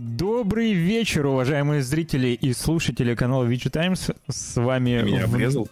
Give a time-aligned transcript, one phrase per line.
[0.00, 4.10] Добрый вечер, уважаемые зрители и слушатели канала Вичи Таймс.
[4.28, 5.00] С вами...
[5.00, 5.68] Ты меня в- обрезал?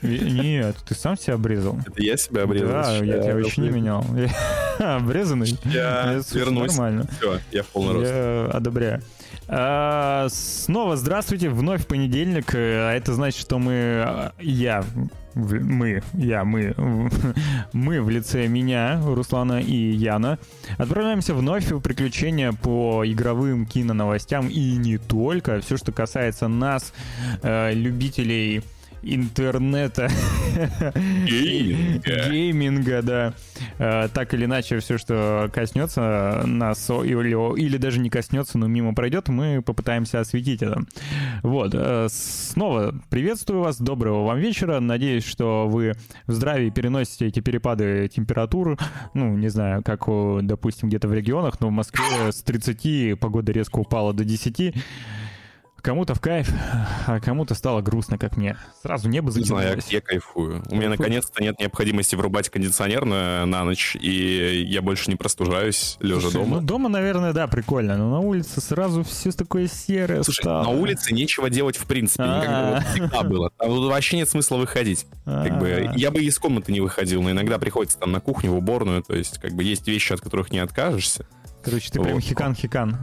[0.00, 1.80] Нет, ты сам себя обрезал.
[1.84, 2.68] Это я себя обрезал?
[2.68, 4.06] Да, я тебя вообще не менял.
[4.78, 5.58] Я Обрезанный?
[5.64, 6.70] Я вернусь.
[6.70, 7.08] Нормально.
[7.18, 8.06] Все, я в полный рост.
[8.12, 9.02] Я одобряю.
[9.48, 12.54] А, снова здравствуйте, вновь понедельник.
[12.54, 14.84] А это значит, что мы, а, я,
[15.34, 16.74] мы, я, мы,
[17.72, 20.38] мы в лице меня, Руслана и Яна,
[20.78, 25.60] отправляемся вновь в приключения по игровым киноновостям и не только.
[25.60, 26.92] Все, что касается нас,
[27.42, 28.62] э, любителей
[29.04, 30.08] интернета,
[31.26, 32.28] Гейминга.
[32.30, 33.34] гейминга, да.
[33.78, 38.94] Э, Так или иначе, все, что коснется нас, или, или даже не коснется, но мимо
[38.94, 40.82] пройдет, мы попытаемся осветить это.
[41.42, 41.72] Вот.
[41.74, 44.80] э, Снова приветствую вас, доброго вам вечера.
[44.80, 45.94] Надеюсь, что вы
[46.26, 48.78] в здравии переносите эти перепады температур.
[49.14, 50.04] Ну, не знаю, как,
[50.42, 54.74] допустим, где-то в регионах, но в Москве с 30 погода резко упала до 10.
[55.84, 56.50] Кому-то в кайф,
[57.06, 58.56] а кому-то стало грустно, как мне.
[58.82, 60.62] Сразу небо Не знаю, я, я кайфую.
[60.70, 65.98] У меня наконец-то нет необходимости врубать кондиционер на, на ночь, и я больше не простужаюсь,
[66.00, 66.60] лежа Слушай, дома.
[66.60, 70.62] Ну, дома, наверное, да, прикольно, но на улице сразу все такое серое Слушай, стало.
[70.62, 72.84] на улице нечего делать в принципе, как бы А.
[72.90, 73.50] всегда было.
[73.58, 75.04] Там вообще нет смысла выходить.
[75.26, 75.92] Как бы, А.
[75.98, 79.14] я бы из комнаты не выходил, но иногда приходится там на кухню, в уборную, то
[79.14, 81.26] есть как бы есть вещи, от которых не откажешься.
[81.62, 82.96] Короче, ты прям хикан-хикан.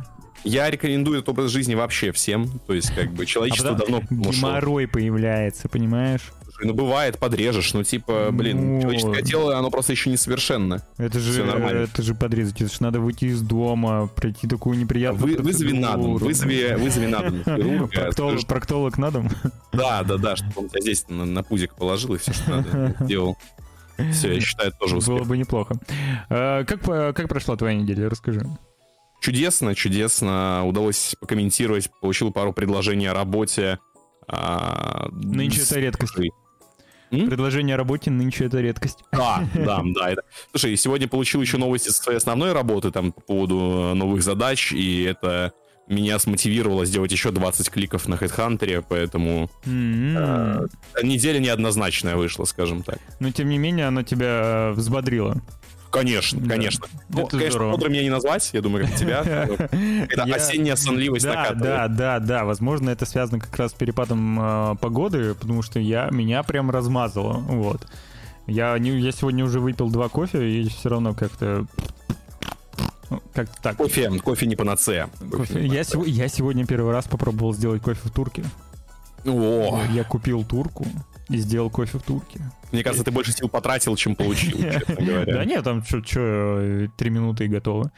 [0.44, 4.32] Я рекомендую этот образ жизни вообще всем, то есть как бы человечество А давно ушло.
[4.50, 6.22] геморрой появляется, понимаешь?
[6.44, 8.82] Слушай, Ну, бывает, подрежешь, ну, типа, блин, Ну.
[8.82, 10.86] человеческое тело, оно просто еще несовершенно.
[10.98, 11.80] Это же, нормально.
[11.82, 12.60] это же подрезать.
[12.62, 16.26] Это же надо выйти из дома, пройти такую неприятную Вы, вызови на дом, процедуру.
[16.26, 17.88] вызови, вызови на дом хирурга.
[17.94, 19.30] Проктолог, проктолог на дом?
[19.72, 22.96] Да, да, да, чтобы он тебя здесь на, на пузик положил и все, что надо,
[23.02, 23.38] сделал.
[24.12, 25.28] Все, я считаю, это тоже Было успех.
[25.28, 25.76] бы неплохо.
[26.30, 28.10] А, Как, по- как прошла твоя неделя?
[28.10, 28.42] Расскажи.
[29.22, 30.66] Чудесно, чудесно.
[30.66, 33.78] Удалось покомментировать, получил пару предложений о работе.
[34.28, 36.16] а, Нынче это редкость.
[37.12, 37.28] М?
[37.28, 39.04] Предложение о работе нынче это редкость.
[39.12, 40.10] Да, да, да.
[40.12, 40.24] Это...
[40.52, 44.72] Слушай, сегодня получил еще новости со своей основной работы там по поводу э, новых задач,
[44.72, 45.52] и это
[45.88, 50.18] меня смотивировало сделать еще 20 кликов на HeadHunter, поэтому М.
[50.18, 50.68] э,
[51.04, 52.98] неделя неоднозначная вышла, скажем так.
[53.20, 55.42] Но тем не менее, она тебя э, взбодрила.
[55.92, 56.88] Конечно, конечно.
[57.10, 57.72] Ну, конечно, здорово.
[57.72, 59.22] бодрым меня не назвать, я думаю, как тебя.
[60.10, 61.64] Это осенняя сонливость накатывает.
[61.64, 62.46] да, да, да.
[62.46, 67.34] Возможно, это связано как раз с перепадом э, погоды, потому что я меня прям размазало.
[67.40, 67.86] Вот.
[68.48, 71.66] Я, не, я сегодня уже выпил два кофе, и все равно как-то.
[73.10, 73.76] ну, Как-то так.
[73.78, 75.10] Кофе, кофе не панацея.
[75.32, 75.66] Кофе.
[75.66, 78.44] Я, сего- я сегодня первый раз попробовал сделать кофе в турке.
[79.26, 80.88] О, Я купил турку
[81.32, 82.42] и сделал кофе в турке.
[82.72, 87.46] мне кажется, ты больше сил потратил, чем получил, честно Да нет, там что, три минуты
[87.46, 87.92] и готово.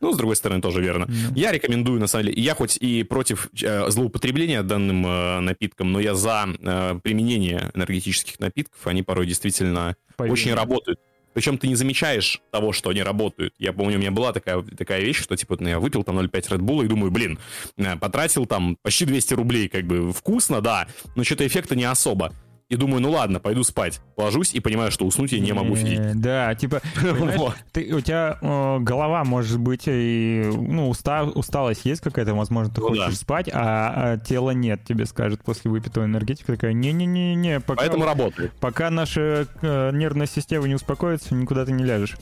[0.00, 1.06] Ну, с другой стороны, тоже верно.
[1.08, 1.34] Ну.
[1.34, 6.00] Я рекомендую, на самом деле, я хоть и против э, злоупотребления данным э, напитком, но
[6.00, 8.86] я за э, применение энергетических напитков.
[8.86, 10.32] Они порой действительно Поверь.
[10.32, 11.00] очень работают.
[11.34, 13.54] Причем ты не замечаешь того, что они работают.
[13.58, 16.30] Я помню, у меня была такая, такая вещь, что типа ну, я выпил там 0,5
[16.30, 17.38] Red Bull и думаю, блин,
[17.76, 22.34] э, потратил там почти 200 рублей, как бы вкусно, да, но что-то эффекта не особо.
[22.72, 24.00] И думаю, ну ладно, пойду спать.
[24.16, 26.12] Ложусь и понимаю, что уснуть я не могу Э, физически.
[26.14, 26.80] Да, типа,
[27.72, 32.80] ты, у тебя э, голова может быть и ну уста, усталость есть какая-то, возможно, ты
[32.80, 33.12] Ну хочешь да.
[33.12, 38.52] спать, а, а тело нет, тебе скажет после выпитого энергетика такая, не-не-не-не, пока, Поэтому работает.
[38.58, 42.16] пока наша э, нервная система не успокоится, никуда ты не ляжешь.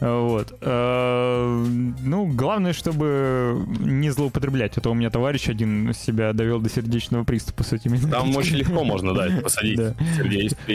[0.00, 0.54] Вот.
[0.60, 1.64] Э,
[2.02, 4.76] Ну, главное, чтобы не злоупотреблять.
[4.76, 8.56] А то у меня товарищ один себя довел до сердечного приступа с этими Там очень
[8.56, 9.80] легко можно, да, посадить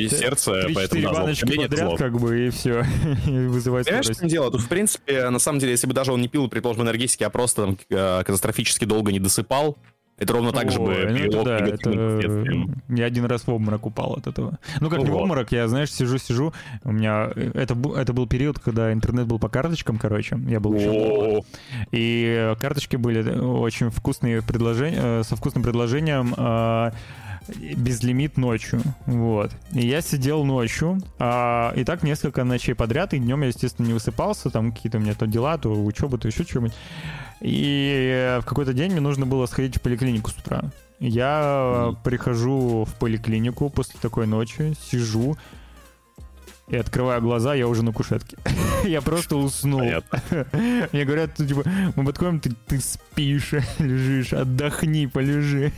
[0.09, 2.83] сердце, поэтому баночки подряд, как бы, и все.
[3.27, 4.19] И вызывает Понимаешь, в скорость.
[4.21, 4.51] чем дело?
[4.51, 7.29] Тут, в принципе, на самом деле, если бы даже он не пил, предположим, энергетики, а
[7.29, 9.77] просто там, э, катастрофически долго не досыпал,
[10.21, 11.89] это ровно так же бы ну это да, это...
[12.89, 14.59] Я один раз в обморок упал от этого.
[14.79, 17.31] Ну, как Ну не в обморок, я, знаешь, сижу-сижу, у меня...
[17.55, 20.89] Это, бу- это был период, когда интернет был по карточкам, короче, я был еще.
[20.89, 21.41] О,
[21.91, 26.91] И карточки были очень вкусные предложения, со вкусным предложением э,
[27.75, 28.81] безлимит ночью.
[29.07, 29.51] Вот.
[29.73, 33.93] И я сидел ночью, а, и так несколько ночей подряд, и днем я, естественно, не
[33.93, 36.73] высыпался, там какие-то у меня то дела, то учеба, то еще что-нибудь.
[37.41, 40.71] И в какой-то день мне нужно было сходить в поликлинику с утра.
[40.99, 41.97] Я Мгм.
[42.03, 45.35] прихожу в поликлинику после такой ночи, сижу,
[46.67, 48.37] и открываю глаза, я уже на кушетке.
[48.85, 49.81] Я просто уснул.
[50.93, 51.63] Мне говорят, типа,
[51.95, 55.73] мы подходим, ты, ты спишь, лежишь, отдохни, полежи.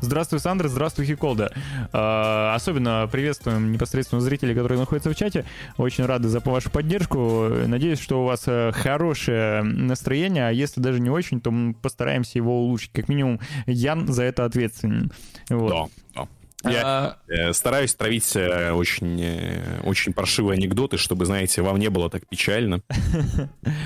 [0.00, 1.52] Здравствуй, Сандра, здравствуй, Хиколда.
[1.92, 5.44] А, особенно приветствуем непосредственно зрителей, которые находятся в чате.
[5.76, 7.48] Очень рады за вашу поддержку.
[7.66, 12.38] Надеюсь, что у вас э, хорошее настроение, а если даже не очень, то мы постараемся
[12.38, 12.92] его улучшить.
[12.92, 15.12] Как минимум, Ян за это ответственен.
[15.48, 15.90] Вот.
[16.14, 16.28] Да, да.
[16.64, 17.52] Я а...
[17.52, 22.80] стараюсь травить э, очень, э, очень паршивые анекдоты, чтобы, знаете, вам не было так печально.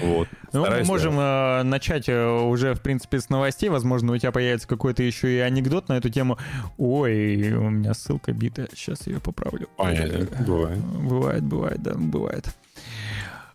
[0.02, 0.28] Вот.
[0.52, 1.62] Ну, мы можем да.
[1.64, 3.68] начать уже, в принципе, с новостей.
[3.68, 6.38] Возможно, у тебя появится какой-то еще и анекдот на эту тему.
[6.78, 8.68] Ой, у меня ссылка битая.
[8.74, 9.68] Сейчас ее поправлю.
[9.76, 10.26] Понятно.
[10.46, 10.78] Бывает.
[10.78, 12.46] Бывает, бывает, да, бывает.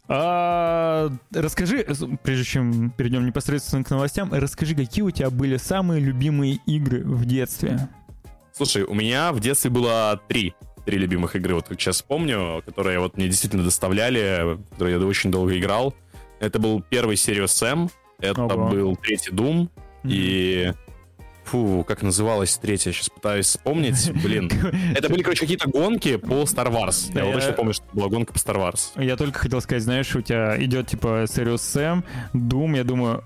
[0.07, 1.85] А, расскажи,
[2.23, 7.25] прежде чем перейдем непосредственно к новостям, расскажи, какие у тебя были самые любимые игры в
[7.25, 7.87] детстве?
[8.53, 10.53] Слушай, у меня в детстве было три
[10.85, 15.57] три любимых игры, вот сейчас помню, которые вот мне действительно доставляли, которые я очень долго
[15.57, 15.95] играл.
[16.39, 17.89] Это был первый Serious Sam,
[18.19, 18.67] это Ого.
[18.67, 19.69] был третий Doom,
[20.03, 20.09] mm-hmm.
[20.09, 20.73] и...
[21.45, 24.11] Фу, как называлась третья, сейчас пытаюсь вспомнить.
[24.23, 24.50] Блин.
[24.95, 27.11] Это были, короче, какие-то гонки по Star Wars.
[27.13, 28.91] Я вот точно помню, что была гонка по Star Wars.
[28.95, 33.25] Я только хотел сказать, знаешь, у тебя идет, типа, Serious Sam, Doom, я думаю,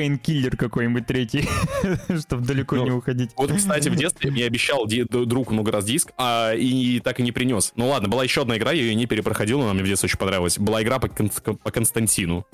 [0.00, 1.46] пейнкиллер какой-нибудь третий,
[2.22, 3.32] чтобы далеко ну, не уходить.
[3.36, 7.32] Вот, кстати, в детстве мне обещал друг много раз диск, а, и так и не
[7.32, 7.72] принес.
[7.76, 10.06] Ну ладно, была еще одна игра, я ее не перепроходил, но она мне в детстве
[10.06, 10.58] очень понравилась.
[10.58, 12.46] Была игра по, по Константину.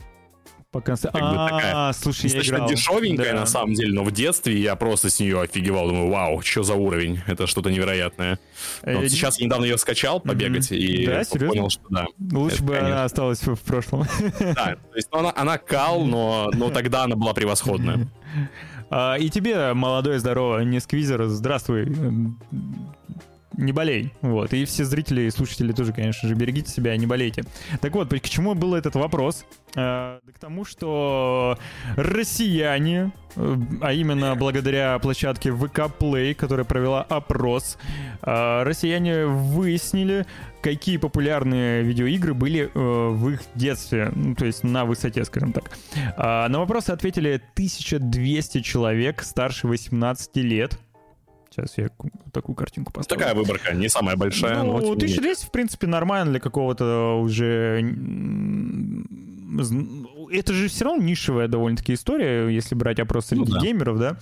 [0.77, 1.11] По конце...
[1.11, 2.69] Как бы такая, а, слушай, я играл.
[2.69, 3.41] дешевенькая да.
[3.41, 5.89] на самом деле, но в детстве я просто с нее офигевал.
[5.89, 7.23] Думаю, вау, что за уровень?
[7.27, 8.39] Это что-то невероятное.
[8.83, 12.05] Вот э, сейчас я недавно ее скачал побегать и да, понял, что да.
[12.31, 12.89] Лучше бы конечно.
[12.89, 14.05] она осталась в, прошлом.
[14.39, 18.07] Да, то есть ну, она, она кал, но, но тогда она была превосходная.
[18.91, 21.87] А, и тебе, молодой, здорово, не сквизер, здравствуй
[23.57, 24.13] не болей.
[24.21, 24.53] Вот.
[24.53, 27.45] И все зрители и слушатели тоже, конечно же, берегите себя, не болейте.
[27.81, 29.45] Так вот, к чему был этот вопрос?
[29.75, 31.59] Э, к тому, что
[31.97, 37.79] россияне, э, а именно благодаря площадке VK Play, которая провела опрос,
[38.23, 40.27] э, россияне выяснили,
[40.63, 45.71] какие популярные видеоигры были э, в их детстве, ну, то есть на высоте, скажем так.
[46.17, 50.79] Э, на вопросы ответили 1200 человек старше 18 лет.
[51.57, 51.89] Сейчас я
[52.33, 53.19] такую картинку поставлю.
[53.19, 54.63] Такая выборка, не самая большая.
[54.63, 57.81] Ну, но 1200, в принципе, нормально для какого-то уже...
[60.31, 63.61] Это же все равно нишевая довольно-таки история, если брать опрос среди ну, да.
[63.61, 64.19] геймеров, да?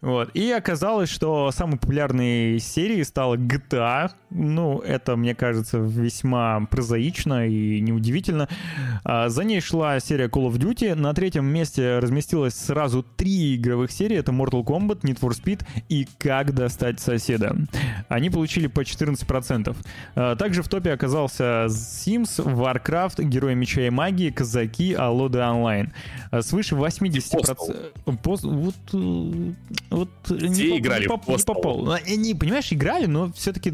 [0.00, 0.30] Вот.
[0.32, 4.10] И оказалось, что самой популярной серией стала GTA.
[4.30, 8.48] Ну, это, мне кажется, весьма прозаично и неудивительно.
[9.04, 10.94] А, за ней шла серия Call of Duty.
[10.94, 14.16] На третьем месте разместилось сразу три игровых серии.
[14.16, 17.56] Это Mortal Kombat, Need for Speed и Как достать соседа.
[18.08, 19.76] Они получили по 14%.
[20.14, 25.92] А, также в топе оказался Sims, Warcraft, Герои Меча и Магии, Казаки, Алоды Онлайн.
[26.30, 28.16] А, свыше 80%...
[28.22, 28.44] Пост...
[28.44, 29.52] Вот э,
[29.90, 31.84] вот Все не играли по, не, по, пол.
[31.84, 33.72] Ну, не, понимаешь, играли, но все-таки,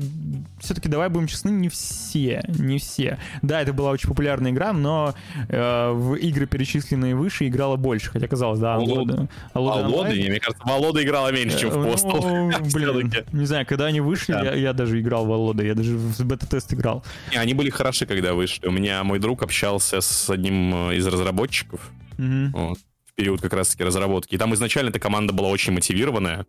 [0.60, 3.18] все-таки, давай будем честны, не все, не все.
[3.42, 5.14] Да, это была очень популярная игра, но
[5.48, 9.28] э, в игры, перечисленные выше, играла больше, хотя казалось, да, Алода.
[9.52, 12.22] Алода, Алода мне кажется, Алода играла меньше, чем в Постал.
[12.22, 14.42] Ну, блин, не знаю, когда они вышли, да.
[14.42, 17.04] я, я даже играл в Алода, я даже в бета-тест играл.
[17.30, 18.66] Не, они были хороши, когда вышли.
[18.66, 21.92] У меня мой друг общался с одним э, из разработчиков.
[22.18, 22.50] Угу.
[22.52, 22.78] Вот
[23.16, 24.34] период как раз-таки разработки.
[24.34, 26.46] И там изначально эта команда была очень мотивированная.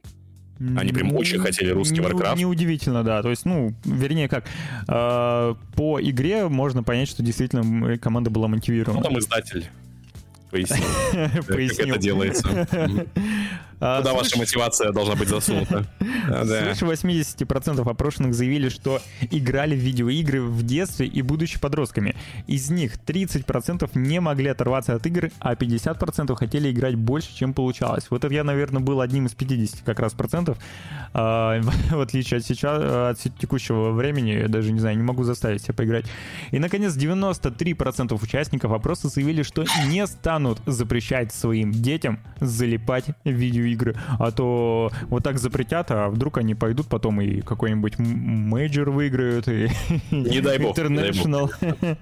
[0.75, 2.37] Они прям ну, очень хотели русский Warcraft.
[2.37, 3.21] Неудивительно, да.
[3.21, 4.45] То есть, ну, вернее как,
[4.87, 8.99] э, по игре можно понять, что действительно команда была мотивирована.
[8.99, 9.69] Ну, там издатель
[10.65, 12.67] пояснил, как это делается.
[13.79, 15.85] А, Куда ваша мотивация должна быть засунута?
[15.99, 18.99] Свыше 80% опрошенных заявили, что
[19.29, 22.15] играли в видеоигры в детстве и будучи подростками.
[22.47, 28.07] Из них 30% не могли оторваться от игр, а 50% хотели играть больше, чем получалось.
[28.09, 30.57] Вот это я, наверное, был одним из 50 как раз процентов.
[31.13, 31.61] А,
[31.91, 35.75] в отличие от сейчас, от текущего времени, я даже не знаю, не могу заставить себя
[35.75, 36.05] поиграть.
[36.49, 43.77] И, наконец, 93% участников опроса заявили, что не станут запрещать своим детям залипать в видеоигры
[43.77, 49.47] игры, а то вот так запретят, а вдруг они пойдут потом и какой-нибудь major выиграют,
[49.47, 49.69] и
[50.11, 51.97] не дай бог, International.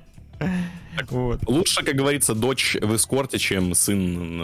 [1.09, 1.41] Вот.
[1.47, 4.43] Лучше, как говорится, дочь в эскорте, чем сын ну,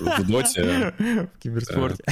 [0.00, 0.94] вот, в доте.
[0.98, 2.04] В киберспорте.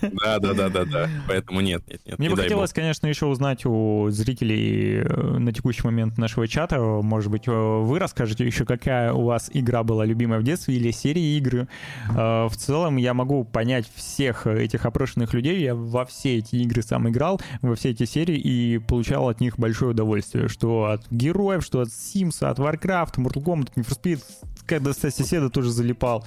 [0.00, 1.10] Да, да, да, да, да.
[1.28, 2.18] Поэтому нет, нет, нет.
[2.18, 6.78] Мне бы хотелось, конечно, еще узнать у зрителей э, на текущий момент нашего чата.
[6.80, 10.90] Может быть, э, вы расскажете еще, какая у вас игра была любимая в детстве или
[10.90, 11.68] серия игры.
[12.10, 15.60] Э, в целом, я могу понять всех этих опрошенных людей.
[15.60, 19.58] Я во все эти игры сам играл, во все эти серии и получал от них
[19.58, 20.48] большое удовольствие.
[20.48, 24.22] Что от героев, что от Sims, от Warcraft, Mortal Kombat, Need for Speed,
[24.66, 26.24] когда соседа тоже залипал.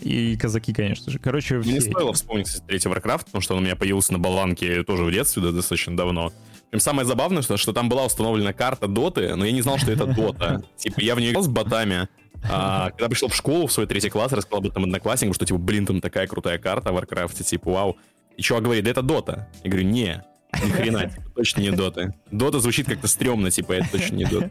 [0.00, 1.18] И казаки, конечно же.
[1.18, 1.90] Короче, Мне все...
[1.90, 5.42] стоило вспомнить, третий Warcraft, потому что он у меня появился на болванке тоже в детстве,
[5.42, 6.32] да, достаточно давно.
[6.70, 9.90] Прям самое забавное, что, что там была установлена карта доты, но я не знал, что
[9.92, 10.62] это дота.
[10.76, 12.08] Типа, я в нее играл с ботами,
[12.48, 15.58] а, когда пришел в школу, в свой третий класс, рассказал об этом однокласснику, что, типа,
[15.58, 17.96] блин, там такая крутая карта в Warcraft, типа, вау.
[18.36, 19.48] И чувак говорит, да это дота.
[19.64, 22.14] Я говорю, не, ни хрена, типа, точно не дота.
[22.30, 24.50] Дота звучит как-то стрёмно, типа, это точно не дота.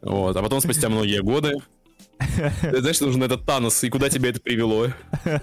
[0.00, 1.54] Вот, а потом, спустя многие годы,
[2.60, 4.88] ты знаешь, нужен этот Танос, и куда тебя это привело?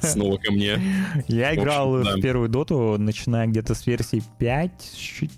[0.02, 0.80] Снова ко мне.
[1.28, 4.72] Я играл в, в первую доту, начиная где-то с версии 5,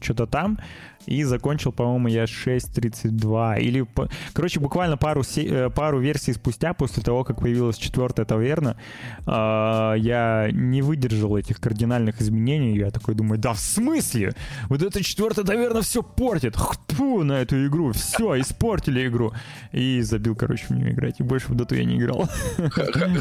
[0.02, 0.60] что-то там
[1.06, 3.62] и закончил, по-моему, я 6.32.
[3.62, 3.86] Или,
[4.34, 8.78] короче, буквально пару, э, пару версий спустя, после того, как появилась четвертая таверна,
[9.26, 12.78] а, я не выдержал этих кардинальных изменений.
[12.78, 14.34] Я такой думаю, да в смысле?
[14.70, 16.56] Вот эта четвертая таверна все портит.
[16.56, 17.92] Хту на эту игру.
[17.94, 19.34] Все, испортили игру.
[19.72, 21.20] И забил, короче, в нее играть.
[21.20, 22.30] И больше в доту я не играл.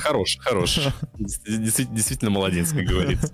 [0.01, 0.81] Хорош, хорош.
[1.19, 3.33] Действительно молодец, как говорится.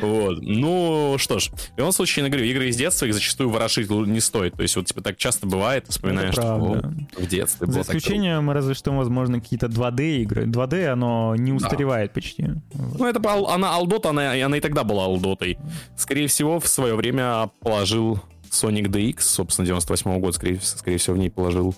[0.00, 0.38] Вот.
[0.42, 4.20] Ну, что ж, в любом случае, я говорю, игры из детства их зачастую ворошить не
[4.20, 4.54] стоит.
[4.54, 6.82] То есть, вот, типа, так часто бывает, вспоминаешь, что
[7.16, 10.44] в детстве За исключением, разве что, возможно, какие-то 2D игры.
[10.46, 12.50] 2D, оно не устаревает почти.
[12.74, 15.58] Ну, это она алдота, она, она и тогда была алдотой.
[15.96, 18.20] Скорее всего, в свое время положил
[18.50, 21.74] Sonic DX, собственно, 98 -го года, скорее, скорее всего, в ней положил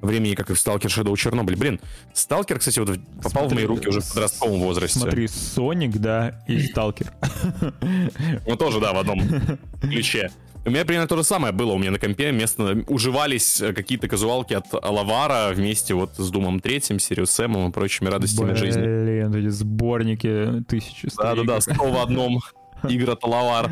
[0.00, 1.56] времени, как и в Сталкер Shadow Чернобыль.
[1.56, 1.80] Блин,
[2.12, 4.98] Сталкер, кстати, вот попал смотри, в мои руки уже в подростковом возрасте.
[4.98, 7.12] Смотри, Соник, да, и Сталкер.
[8.46, 9.20] Ну, тоже, да, в одном
[9.80, 10.30] ключе.
[10.64, 11.72] У меня примерно то же самое было.
[11.72, 16.60] У меня на компе место уживались э, какие-то казуалки от Лавара вместе вот с Думом
[16.60, 18.80] Третьим, Сириус Сэмом и прочими радостями Блин, жизни.
[18.82, 22.40] Блин, эти сборники тысячи Да-да-да, снова в одном
[22.88, 23.70] игра Талавар.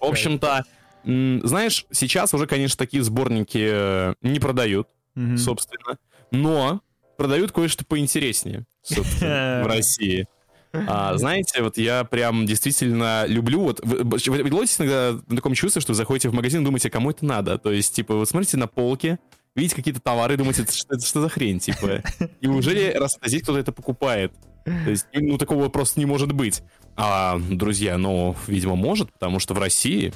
[0.00, 0.64] В общем-то,
[1.04, 5.36] знаешь, сейчас уже, конечно, такие сборники э, не продают mm-hmm.
[5.36, 5.98] собственно.
[6.30, 6.80] Но
[7.16, 10.26] продают кое-что поинтереснее, собственно, в России.
[10.72, 15.82] А, знаете, вот я прям действительно люблю, вот, вы, вы, вы иногда на таком чувстве,
[15.82, 17.58] что вы заходите в магазин и думаете, кому это надо?
[17.58, 19.18] То есть, типа, вы смотрите на полке,
[19.54, 22.02] видите какие-то товары, думаете, это, что, это что за хрень, типа?
[22.40, 24.32] Неужели раз здесь кто-то это покупает?
[24.64, 26.62] То есть, ну, такого просто не может быть.
[26.96, 30.12] А, друзья, ну, видимо, может, потому что в России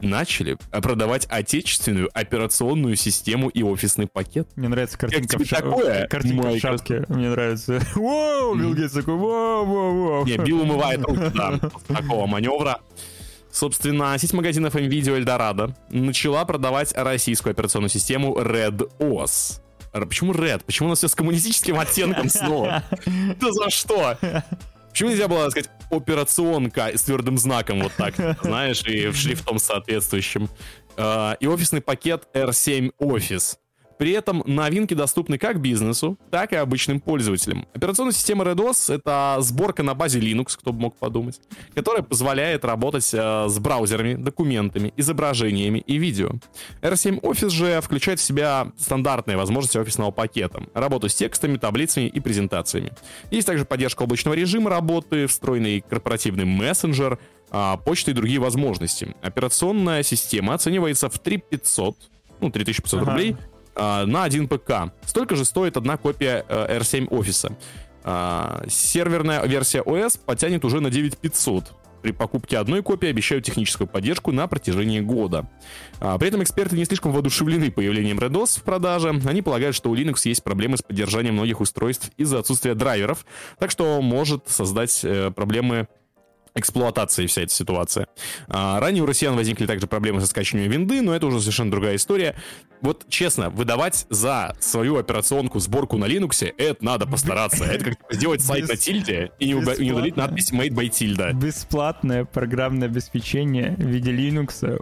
[0.00, 4.48] начали продавать отечественную операционную систему и офисный пакет.
[4.56, 5.56] Мне нравится картинка как в, ша...
[5.56, 6.06] такое?
[6.06, 7.04] картинка в шапке.
[7.08, 7.80] Мне нравится.
[7.94, 10.26] Воу, Билл Гейтс такой, воу, воу, воу.
[10.26, 12.80] Не, Билл умывает руки, да, такого маневра.
[13.52, 19.60] Собственно, сеть магазинов NVIDIA Eldorado начала продавать российскую операционную систему Red OS.
[19.92, 20.62] Почему Red?
[20.64, 22.84] Почему у нас все с коммунистическим оттенком снова?
[23.40, 24.16] Да за что?
[24.90, 30.48] Почему нельзя было сказать операционка с твердым знаком вот так, знаешь, и шрифтом соответствующим?
[30.96, 33.56] А, и офисный пакет R7 Office.
[34.00, 37.66] При этом новинки доступны как бизнесу, так и обычным пользователям.
[37.74, 41.38] Операционная система RedOS— это сборка на базе Linux, кто бы мог подумать,
[41.74, 46.30] которая позволяет работать э, с браузерами, документами, изображениями и видео.
[46.80, 52.20] R7 Office же включает в себя стандартные возможности офисного пакета, работу с текстами, таблицами и
[52.20, 52.92] презентациями.
[53.30, 57.18] Есть также поддержка облачного режима работы, встроенный корпоративный мессенджер,
[57.50, 59.14] э, почта и другие возможности.
[59.20, 61.98] Операционная система оценивается в 3500,
[62.40, 63.10] ну, 3500 ага.
[63.10, 64.92] рублей, а, на один ПК.
[65.04, 67.56] Столько же стоит одна копия э, R7 офиса.
[68.02, 71.74] А, серверная версия OS потянет уже на 9500.
[72.02, 75.50] При покупке одной копии обещают техническую поддержку на протяжении года.
[76.00, 79.20] А, при этом эксперты не слишком воодушевлены появлением RedOS в продаже.
[79.26, 83.26] Они полагают, что у Linux есть проблемы с поддержанием многих устройств из-за отсутствия драйверов,
[83.58, 85.88] так что может создать э, проблемы
[86.54, 88.06] эксплуатации вся эта ситуация.
[88.48, 91.96] А, ранее у россиян возникли также проблемы со скачиванием винды, но это уже совершенно другая
[91.96, 92.34] история.
[92.80, 97.64] Вот честно, выдавать за свою операционку сборку на Linux, это надо постараться.
[97.64, 101.34] Это как сделать сайт на тильде и не удалить надпись Made by Tilda.
[101.34, 104.80] Бесплатное программное обеспечение в виде Linux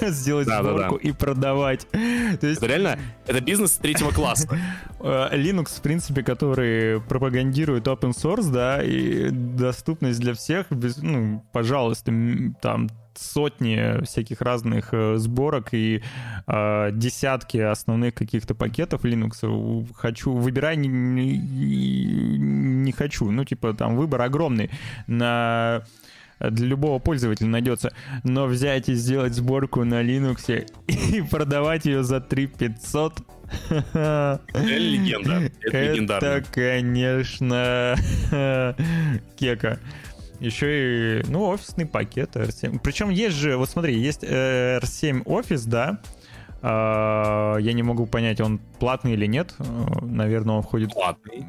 [0.10, 1.08] сделать да, сборку да, да.
[1.08, 1.86] и продавать.
[1.90, 2.58] То есть...
[2.58, 4.48] Это реально, это бизнес третьего класса.
[5.02, 11.44] Э, Linux, в принципе, который пропагандирует open source, да, и доступность для всех, без, ну,
[11.52, 12.12] пожалуйста,
[12.60, 16.02] там сотни всяких разных э, сборок и
[16.46, 19.86] э, десятки основных каких-то пакетов Linux.
[19.94, 21.36] Хочу, выбирай, не, не,
[22.38, 23.30] не хочу.
[23.30, 24.70] Ну, типа, там выбор огромный.
[25.06, 25.82] На
[26.38, 27.92] для любого пользователя найдется.
[28.24, 33.22] Но взять и сделать сборку на Linux и продавать ее за 3500
[33.70, 35.50] это легенда.
[35.62, 37.96] Это, это конечно,
[39.36, 39.80] кека.
[40.40, 42.80] Еще и, ну, офисный пакет R7.
[42.82, 46.00] Причем есть же, вот смотри, есть э, R7 офис, да,
[46.62, 49.54] а, я не могу понять, он платный или нет.
[50.02, 50.92] Наверное, он входит...
[50.92, 51.46] Платный.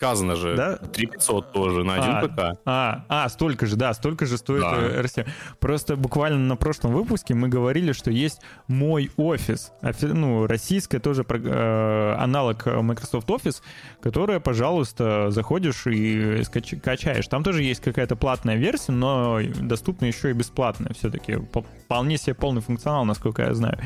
[0.00, 0.56] Сказано же.
[0.56, 0.76] Да?
[0.76, 2.58] 3500 тоже на один а, ПК.
[2.64, 4.74] А, а, столько же, да, столько же стоит Да.
[4.78, 5.28] э, RC.
[5.58, 11.26] Просто буквально на прошлом выпуске мы говорили, что есть мой офис, офи- ну, российская тоже
[11.28, 13.60] э, аналог Microsoft Office,
[14.00, 17.28] которая, пожалуйста, заходишь и скач- качаешь.
[17.28, 21.36] Там тоже есть какая-то платная версия, но доступна еще и бесплатная все-таки.
[21.36, 23.78] По- Вполне себе полный функционал, насколько я знаю.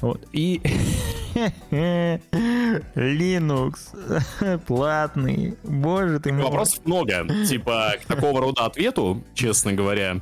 [0.00, 0.26] Вот.
[0.32, 0.60] И
[2.96, 5.51] Linux платный.
[5.62, 6.44] Боже ты мой.
[6.44, 10.20] Вопросов много, типа, к такого рода ответу, честно говоря.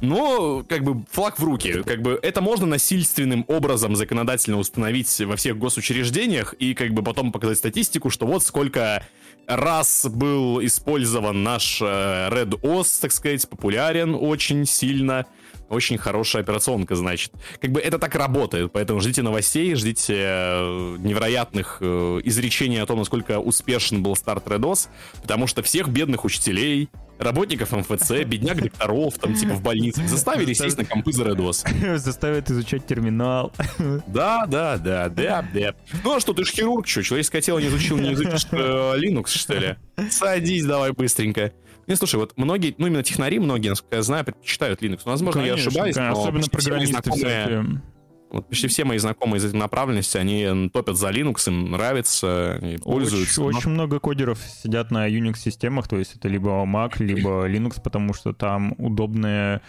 [0.00, 1.82] Но, как бы, флаг в руки.
[1.84, 7.32] Как бы, это можно насильственным образом законодательно установить во всех госучреждениях и, как бы, потом
[7.32, 9.04] показать статистику, что вот сколько
[9.46, 15.26] раз был использован наш э, Red OS, так сказать, популярен очень сильно.
[15.70, 17.32] Очень хорошая операционка, значит.
[17.60, 22.98] Как бы это так работает, поэтому ждите новостей, ждите э, невероятных э, изречений о том,
[22.98, 24.88] насколько успешен был старт Редос,
[25.22, 30.76] потому что всех бедных учителей, работников МФЦ, бедняк докторов, там, типа, в больницах, заставили сесть
[30.76, 31.64] на компы за Редос.
[31.94, 33.52] Заставят изучать терминал.
[34.08, 35.74] Да, да, да, да, да.
[36.02, 39.28] Ну а что, ты ж хирург, что, человеческое тело не изучил, не изучишь э, Linux,
[39.28, 39.76] что ли?
[40.10, 41.52] Садись давай быстренько.
[41.90, 45.00] Не, слушай, вот многие, ну именно технари, многие, насколько я знаю, предпочитают Linux.
[45.04, 47.82] Ну, возможно, я Конечно, ошибаюсь, конечно, но Особенно почти все мои программисты знакомые- всякие.
[48.30, 52.76] Вот почти все мои знакомые из этой направленности, они топят за Linux, им нравится, и
[52.76, 53.42] пользуются.
[53.42, 57.82] Очень, но- очень много кодеров сидят на Unix-системах, то есть это либо Mac, либо Linux,
[57.82, 59.60] потому что там удобные,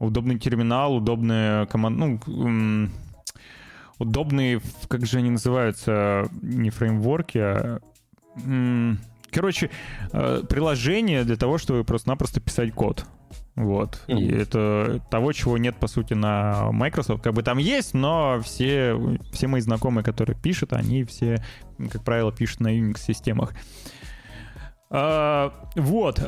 [0.00, 2.88] удобный терминал, удобные команды, ну,
[4.00, 7.80] удобные, как же они называются, не фреймворки, а...
[9.30, 9.70] Короче,
[10.12, 13.04] э, приложение для того, чтобы просто-напросто писать код.
[13.54, 14.04] Вот.
[14.06, 17.24] И это того, чего нет, по сути, на Microsoft.
[17.24, 18.96] Как бы там есть, но все,
[19.32, 21.42] все мои знакомые, которые пишут, они все,
[21.90, 23.54] как правило, пишут на Unix-системах.
[24.90, 26.22] А, вот.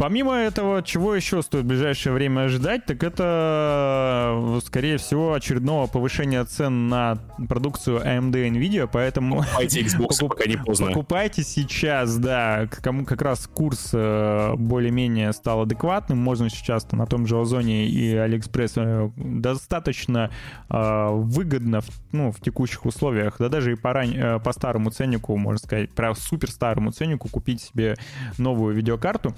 [0.00, 5.88] Помимо этого, чего еще стоит в ближайшее время ожидать, так это, э, скорее всего, очередного
[5.88, 7.18] повышения цен на
[7.50, 9.42] продукцию AMD и Nvidia, поэтому...
[9.42, 10.86] Покупайте Xbox, Покуп- пока не поздно.
[10.86, 12.66] Покупайте сейчас, да.
[12.82, 16.16] Кому как раз курс э, более-менее стал адекватным.
[16.16, 20.30] Можно сейчас на том же Озоне и Алиэкспресс э, достаточно
[20.70, 25.36] э, выгодно в, ну, в текущих условиях, да даже и по, ран- по старому ценнику,
[25.36, 27.96] можно сказать, прям супер старому ценнику купить себе
[28.38, 29.34] новую видеокарту.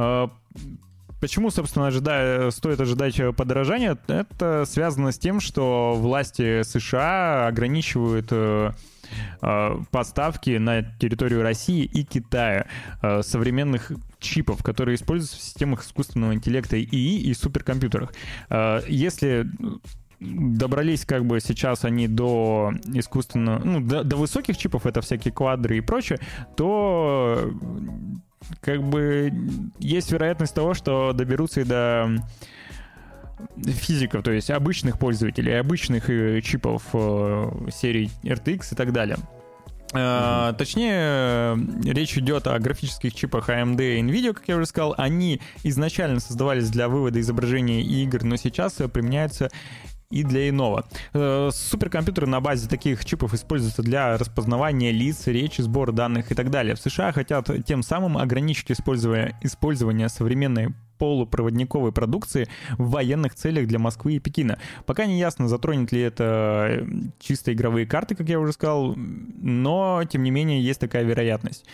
[0.00, 0.28] Э,
[1.20, 3.98] Почему, собственно, ожидая, стоит ожидать э, подорожания?
[4.08, 8.72] Это связано с тем, что власти США ограничивают э,
[9.42, 12.66] э, поставки на территорию России и Китая
[13.20, 18.12] современных чипов, которые используются в системах искусственного интеллекта ИИ и суперкомпьютерах.
[18.88, 19.46] Если
[20.20, 25.78] добрались как бы сейчас они до искусственного, ну, до, до высоких чипов, это всякие квадры
[25.78, 26.18] и прочее,
[26.56, 27.50] то
[28.60, 29.32] как бы
[29.78, 32.08] есть вероятность того, что доберутся и до
[33.64, 39.16] физиков, то есть обычных пользователей, обычных э, чипов э, серии RTX и так далее.
[39.92, 44.94] Э, Точнее, э, речь идет о графических чипах AMD и NVIDIA, как я уже сказал.
[44.98, 49.50] Они изначально создавались для вывода изображений и игр, но сейчас применяются
[50.10, 50.84] и для иного.
[51.12, 56.50] Э, Суперкомпьютеры на базе таких чипов используются для распознавания лиц, речи, сбора данных и так
[56.50, 56.74] далее.
[56.74, 63.78] В США хотят тем самым ограничить использование, использование современной полупроводниковой продукции в военных целях для
[63.78, 64.58] Москвы и Пекина.
[64.84, 66.86] Пока не ясно, затронет ли это э,
[67.20, 71.64] чисто игровые карты, как я уже сказал, но, тем не менее, есть такая вероятность.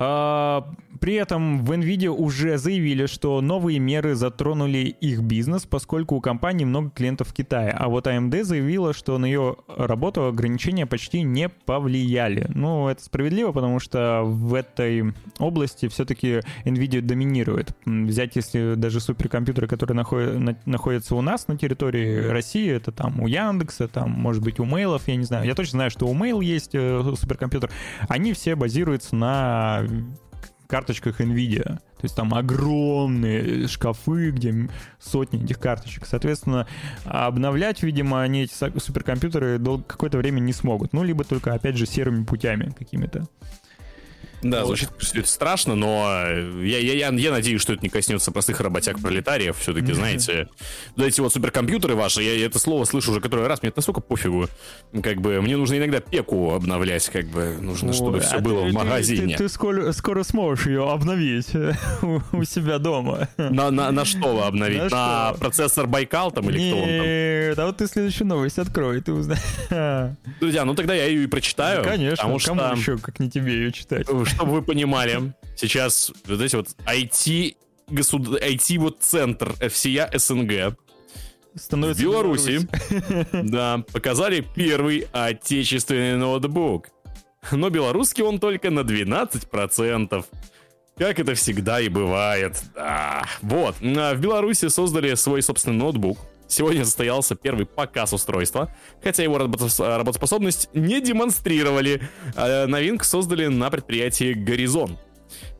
[0.00, 0.64] А,
[1.00, 6.64] При этом в NVIDIA уже заявили, что новые меры затронули их бизнес, поскольку у компании
[6.64, 7.70] много клиентов в Китае.
[7.70, 12.50] А вот AMD заявила, что на ее работу ограничения почти не повлияли.
[12.54, 17.76] Ну, это справедливо, потому что в этой области все-таки NVIDIA доминирует.
[17.84, 23.20] Взять, если даже суперкомпьютеры, которые находят, на- находятся у нас на территории России, это там
[23.20, 25.46] у Яндекса, там, может быть, у Мейлов, я не знаю.
[25.46, 27.70] Я точно знаю, что у Mail есть э, суперкомпьютер.
[28.08, 29.82] Они все базируются на
[30.66, 31.64] карточках NVIDIA.
[31.64, 34.68] То есть там огромные шкафы, где
[35.00, 36.06] сотни этих карточек.
[36.06, 36.66] Соответственно,
[37.04, 40.92] обновлять, видимо, они эти суперкомпьютеры какое-то время не смогут.
[40.92, 43.26] Ну, либо только, опять же, серыми путями какими-то.
[44.42, 44.66] Да, Вот.
[44.78, 48.30] звучит все это страшно, но э, я, я, я, я надеюсь, что это не коснется
[48.30, 49.56] простых работяг-пролетариев.
[49.58, 50.48] Все-таки, знаете,
[50.96, 54.00] вот эти вот суперкомпьютеры ваши, я это слово слышу уже который раз, мне это настолько
[54.00, 54.48] пофигу.
[55.02, 58.62] Как бы мне нужно иногда пеку обновлять, как бы нужно, чтобы Ой, все а было
[58.62, 59.36] ты- в ты- магазине.
[59.36, 61.48] Ты, ты скоро, скоро сможешь ее обновить
[62.32, 63.28] у, себя дома.
[63.36, 64.78] На, на, на что обновить?
[64.78, 65.40] На На, что?
[65.40, 66.96] процессор Байкал там или кто он там?
[67.02, 69.40] Нет, а вот ты следующую новость открой, ты узнаешь.
[70.40, 71.82] Друзья, ну тогда я ее и прочитаю.
[71.84, 72.54] Конечно, потому что...
[72.54, 74.06] кому еще, как не тебе ее читать?
[74.28, 77.56] Чтобы вы понимали, сейчас вот эти вот IT,
[77.88, 78.28] госуд...
[78.42, 80.76] IT вот центр FCA СНГ
[81.54, 82.68] Становится в Беларуси,
[83.32, 86.88] да, показали первый отечественный ноутбук.
[87.50, 90.24] Но белорусский он только на 12%.
[90.96, 92.60] Как это всегда и бывает.
[92.74, 93.24] Да.
[93.42, 93.76] Вот.
[93.80, 96.18] А в Беларуси создали свой собственный ноутбук.
[96.48, 102.00] Сегодня состоялся первый показ устройства, хотя его работоспособность не демонстрировали.
[102.34, 104.98] А новинку создали на предприятии «Горизонт».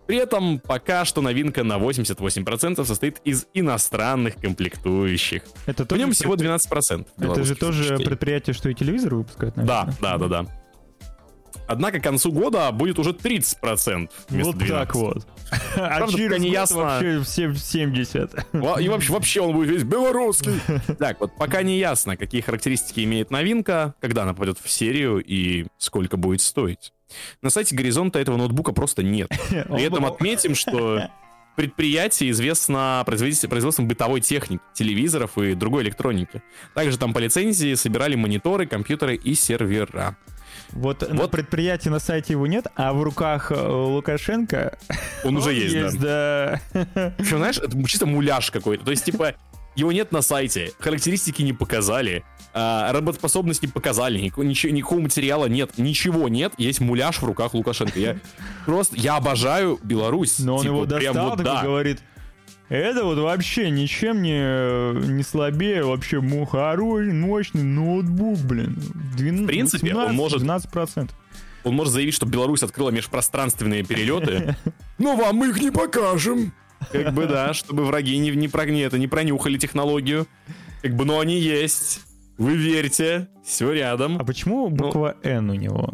[0.07, 5.43] При этом пока что новинка на 88% состоит из иностранных комплектующих.
[5.67, 7.07] Это В нем всего 12%.
[7.19, 9.97] Это же тоже предприятие, что и телевизор выпускает, Да, наверное.
[10.01, 10.47] да, да, да.
[11.69, 14.69] Однако к концу года будет уже 30% вместо Вот 12%.
[14.69, 15.27] так вот.
[15.77, 16.07] А
[16.39, 16.77] не ясно.
[16.79, 18.47] вообще все 70.
[18.53, 20.61] Во- И вообще, вообще он будет весь белорусский.
[20.99, 25.67] Так, вот пока не ясно, какие характеристики имеет новинка, когда она попадет в серию и
[25.79, 26.93] сколько будет стоить.
[27.43, 29.29] На сайте Горизонта этого ноутбука просто нет.
[29.49, 31.09] При этом отметим, что
[31.57, 36.43] предприятие известно производитель- производством бытовой техники, телевизоров и другой электроники.
[36.75, 40.17] Также там по лицензии собирали мониторы, компьютеры и сервера.
[40.73, 41.31] Вот, на Вот.
[41.31, 44.79] предприятии на сайте его нет, а в руках э, Лукашенко
[45.25, 46.61] Он уже он есть, да.
[46.75, 47.15] да.
[47.17, 48.85] Причем, знаешь, это чисто муляж какой-то.
[48.85, 49.35] То есть, типа,
[49.75, 55.79] его нет на сайте, характеристики не показали, а, работоспособность не показали, ничего, никакого материала нет,
[55.79, 57.99] ничего нет, есть муляж в руках Лукашенко.
[58.01, 58.17] Я
[58.67, 60.39] просто, я обожаю Беларусь.
[60.41, 61.63] Но он Типа, его достал вот да.
[61.63, 62.01] говорит,
[62.69, 68.77] это вот вообще ничем не, не слабее, вообще хороший, мощный ноутбук, блин.
[69.17, 71.11] Двен- В принципе, он 18, может- 12%.
[71.65, 74.57] Он может заявить, что Беларусь открыла межпространственные перелеты,
[74.99, 76.53] но вам их не покажем.
[76.93, 80.27] Как бы да, чтобы враги не, не, про- не, это, не пронюхали технологию.
[80.83, 82.01] Как бы, но они есть.
[82.39, 84.17] Вы верьте, все рядом.
[84.19, 85.93] А почему буква N у него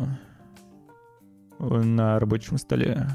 [1.59, 3.09] на рабочем столе?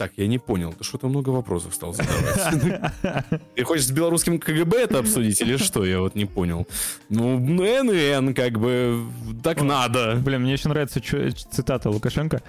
[0.00, 3.34] Так, я не понял, ты что-то много вопросов стал задавать.
[3.54, 5.84] Ты хочешь с белорусским КГБ это обсудить или что?
[5.84, 6.66] Я вот не понял.
[7.10, 9.04] Ну, Н и Н, как бы,
[9.42, 10.16] так надо.
[10.16, 12.40] Блин, мне еще нравится цитата Лукашенко.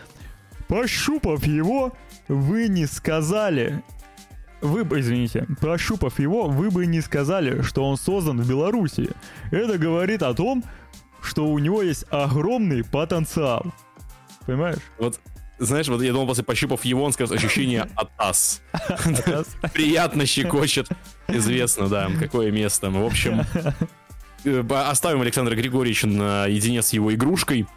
[0.69, 1.91] Пощупав его,
[2.29, 3.83] вы не сказали...
[4.61, 9.09] Вы бы, извините, пощупав его, вы бы не сказали, что он создан в Беларуси.
[9.51, 10.63] Это говорит о том,
[11.21, 13.65] что у него есть огромный потенциал.
[14.45, 14.79] Понимаешь?
[14.97, 15.19] Вот,
[15.61, 18.61] знаешь, вот я думал, после пощупав его, он скажет ощущение от ас.
[19.73, 20.89] Приятно щекочет.
[21.27, 22.89] Известно, да, какое место.
[22.89, 23.45] В общем,
[24.43, 27.67] э, оставим Александра Григорьевича наедине с его игрушкой.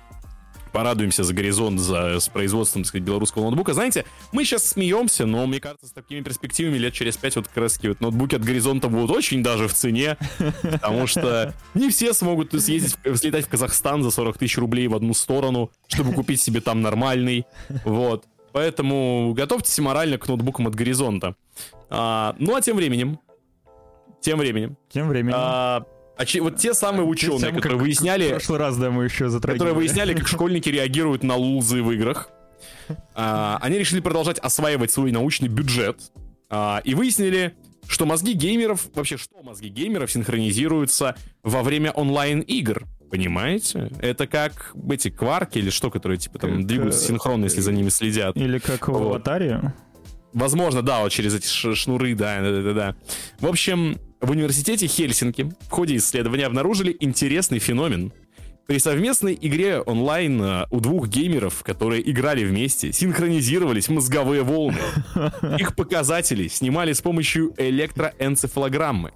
[0.74, 3.74] Порадуемся за горизонт, за, с производством, так сказать, белорусского ноутбука.
[3.74, 7.56] Знаете, мы сейчас смеемся, но мне кажется, с такими перспективами лет через пять вот как
[7.58, 10.16] раз таки вот ноутбуки от горизонта будут очень даже в цене,
[10.62, 15.14] потому что не все смогут съездить, слетать в Казахстан за 40 тысяч рублей в одну
[15.14, 17.46] сторону, чтобы купить себе там нормальный,
[17.84, 18.24] вот.
[18.50, 21.36] Поэтому готовьтесь морально к ноутбукам от горизонта.
[21.88, 23.20] А, ну а тем временем,
[24.20, 25.34] тем временем, Тем временем.
[25.36, 25.86] а,
[26.18, 29.28] очи- вот те самые ученые, Тем, которые как В выясняли, прошлый раз, да, мы еще
[29.28, 29.58] затрагивали.
[29.58, 32.28] которые выясняли, как школьники реагируют на лузы в играх,
[33.14, 35.98] а, они решили продолжать осваивать свой научный бюджет
[36.50, 37.54] а, и выяснили,
[37.88, 42.84] что мозги геймеров, вообще что мозги геймеров синхронизируются во время онлайн-игр.
[43.10, 43.90] Понимаете?
[44.00, 47.70] Это как эти кварки или что, которые типа там Как, двигаются э, синхронно, если за
[47.72, 48.36] ними следят.
[48.36, 49.00] Или как в Вот.
[49.02, 49.72] аватаре.
[50.34, 52.96] Возможно, да, вот через эти шнуры, да, да, да, да.
[53.38, 58.12] В общем, в университете Хельсинки в ходе исследования обнаружили интересный феномен.
[58.66, 64.78] При совместной игре онлайн э, у двух геймеров, которые играли вместе, синхронизировались мозговые волны.
[65.58, 69.12] Их показатели снимали с помощью электроэнцефалограммы.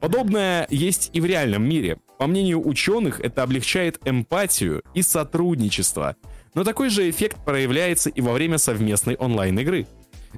[0.00, 1.98] Подобное есть и в реальном мире.
[2.18, 6.16] По мнению ученых, это облегчает эмпатию и сотрудничество.
[6.54, 9.86] Но такой же эффект проявляется и во время совместной онлайн-игры.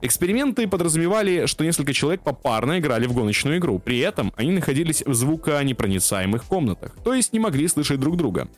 [0.02, 3.78] Эксперименты подразумевали, что несколько человек попарно играли в гоночную игру.
[3.78, 8.48] При этом они находились в звуконепроницаемых комнатах, то есть не могли слышать друг друга.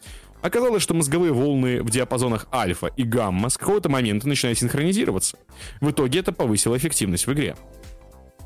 [0.43, 5.39] Оказалось, что мозговые волны в диапазонах альфа и гамма с какого-то момента начинают синхронизироваться.
[5.81, 7.57] В итоге это повысило эффективность в игре.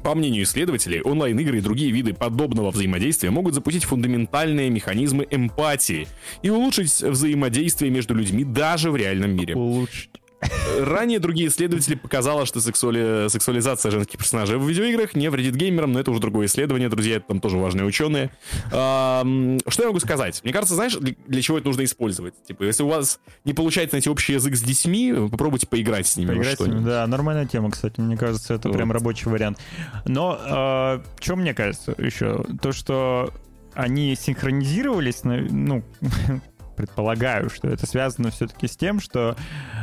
[0.03, 6.09] По мнению исследователей, онлайн-игры и другие виды подобного взаимодействия могут запустить фундаментальные механизмы эмпатии
[6.43, 9.55] и улучшить взаимодействие между людьми даже в реальном мире.
[9.55, 10.11] Улучшить.
[10.81, 16.01] Ранее другие исследователи показало, что сексуали- сексуализация женских персонажей в видеоиграх не вредит геймерам, но
[16.01, 18.31] это уже другое исследование, друзья, это там тоже важные ученые.
[18.73, 20.41] Ам, Что я могу сказать?
[20.43, 22.35] Мне кажется, знаешь, для чего это нужно использовать?
[22.47, 26.29] Типа, если у вас не получается найти общий язык с детьми, попробуйте поиграть с ними.
[26.29, 28.77] во Поиграть с ними, да, нормальная тема, кстати, мне кажется, это Вот.
[28.77, 29.59] прям рабочий вариант.
[30.07, 32.45] Но что мне кажется еще?
[32.63, 33.33] То, что
[33.75, 35.83] они синхронизировались, ну,
[36.81, 39.37] предполагаю, что это связано все-таки с тем, что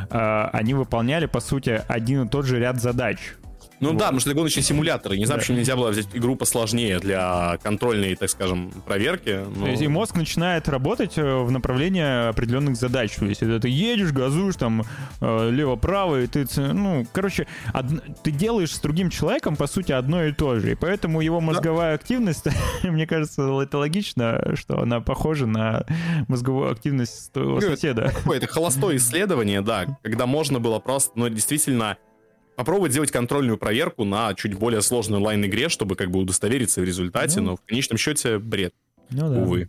[0.10, 3.36] э, они выполняли, по сути, один и тот же ряд задач.
[3.80, 3.98] Ну вот.
[3.98, 5.18] да, потому что это гоночные симуляторы.
[5.18, 5.42] Не знаю, да.
[5.42, 9.46] почему нельзя было взять игру посложнее для контрольной, так скажем, проверки.
[9.56, 9.66] Но...
[9.66, 13.13] То есть и мозг начинает работать э, в направлении определенных задач.
[13.16, 14.84] То есть это ты едешь, газуешь там
[15.22, 17.86] э, лево-право, и ты, ну, короче, од...
[18.24, 20.72] ты делаешь с другим человеком, по сути, одно и то же.
[20.72, 22.02] И поэтому его мозговая да.
[22.02, 22.46] активность,
[22.84, 25.86] мне кажется, это логично, что она похожа на
[26.28, 28.12] мозговую активность твоего ну, соседа.
[28.26, 31.98] Это холостое исследование, да, когда можно было просто, ну, действительно
[32.58, 37.39] попробовать сделать контрольную проверку на чуть более сложной онлайн-игре, чтобы как бы удостовериться в результате,
[37.39, 38.74] ну, но в конечном счете бред.
[39.12, 39.39] Ну, да.
[39.39, 39.67] Увы.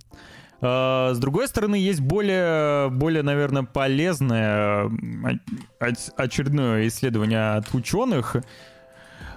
[0.62, 4.90] А, с другой стороны, есть более, более, наверное, полезное
[6.16, 8.36] очередное исследование от ученых,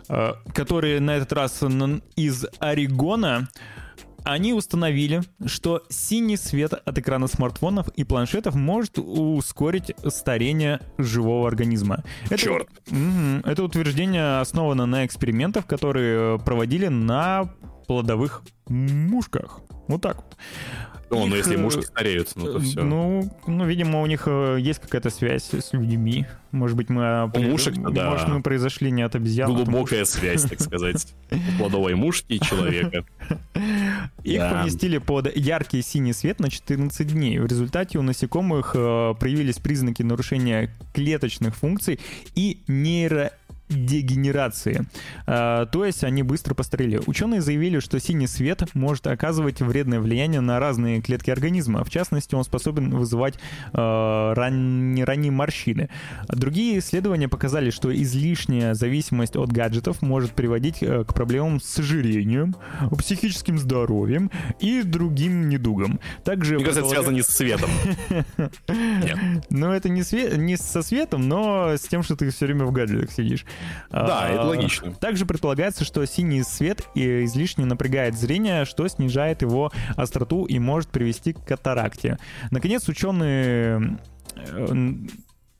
[0.07, 1.61] а, которые на этот раз
[2.15, 3.49] из Орегона
[4.23, 12.03] они установили, что синий свет от экрана смартфонов и планшетов может ускорить старение живого организма.
[12.25, 12.69] Это, Черт!
[13.45, 17.53] Это утверждение основано на экспериментах, которые проводили на
[17.87, 19.59] плодовых мушках.
[19.87, 20.37] Вот так вот.
[21.11, 22.83] О, ну если мушки стареют, ну то все.
[22.83, 26.25] Ну, ну, видимо, у них э, есть какая-то связь с людьми.
[26.51, 27.29] Может быть, мы...
[27.35, 28.11] У мушек, да.
[28.11, 29.51] Может, мы произошли не от обезьян.
[29.51, 31.13] А Глубокая связь, так сказать.
[31.57, 33.03] Плодовой мушки и человека.
[34.23, 37.39] Их поместили под яркий синий свет на 14 дней.
[37.39, 41.99] В результате у насекомых э, проявились признаки нарушения клеточных функций
[42.35, 43.31] и нейро
[43.73, 44.85] дегенерации.
[45.25, 47.01] А, то есть они быстро постарели.
[47.05, 51.83] Ученые заявили, что синий свет может оказывать вредное влияние на разные клетки организма.
[51.83, 53.35] В частности, он способен вызывать
[53.73, 55.03] э, ран...
[55.03, 55.89] ранние морщины.
[56.27, 62.55] Другие исследования показали, что излишняя зависимость от гаджетов может приводить э, к проблемам с ожирением,
[62.97, 65.99] психическим здоровьем и другим недугам.
[66.23, 67.69] Также Мне кажется, это связано не с светом.
[69.49, 73.45] Ну, это не со светом, но с тем, что ты все время в гаджетах сидишь.
[73.89, 74.93] Да, это а, логично.
[74.93, 81.33] Также предполагается, что синий свет излишне напрягает зрение, что снижает его остроту и может привести
[81.33, 82.17] к катаракте.
[82.51, 83.99] Наконец, ученые
[84.37, 84.95] э,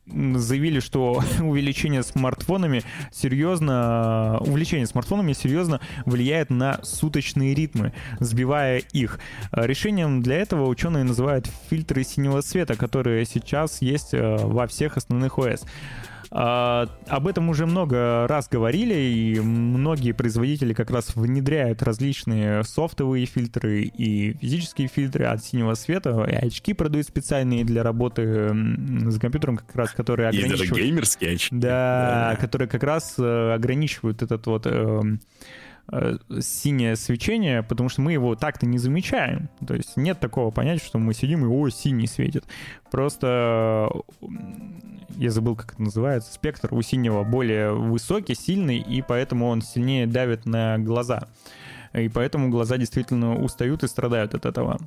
[0.08, 9.20] заявили, что увеличение смартфонами серьезно, увлечение смартфонами серьезно влияет на суточные ритмы, сбивая их.
[9.52, 15.38] Решением для этого ученые называют фильтры синего света, которые сейчас есть э, во всех основных
[15.38, 15.66] ОС.
[16.34, 23.26] А, об этом уже много раз говорили, и многие производители как раз внедряют различные софтовые
[23.26, 29.58] фильтры и физические фильтры от синего света, и очки продают специальные для работы с компьютером,
[29.58, 30.62] как раз которые ограничивают...
[30.62, 31.54] И даже геймерские очки.
[31.56, 35.02] Да, да, которые как раз э, ограничивают этот вот э,
[36.40, 39.50] синее свечение, потому что мы его так-то не замечаем.
[39.66, 42.46] То есть нет такого понятия, что мы сидим и о, синий светит.
[42.90, 43.90] Просто
[45.18, 50.08] я забыл, как это называется, спектр у синего более высокий, сильный, и поэтому он сильнее
[50.08, 51.28] давит на глаза.
[51.94, 54.80] И поэтому глаза действительно устают и страдают от этого.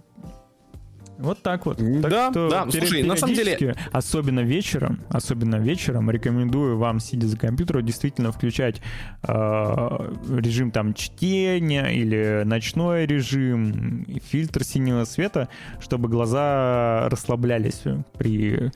[1.18, 1.78] Вот так вот.
[1.78, 2.70] Так да, что да.
[2.70, 3.76] Слушай, на самом деле...
[3.92, 8.80] Особенно вечером, особенно вечером рекомендую вам, сидя за компьютером, действительно включать
[9.22, 15.48] э, режим там чтения или ночной режим, фильтр синего света,
[15.80, 17.82] чтобы глаза расслаблялись
[18.18, 18.72] при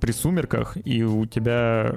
[0.00, 1.94] при сумерках, и у тебя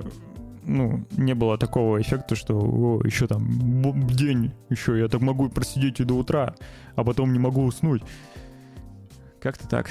[0.64, 6.00] ну, не было такого эффекта, что о, еще там день, еще я так могу просидеть
[6.00, 6.56] и до утра,
[6.96, 8.04] а потом не могу уснуть.
[9.42, 9.90] Как-то так.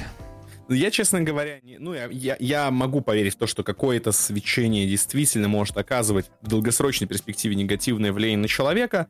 [0.69, 4.13] Ну, я, честно говоря, не, ну, я, я, я могу поверить в то, что какое-то
[4.13, 9.09] свечение действительно может оказывать в долгосрочной перспективе негативное влияние на человека,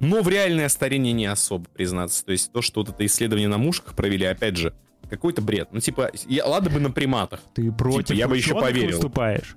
[0.00, 2.24] но в реальное старение не особо, признаться.
[2.24, 4.72] То есть то, что вот это исследование на мушках провели, опять же,
[5.10, 5.68] какой-то бред.
[5.72, 7.40] Ну, типа, я, ладно бы на приматах.
[7.54, 8.96] Ты против типа, я бы еще поверил.
[8.96, 9.56] выступаешь.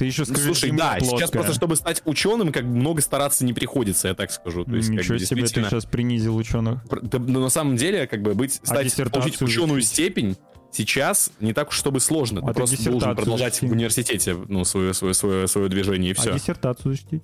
[0.00, 1.18] Ты еще скажи, Слушай, да, плоская.
[1.18, 4.64] сейчас просто, чтобы стать ученым, как много стараться не приходится, я так скажу.
[4.64, 6.80] То есть, Ничего как бы, себе, ты сейчас принизил ученых.
[7.02, 10.38] Да, но на самом деле, как бы быть, стать, а получить ученую степень
[10.72, 12.40] сейчас не так уж чтобы сложно.
[12.42, 13.68] А ты просто должен продолжать защитить.
[13.68, 16.30] в университете ну, свое, свое, свое, свое движение и все.
[16.30, 17.22] А диссертацию защитить?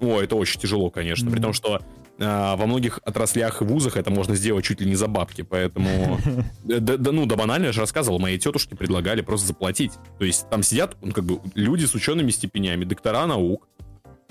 [0.00, 1.28] О, это очень тяжело, конечно.
[1.28, 1.32] Mm.
[1.32, 1.82] При том, что
[2.20, 6.18] во многих отраслях и вузах это можно сделать чуть ли не за бабки, поэтому...
[6.64, 9.92] Да, да, ну, да банально, я же рассказывал, мои тетушки предлагали просто заплатить.
[10.18, 13.66] То есть там сидят ну, как бы люди с учеными степенями, доктора наук,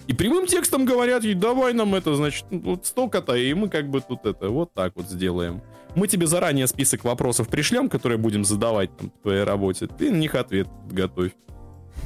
[0.08, 4.02] и прямым текстом говорят ей, давай нам это, значит, вот столько-то, и мы как бы
[4.02, 5.62] тут это вот так вот сделаем.
[5.95, 10.15] Мы тебе заранее список вопросов пришлем, которые будем задавать там, в твоей работе, ты на
[10.15, 11.32] них ответ готовь.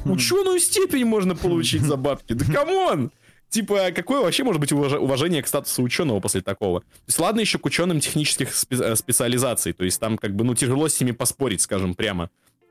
[0.04, 3.10] Ученую степень можно получить за бабки, да come on!
[3.54, 6.80] Типа, какое вообще может быть уважение к статусу ученого после такого?
[6.80, 10.42] То есть, ладно еще к ученым технических спе- э, специализаций, то есть там как бы,
[10.42, 12.30] ну, тяжело с ними поспорить, скажем прямо.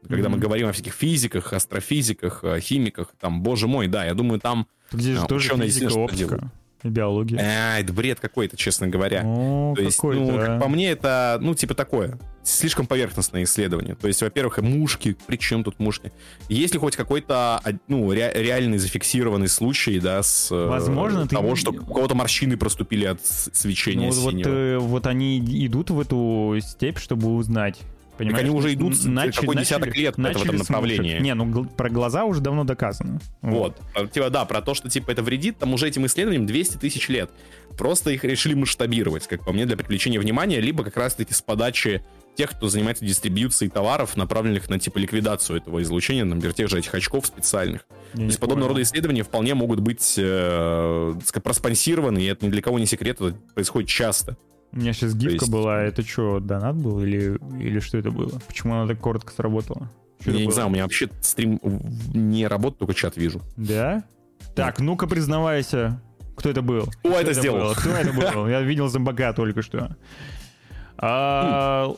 [0.09, 4.41] Когда мы говорим о всяких физиках, астрофизиках, э, химиках, там, боже мой, да, я думаю,
[4.41, 6.51] там Здесь же а, тоже ученые физика, оптика
[6.83, 7.39] биология.
[7.39, 9.21] Э, это бред какой-то, честно говоря.
[9.25, 10.45] О, То есть, ну, а.
[10.45, 13.95] как по мне, это, ну, типа такое, слишком поверхностное исследование.
[13.95, 16.11] То есть, во-первых, мушки, при чем тут мушки?
[16.49, 21.35] Есть ли хоть какой-то, а, ну, ре- реальный зафиксированный случай, да, с э, Возможно, ты
[21.35, 24.49] того, не- что у кого-то морщины проступили от с- Ну, свечения вот, синего?
[24.49, 27.79] э, вот они идут в эту степь, чтобы узнать.
[28.17, 28.45] Понимаешь?
[28.45, 31.11] они уже идут начали- какой десяток начали- лет в этом начали направлении.
[31.13, 31.21] мушек.
[31.23, 33.19] Не, ну про глаза уже давно доказано.
[33.41, 33.77] Вот.
[33.95, 37.09] А, Типа, да, про то, что, типа, это вредит, там уже этим исследованиям 200 тысяч
[37.09, 37.31] лет.
[37.77, 42.03] Просто их решили масштабировать, как по мне, для привлечения внимания, либо как раз-таки с подачи
[42.35, 46.93] тех, кто занимается дистрибьюцией товаров, направленных на, типа, ликвидацию этого излучения, например, тех же этих
[46.93, 47.85] очков специальных.
[48.13, 52.49] Я То есть подобного рода исследования вполне могут быть э, так проспонсированы, и это ни
[52.49, 54.37] для кого не секрет, это происходит часто.
[54.73, 55.81] У меня сейчас гифка есть- была.
[55.83, 58.39] Это что, донат был или, или что это было?
[58.47, 59.89] Почему она так коротко сработала?
[60.19, 60.53] Что Я это не было?
[60.53, 61.59] знаю, у меня вообще стрим
[62.13, 63.41] не работает, только чат вижу.
[63.57, 64.03] Да?
[64.55, 66.01] Так, ну-ка признавайся,
[66.35, 66.87] кто это был?
[66.87, 67.67] Кто Кто это сделал?
[67.69, 67.75] был?
[67.75, 68.47] Кто это был?
[68.47, 69.95] Я видел зомбака только что.
[71.05, 71.93] А,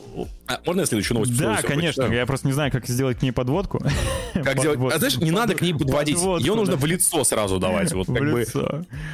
[0.48, 1.38] А, можно я следующую новость?
[1.38, 2.02] да, всё конечно.
[2.02, 2.12] прочитаю?
[2.12, 3.78] Я просто не знаю, как сделать к ней подводку.
[4.34, 4.80] Как делать?
[4.92, 6.18] А знаешь, не надо к ней подводить.
[6.18, 7.92] Ее нужно в лицо сразу давать.
[7.92, 8.44] Вот как бы.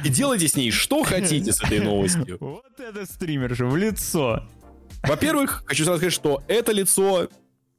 [0.03, 2.37] И делайте с ней что хотите с этой новостью.
[2.39, 4.43] Вот это стример же, в лицо.
[5.03, 7.27] Во-первых, хочу сразу сказать, что это лицо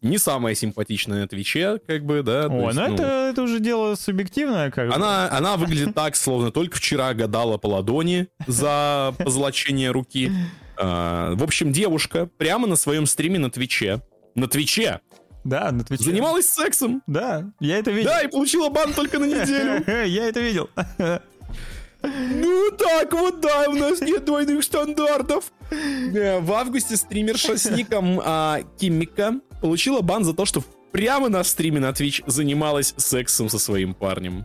[0.00, 2.46] не самое симпатичное на Твиче, как бы, да.
[2.46, 4.94] О, есть, ну ну, это, это уже дело субъективное, как бы.
[4.94, 10.30] Она, она выглядит так, словно только вчера гадала по ладони за позолочение руки.
[10.76, 14.00] А, в общем, девушка прямо на своем стриме на Твиче,
[14.34, 15.00] на Твиче,
[15.44, 16.04] Да, на Твиче.
[16.04, 17.02] занималась сексом.
[17.06, 18.10] Да, я это видел.
[18.10, 19.84] Да, и получила бан только на неделю.
[20.06, 20.68] Я это видел.
[22.02, 25.52] Ну так вот, да, у нас нет двойных стандартов.
[25.70, 31.42] Э, В августе стримерша с ником а, Киммика получила бан за то, что прямо на
[31.44, 34.44] стриме на Twitch занималась сексом со своим парнем.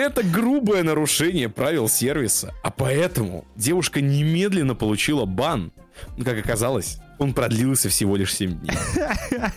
[0.00, 5.72] Это грубое нарушение правил сервиса, а поэтому девушка немедленно получила бан.
[6.16, 8.78] Но, как оказалось, он продлился всего лишь 7 дней.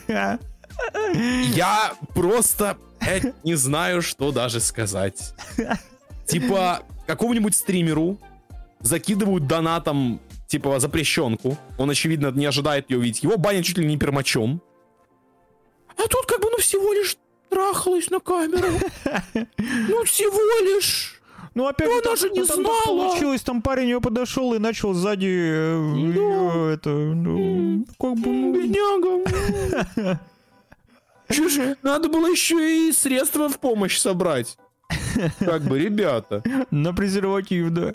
[1.55, 5.33] Я просто блядь, не знаю, что даже сказать.
[6.25, 8.19] Типа, какому-нибудь стримеру
[8.81, 11.57] закидывают донатом, типа, запрещенку.
[11.77, 13.23] Он, очевидно, не ожидает ее увидеть.
[13.23, 14.61] Его банят чуть ли не пермачом.
[15.95, 17.15] А тут как бы, ну, всего лишь
[17.53, 18.67] трахалась на камеру.
[19.57, 21.19] Ну, всего лишь.
[21.55, 22.81] Ну, опять Ну, же, она же не там знала.
[22.85, 28.53] получилось, там парень ее подошел и начал сзади э, её это, ну, как бы, ну,
[28.53, 30.19] Бедняга.
[31.29, 34.57] Ж, Надо было еще и средства в помощь собрать.
[35.39, 36.43] Как бы, ребята.
[36.71, 37.93] на презерватив, да.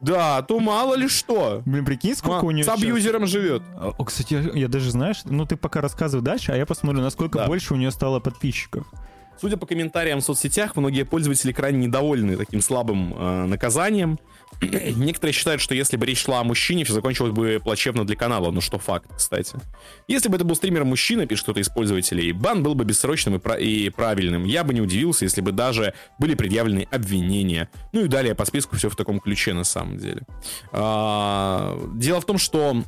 [0.00, 1.62] Да, а то мало ли что.
[1.64, 3.62] Блин, прикинь, сколько у А, нее С абьюзером живет.
[3.76, 7.74] О, кстати, я, даже, знаешь, ну ты пока рассказывай дальше, а я посмотрю, насколько больше
[7.74, 8.86] у нее стало подписчиков.
[9.40, 14.18] Судя по комментариям в соцсетях, многие пользователи крайне недовольны таким слабым э, наказанием.
[14.60, 18.50] Некоторые считают, что если бы речь шла о мужчине, все закончилось бы плачевно для канала,
[18.50, 19.56] но что факт, кстати.
[20.08, 23.58] Если бы это был стример-мужчина, пишет кто-то из пользователей, бан был бы бессрочным и, пра-
[23.58, 24.44] и правильным.
[24.44, 27.68] Я бы не удивился, если бы даже были предъявлены обвинения.
[27.92, 30.22] Ну и далее по списку все в таком ключе на самом деле.
[30.72, 32.84] А, дело в том, что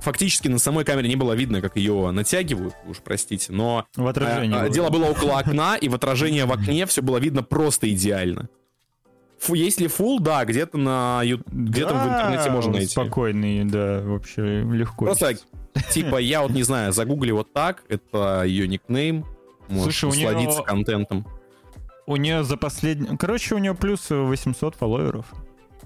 [0.00, 4.56] фактически на самой камере не было видно, как ее натягивают, уж простите, но В отражении.
[4.56, 4.70] а, было.
[4.70, 8.48] Дело было около окна, и в отражении в окне все было видно просто идеально.
[9.38, 12.88] Фу, если full, да, где-то на где-то в интернете можно найти.
[12.88, 15.06] Спокойный, да, вообще легко.
[15.06, 15.34] Просто,
[15.90, 19.24] типа, я вот не знаю, загугли вот так, это ее никнейм,
[19.70, 21.26] Слушай, у насладиться контентом.
[22.06, 23.16] У нее за последний...
[23.16, 25.26] Короче, у нее плюс 800 фолловеров.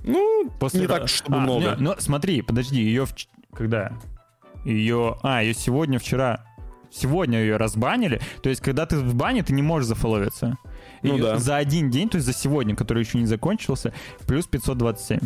[0.05, 1.61] Ну, После не ра- так, чтобы А, много.
[1.61, 3.07] не, ну, смотри, подожди, ее...
[3.57, 3.93] Когда?
[4.65, 5.17] Ее...
[5.23, 6.45] А, ее сегодня, вчера...
[6.91, 8.21] Сегодня ее разбанили.
[8.41, 10.57] То есть, когда ты в бане, ты не можешь зафоловиться.
[11.03, 11.39] Ну И да.
[11.39, 13.93] За один день, то есть за сегодня, который еще не закончился,
[14.29, 15.19] плюс 527.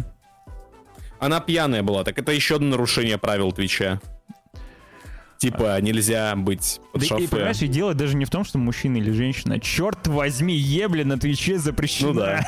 [1.21, 4.01] Она пьяная была, так это еще одно нарушение правил Твича.
[5.37, 7.29] Типа, нельзя быть под Да и, шофе.
[7.29, 9.61] понимаешь, и дело даже не в том, что мужчина или женщина.
[9.61, 12.12] Черт возьми, ебли на Твиче запрещено.
[12.12, 12.45] Ну да.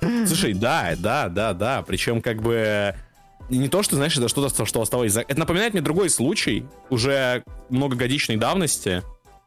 [0.26, 1.82] Слушай, да, да, да, да.
[1.82, 2.94] Причем как бы
[3.50, 5.20] не то, что, знаешь, это что-то, что оставалось за...
[5.20, 9.02] Это напоминает мне другой случай, уже многогодичной давности,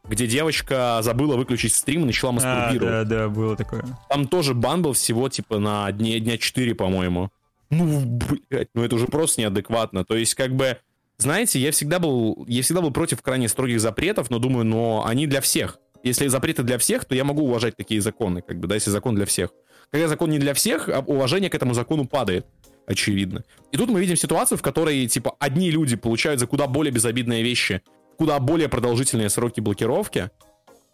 [0.08, 3.08] где девочка забыла выключить стрим и начала А, мастурбировать.
[3.08, 3.84] да, да, было такое.
[4.08, 7.30] Там тоже бан был всего, типа, на дне, дня 4, по-моему.
[7.70, 8.02] Ну,
[8.48, 10.04] блядь, ну это уже просто неадекватно.
[10.04, 10.78] То есть, как бы,
[11.18, 15.26] знаете, я всегда был, я всегда был против крайне строгих запретов, но думаю, но они
[15.26, 15.78] для всех.
[16.02, 19.14] Если запреты для всех, то я могу уважать такие законы, как бы, да, если закон
[19.16, 19.50] для всех.
[19.90, 22.46] Когда закон не для всех, а уважение к этому закону падает,
[22.88, 23.44] очевидно.
[23.70, 27.42] И тут мы видим ситуацию, в которой, типа, одни люди получают за куда более безобидные
[27.42, 27.82] вещи
[28.18, 30.30] куда более продолжительные сроки блокировки.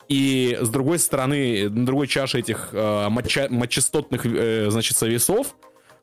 [0.08, 5.56] И с другой стороны, на другой чаше этих э, матча, матчастотных, э, значит, весов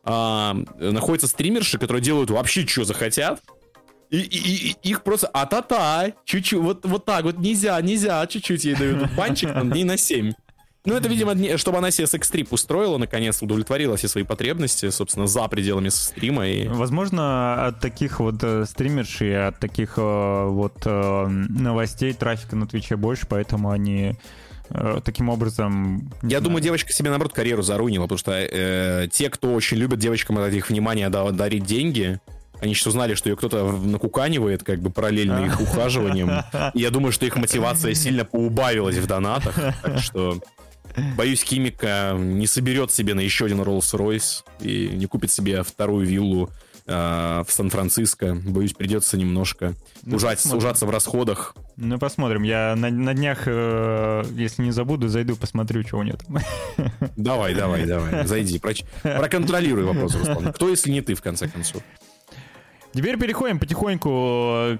[0.03, 3.41] э, находятся стримерши, которые делают вообще, что захотят.
[4.09, 8.75] И, и, и их просто а-та-та, чуть-чуть, вот, вот так вот, нельзя, нельзя, чуть-чуть ей
[8.75, 10.33] дают банчик, там, дней на 7.
[10.83, 15.47] Ну, это, видимо, чтобы она себе секс-трип устроила, наконец, удовлетворила все свои потребности, собственно, за
[15.47, 16.47] пределами стрима.
[16.47, 16.67] И...
[16.67, 22.95] Возможно, от таких вот э, стримершей, от таких э, вот э, новостей трафика на Твиче
[22.95, 24.15] больше, поэтому они
[25.03, 26.09] таким образом...
[26.21, 26.43] Я знаю.
[26.43, 30.47] думаю, девочка себе, наоборот, карьеру заруинила, потому что э, те, кто очень любит девочкам от
[30.47, 32.21] этих внимания дарить деньги,
[32.61, 36.45] они сейчас узнали, что ее кто-то накуканивает, как бы параллельно их ухаживанием.
[36.73, 39.59] И я думаю, что их мотивация сильно поубавилась в донатах.
[39.81, 40.39] Так что
[41.15, 46.49] Боюсь, Кимика не соберет себе на еще один Rolls-Royce и не купит себе вторую виллу
[46.85, 48.35] э, в Сан-Франциско.
[48.35, 49.73] Боюсь, придется немножко
[50.03, 51.55] ну, ужать, ужаться в расходах.
[51.77, 52.43] Ну, посмотрим.
[52.43, 56.39] Я на, на днях, э, если не забуду, зайду, посмотрю, что у нее там.
[57.15, 58.25] Давай, давай, давай.
[58.27, 58.59] Зайди.
[58.59, 58.83] Проч...
[59.01, 60.53] Проконтролируй вопрос, Руслан.
[60.53, 61.81] Кто, если не ты, в конце концов?
[62.93, 64.77] Теперь переходим потихоньку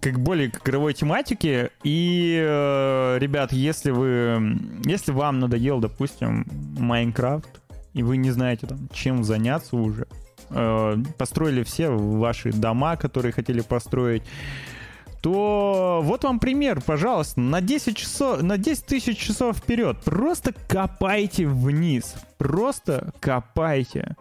[0.00, 1.70] как более к игровой тематике.
[1.82, 6.46] И, э, ребят, если вы, если вам надоел, допустим,
[6.78, 7.60] Майнкрафт,
[7.94, 10.06] и вы не знаете там, чем заняться уже,
[10.50, 14.22] э, построили все ваши дома, которые хотели построить,
[15.20, 19.98] то вот вам пример, пожалуйста, на 10 часов, на 10 тысяч часов вперед.
[20.04, 22.16] Просто копайте вниз.
[22.38, 24.16] Просто копайте.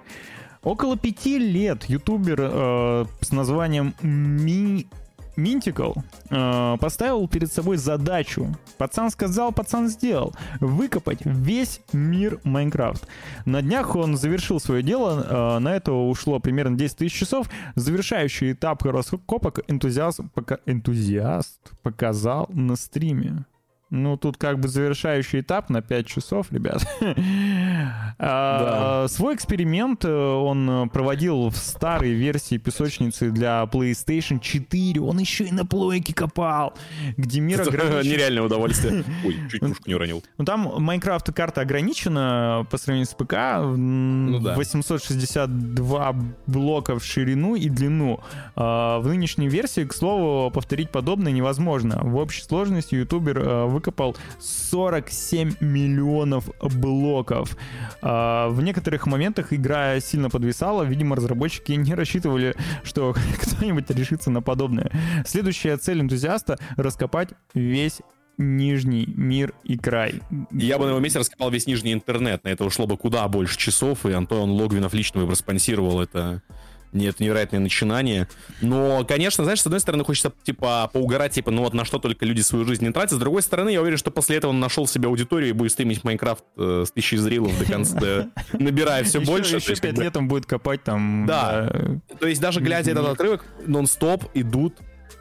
[0.64, 4.88] Около пяти лет ютубер э, с названием Ми
[5.36, 5.94] Минтикл
[6.30, 8.56] э, поставил перед собой задачу.
[8.78, 10.34] Пацан сказал, пацан сделал.
[10.60, 13.08] Выкопать весь мир Майнкрафт.
[13.46, 15.58] На днях он завершил свое дело.
[15.58, 17.50] Э, на это ушло примерно 10 тысяч часов.
[17.76, 23.46] Завершающий этап раскопок энтузиаст, пока, энтузиаст показал на стриме.
[23.92, 26.82] Ну, тут как бы завершающий этап на 5 часов, ребят.
[28.24, 35.02] А, свой эксперимент э, он проводил в старой версии песочницы для PlayStation 4.
[35.02, 36.76] Он еще и на плойке копал,
[37.18, 38.12] где мир ограничен.
[38.12, 39.04] Нереальное удовольствие.
[39.26, 40.24] Ой, чуть пушку не уронил.
[40.38, 43.34] Ну, там Майнкрафт карта ограничена по сравнению с ПК.
[43.76, 44.54] Ну, да.
[44.56, 46.16] 862
[46.46, 48.20] блока в ширину и длину.
[48.56, 52.00] А, в нынешней версии, к слову, повторить подобное невозможно.
[52.04, 57.58] В общей сложности ютубер э, выкопал 47 миллионов блоков.
[58.02, 60.84] А, в некоторых моментах игра сильно подвисала.
[60.84, 64.92] Видимо, разработчики не рассчитывали, что кто-нибудь решится на подобное.
[65.26, 68.02] Следующая цель энтузиаста— раскопать весь
[68.38, 70.22] нижний мир и край.
[70.52, 72.44] Я бы на его месте раскопал весь нижний интернет.
[72.44, 76.42] На это ушло бы куда больше часов, и Антон Логвинов лично бы спонсировал это
[76.94, 78.28] нет, невероятное начинание.
[78.62, 82.26] Но, конечно, знаешь, с одной стороны, хочется, типа, поугарать, типа, ну вот на что только
[82.26, 83.14] люди свою жизнь не тратят.
[83.14, 86.04] С другой стороны, я уверен, что после этого он нашел себе аудиторию и будет стримить
[86.04, 89.58] Майнкрафт э, с тысячей зрелов до конца, набирая все больше.
[89.58, 91.26] Еще пять лет он будет копать там.
[91.28, 91.72] Да.
[92.20, 94.78] То есть даже глядя этот отрывок, нон-стоп идут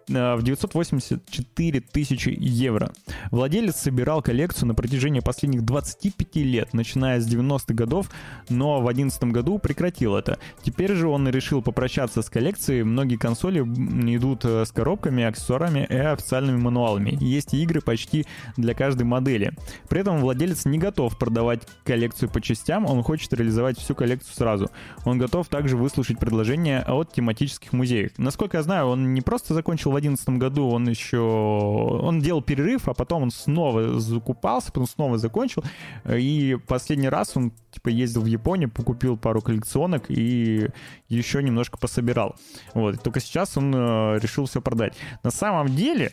[0.07, 2.91] в 984 тысячи евро.
[3.31, 8.09] Владелец собирал коллекцию на протяжении последних 25 лет, начиная с 90-х годов,
[8.49, 10.37] но в 2011 году прекратил это.
[10.63, 12.83] Теперь же он решил попрощаться с коллекцией.
[12.83, 17.17] Многие консоли идут с коробками, аксессуарами и официальными мануалами.
[17.19, 18.25] Есть игры почти
[18.57, 19.53] для каждой модели.
[19.89, 24.71] При этом владелец не готов продавать коллекцию по частям, он хочет реализовать всю коллекцию сразу.
[25.03, 28.11] Он готов также выслушать предложения от тематических музеев.
[28.17, 31.19] Насколько я знаю, он не просто закончил в 2011 году, он еще...
[31.19, 35.63] Он делал перерыв, а потом он снова закупался, потом снова закончил.
[36.09, 40.69] И последний раз он типа ездил в Японию, покупил пару коллекционок и
[41.09, 42.35] еще немножко пособирал.
[42.73, 42.95] Вот.
[42.95, 44.93] И только сейчас он э, решил все продать.
[45.23, 46.11] На самом деле,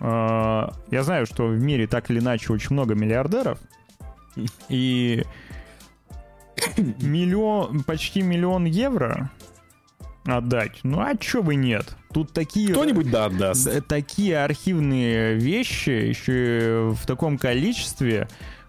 [0.00, 3.58] э, я знаю, что в мире так или иначе очень много миллиардеров,
[4.68, 5.24] и
[6.76, 9.30] миллион, почти миллион евро
[10.36, 10.80] отдать.
[10.82, 11.96] Ну а чё бы нет?
[12.12, 12.68] Тут такие...
[12.68, 13.86] Кто-нибудь да отдаст.
[13.86, 18.28] Такие архивные вещи еще в таком количестве.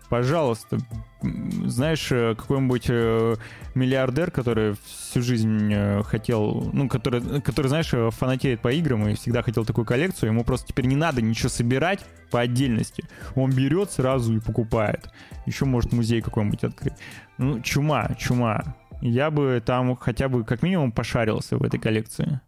[0.10, 0.80] Пожалуйста,
[1.22, 3.36] знаешь, э, какой-нибудь э,
[3.76, 9.43] миллиардер, который всю жизнь э, хотел, ну, который, который, знаешь, фанатеет по играм и всегда
[9.43, 11.99] хотел такую коллекцию, ему просто теперь не надо ничего собирать
[12.32, 13.03] по отдельности.
[13.36, 15.12] Он берет сразу и покупает.
[15.45, 16.93] Еще может музей какой-нибудь открыть.
[17.38, 18.76] Ну, чума, чума.
[19.01, 22.41] Я бы там хотя бы как минимум пошарился в этой коллекции.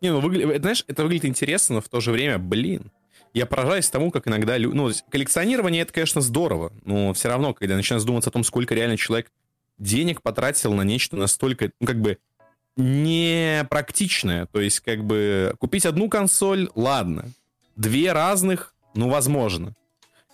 [0.00, 0.58] Не, ну, выгля...
[0.58, 2.90] знаешь, это выглядит интересно, но в то же время, блин,
[3.32, 4.58] я поражаюсь тому, как иногда...
[4.58, 8.96] Ну, коллекционирование— это, конечно, здорово, но все равно, когда начинаешь думаться о том, сколько реально
[8.96, 9.30] человек
[9.78, 12.18] денег потратил на нечто настолько, ну, как бы,
[12.76, 14.46] непрактичное.
[14.46, 17.26] То есть, как бы, купить одну консоль, ладно.
[17.76, 19.74] Две разных, ну, возможно.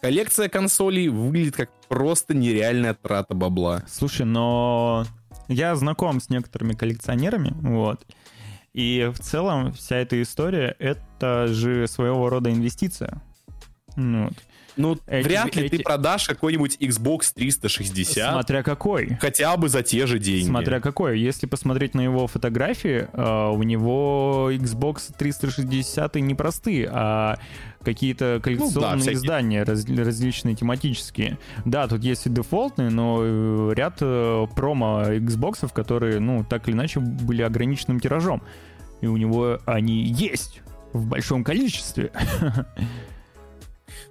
[0.01, 3.85] Коллекция консолей выглядит как просто нереальная трата бабла.
[3.89, 5.07] Слушай, но
[5.49, 8.07] я знаком с некоторыми коллекционерами, вот,
[8.73, 13.23] и в целом вся эта история— это же своего рода инвестиция.
[13.97, 14.35] Ну, вот.
[14.77, 15.77] Ну, эти, вряд ли эти...
[15.77, 18.33] ты продашь какой-нибудь Xbox 360.
[18.33, 19.17] Смотря какой.
[19.21, 20.47] Хотя бы за те же деньги.
[20.47, 21.19] Смотря какой.
[21.21, 27.39] Если посмотреть на его фотографии, э, у него Xbox 360 не простые, а
[27.83, 31.39] какие-то коллекционные ну, да, издания раз, различные тематические.
[31.65, 36.75] Да, тут есть и дефолтные, но э, ряд э, промо Xbox, которые, ну, так или
[36.75, 38.43] иначе, были ограниченным тиражом.
[39.01, 40.63] И у него они есть
[40.93, 42.11] в большом количестве.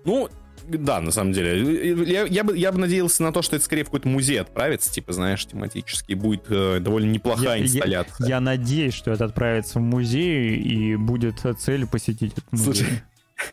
[0.06, 0.30] Ну,
[0.68, 2.04] да, на самом деле.
[2.06, 4.92] Я, я, бы, я бы надеялся на то, что это скорее в какой-то музей отправится,
[4.92, 6.16] типа, знаешь, тематический.
[6.16, 8.28] Будет э, довольно неплохая я, инсталляция.
[8.28, 12.74] Я, я надеюсь, что это отправится в музей и будет целью посетить этот музей.
[12.76, 13.04] Слушай,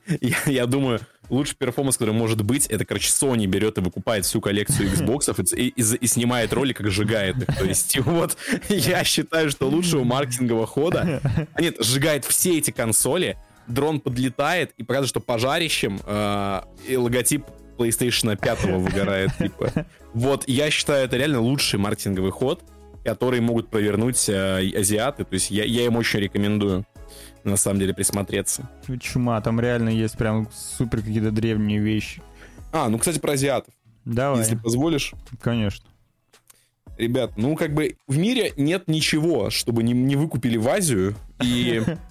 [0.20, 4.40] я, я думаю, лучший перформанс, который может быть, это, короче, Sony берет и выкупает всю
[4.40, 7.56] коллекцию Xbox и, и, и снимает ролик, как сжигает их.
[7.56, 8.36] То есть, вот,
[8.68, 11.20] я считаю, что лучшего маркетингового хода...
[11.54, 13.38] А нет, сжигает все эти консоли,
[13.70, 17.44] дрон подлетает и показывает, что пожарищем э, и логотип
[17.78, 19.30] PlayStation 5 выгорает.
[19.38, 19.86] Типа.
[20.12, 22.62] Вот, я считаю, это реально лучший маркетинговый ход,
[23.04, 25.24] который могут провернуть э, азиаты.
[25.24, 26.84] То есть я, я им очень рекомендую
[27.44, 28.68] на самом деле присмотреться.
[29.00, 32.22] Чума, там реально есть прям супер какие-то древние вещи.
[32.72, 33.72] А, ну, кстати, про азиатов.
[34.04, 34.40] Давай.
[34.40, 35.12] Если позволишь.
[35.40, 35.88] Конечно.
[36.98, 41.14] Ребят, ну, как бы в мире нет ничего, чтобы не, не выкупили в Азию.
[41.42, 41.82] И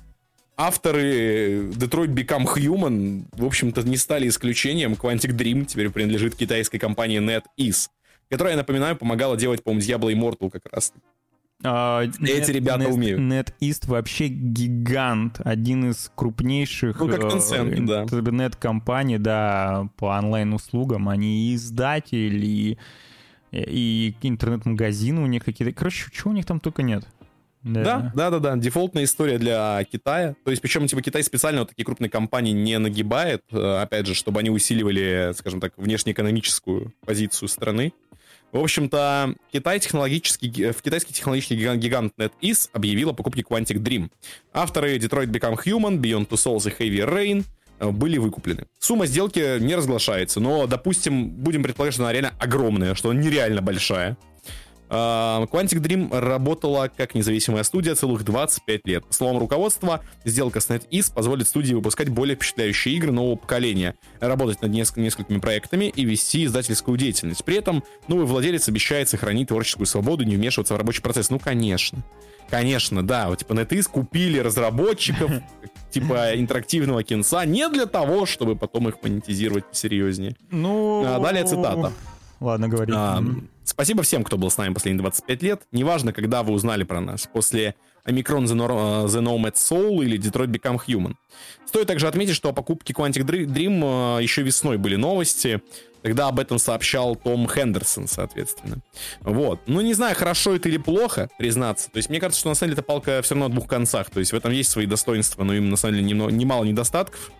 [0.59, 4.93] авторы Detroit Become Human, в общем-то, не стали исключением.
[4.93, 7.87] Quantic Dream теперь принадлежит китайской компании NetEase,
[8.29, 10.93] которая, я напоминаю, помогала делать, по-моему, Diablo Immortal как раз.
[11.63, 13.19] А, Эти ребята Net, умеют.
[13.19, 18.03] NetEast вообще гигант, один из крупнейших ну, как Tencent, э, да.
[18.03, 21.07] интернет-компаний, да, по онлайн-услугам.
[21.07, 22.77] Они и издатель, и,
[23.51, 25.73] и интернет-магазины у них какие-то.
[25.73, 27.05] Короче, чего у них там только нет.
[27.63, 28.11] Да.
[28.15, 30.35] да, да, да, Дефолтная история для Китая.
[30.45, 34.15] То есть, причем, типа, Китай специально вот такие крупные компании не нагибает, э, опять же,
[34.15, 37.93] чтобы они усиливали, скажем так, внешнеэкономическую позицию страны.
[38.51, 44.09] В общем-то, Китай технологический, в китайский технологический гигант, гигант NetEase объявил о покупке Quantic Dream.
[44.53, 47.43] Авторы Detroit Become Human, Beyond Two Souls и Heavy Rain
[47.79, 48.65] э, были выкуплены.
[48.79, 53.61] Сумма сделки не разглашается, но, допустим, будем предполагать, что она реально огромная, что она нереально
[53.61, 54.17] большая.
[54.89, 59.05] А, Quantic Dream работала как независимая студия целых 25 лет.
[59.05, 64.61] По словам руководства, сделка с NetEase позволит студии выпускать более впечатляющие игры нового поколения, работать
[64.61, 67.43] над неск- несколькими проектами и вести издательскую деятельность.
[67.43, 71.29] При этом новый владелец обещает сохранить творческую свободу и не вмешиваться в рабочий процесс.
[71.29, 72.03] Ну, конечно.
[72.49, 73.29] Конечно, да.
[73.29, 75.31] Вот, типа, NetEase купили разработчиков,
[75.91, 80.35] типа, интерактивного кинца не для того, чтобы потом их монетизировать посерьезнее.
[80.49, 81.03] Ну...
[81.05, 81.93] А, далее цитата.
[82.39, 82.93] Ладно, говори.
[82.95, 83.23] А,
[83.63, 85.61] спасибо всем, кто был с нами последние 25 лет.
[85.71, 87.27] Неважно, когда вы узнали про нас.
[87.31, 87.75] После
[88.05, 91.15] Omicron The, The Nomad Soul или Detroit Become Human.
[91.65, 95.61] Стоит также отметить, что о покупке Quantic Dream еще весной были новости.
[96.01, 98.77] Тогда об этом сообщал Том Хендерсон, соответственно.
[99.19, 99.59] Вот.
[99.67, 101.91] Ну, не знаю, хорошо это или плохо, признаться.
[101.91, 104.09] То есть, мне кажется, что на самом деле это палка все равно о двух концах.
[104.09, 107.33] То есть, в этом есть свои достоинства, но им, на самом деле, немало недостатков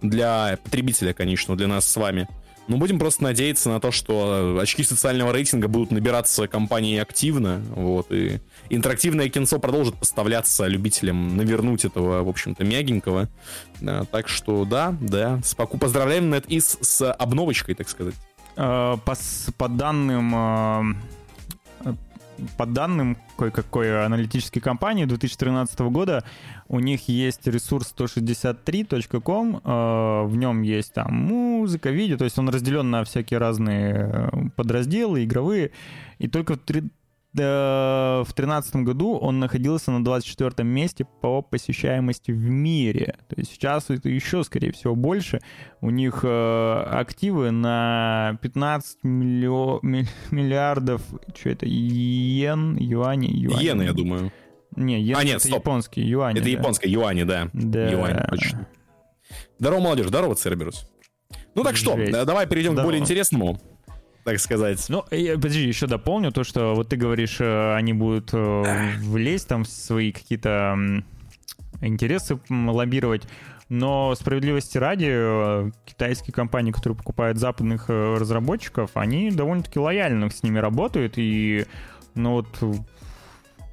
[0.00, 2.26] для потребителя, конечно, для нас с вами.
[2.68, 8.10] Ну, будем просто надеяться на то, что очки социального рейтинга будут набираться компанией активно, вот,
[8.10, 8.40] и
[8.70, 13.28] интерактивное кинцо продолжит поставляться любителям навернуть этого, в общем-то, мягенького.
[13.80, 18.14] Да, так что, да, да, споку поздравляем NetEase с обновочкой, так сказать.
[18.56, 19.00] По,
[19.58, 20.96] по данным
[22.56, 26.24] по данным кое-какой аналитической компании 2013 года,
[26.68, 32.48] у них есть ресурс 163.com, э, в нем есть там музыка, видео, то есть он
[32.48, 35.72] разделен на всякие разные э, подразделы, игровые,
[36.18, 36.58] и только в
[37.44, 43.16] в 2013 году он находился на 24 месте по посещаемости в мире.
[43.28, 45.40] То есть сейчас это еще, скорее всего, больше.
[45.80, 49.80] У них э, активы на 15 миллио...
[49.82, 51.02] миллиардов,
[51.38, 53.64] что это, йен, юани, юани.
[53.64, 54.32] Йены, я думаю.
[54.74, 55.60] Не, йен а, нет, это стоп.
[55.60, 56.38] японский, юани.
[56.38, 56.50] Это да.
[56.50, 57.48] японское, юани, да.
[57.52, 57.88] Да.
[57.90, 58.68] Юани, точно.
[59.58, 60.88] Здорово, молодежь, здорово, Церберус.
[61.54, 61.86] Ну так Жесть.
[61.86, 62.82] что, давай перейдем здорово.
[62.82, 63.58] к более интересному
[64.26, 64.84] так сказать.
[64.88, 69.46] Ну, я, подожди, еще дополню то, что вот ты говоришь, э, они будут э, влезть
[69.46, 70.76] там в свои какие-то
[71.80, 73.22] интересы лоббировать.
[73.68, 80.58] Но справедливости ради, э, китайские компании, которые покупают западных разработчиков, они довольно-таки лояльно с ними
[80.58, 81.14] работают.
[81.18, 81.64] И,
[82.16, 82.48] ну вот,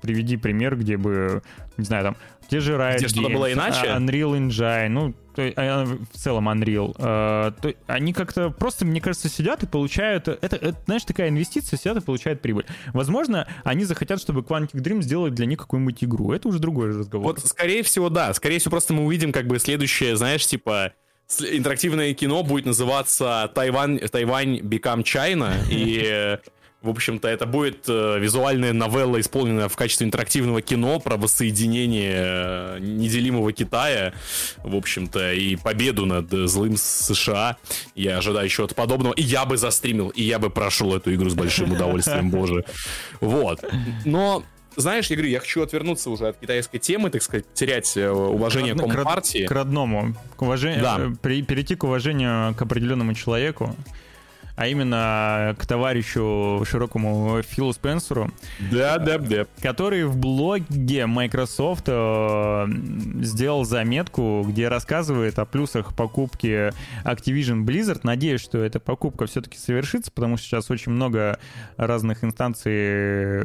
[0.03, 1.41] приведи пример, где бы,
[1.77, 2.17] не знаю, там,
[2.49, 3.87] те же Riot Где что-то было иначе?
[3.87, 6.93] Unreal Engine, ну, то, а, в целом Unreal.
[6.99, 10.27] А, то, они как-то просто, мне кажется, сидят и получают...
[10.27, 12.65] Это, это, знаешь, такая инвестиция, сидят и получают прибыль.
[12.91, 16.33] Возможно, они захотят, чтобы Quantic Dream сделать для них какую-нибудь игру.
[16.33, 17.27] Это уже другой разговор.
[17.27, 18.33] Вот, скорее всего, да.
[18.33, 20.93] Скорее всего, просто мы увидим как бы следующее, знаешь, типа
[21.39, 26.37] интерактивное кино будет называться Тайвань, Тайвань Become China, и
[26.83, 32.77] в общем-то, это будет э, визуальная новелла, исполненная в качестве интерактивного кино про воссоединение э,
[32.81, 34.13] неделимого Китая,
[34.63, 37.55] в общем-то, и победу над злым США.
[37.95, 39.13] Я ожидаю еще от подобного.
[39.13, 42.65] И я бы застримил, и я бы прошел эту игру с большим удовольствием, боже.
[43.21, 43.63] Вот.
[44.03, 44.43] Но
[44.75, 48.75] знаешь, я говорю, я хочу отвернуться уже от китайской темы, так сказать, терять э, уважение
[48.75, 49.45] к Компартии.
[49.45, 50.15] К родному.
[50.35, 50.97] К уважению, да.
[50.99, 53.73] Э, перейти к уважению к определенному человеку
[54.55, 58.31] а именно к товарищу широкому Филу Спенсеру.
[58.71, 59.45] Да, да, да.
[59.61, 62.67] Который в блоге Microsoft э,
[63.21, 66.71] сделал заметку, где рассказывает о плюсах покупки
[67.03, 68.01] Activision Blizzard.
[68.03, 71.39] Надеюсь, что эта покупка все-таки совершится, потому что сейчас очень много
[71.77, 73.41] разных инстанций,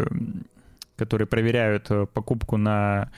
[0.96, 3.10] которые проверяют э, покупку на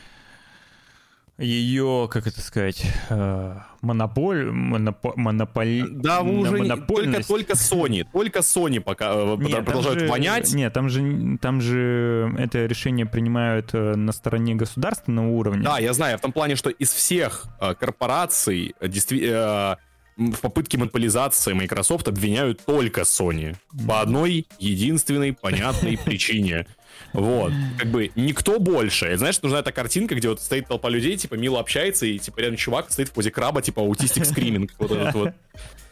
[1.41, 8.41] ее, как это сказать, э, монополь, монопо, монополь, да, вы уже только, только Sony, только
[8.41, 10.53] Sony пока э, нет, продолжают же, вонять.
[10.53, 15.63] Нет, там же, там же это решение принимают э, на стороне государственного уровня.
[15.63, 17.47] Да, я знаю, в том плане, что из всех
[17.79, 19.79] корпораций действительно
[20.17, 23.57] в попытке монополизации Microsoft обвиняют только Sony.
[23.87, 26.67] По одной единственной понятной причине.
[27.13, 27.53] Вот.
[27.79, 29.17] Как бы никто больше.
[29.17, 32.57] Знаешь, нужна эта картинка, где вот стоит толпа людей, типа, мило общается, и, типа, рядом
[32.57, 34.73] чувак стоит в позе краба, типа, аутистик скриминг.
[34.79, 35.33] Вот этот вот.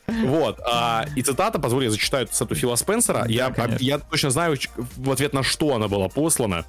[0.09, 0.59] Вот.
[0.65, 3.25] А, и цитата, позволь, я зачитаю цитату Фила Спенсера.
[3.25, 4.57] Да, я, я точно знаю,
[4.97, 6.65] в ответ на что она была послана.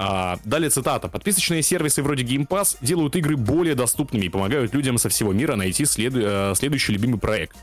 [0.00, 1.08] А, далее цитата.
[1.08, 5.56] Подписочные сервисы вроде Game Pass делают игры более доступными и помогают людям со всего мира
[5.56, 7.56] найти следу- э, следующий любимый проект.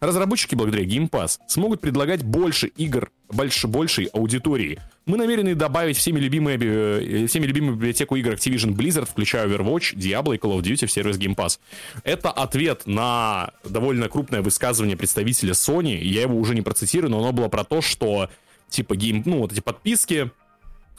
[0.00, 4.80] Разработчики благодаря Game Pass смогут предлагать больше игр больше, большей аудитории.
[5.04, 10.34] Мы намерены добавить всеми любимые, э, всеми любимую библиотеку игр Activision Blizzard, включая Overwatch, Diablo
[10.34, 11.58] и Call of Duty в сервис Game Pass.
[12.04, 15.98] Это ответ на довольно крупное высказывание представителя Sony.
[15.98, 18.30] Я его уже не процитирую, но оно было про то, что
[18.70, 20.30] типа Game, ну вот эти подписки,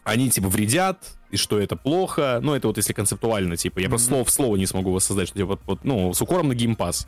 [0.03, 0.97] они типа вредят,
[1.31, 2.39] и что это плохо.
[2.43, 3.89] Ну, это вот если концептуально, типа, я mm-hmm.
[3.89, 6.55] просто слово в слово не смогу воссоздать, что типа, вот, вот, ну, с укором на
[6.55, 7.07] Game Pass.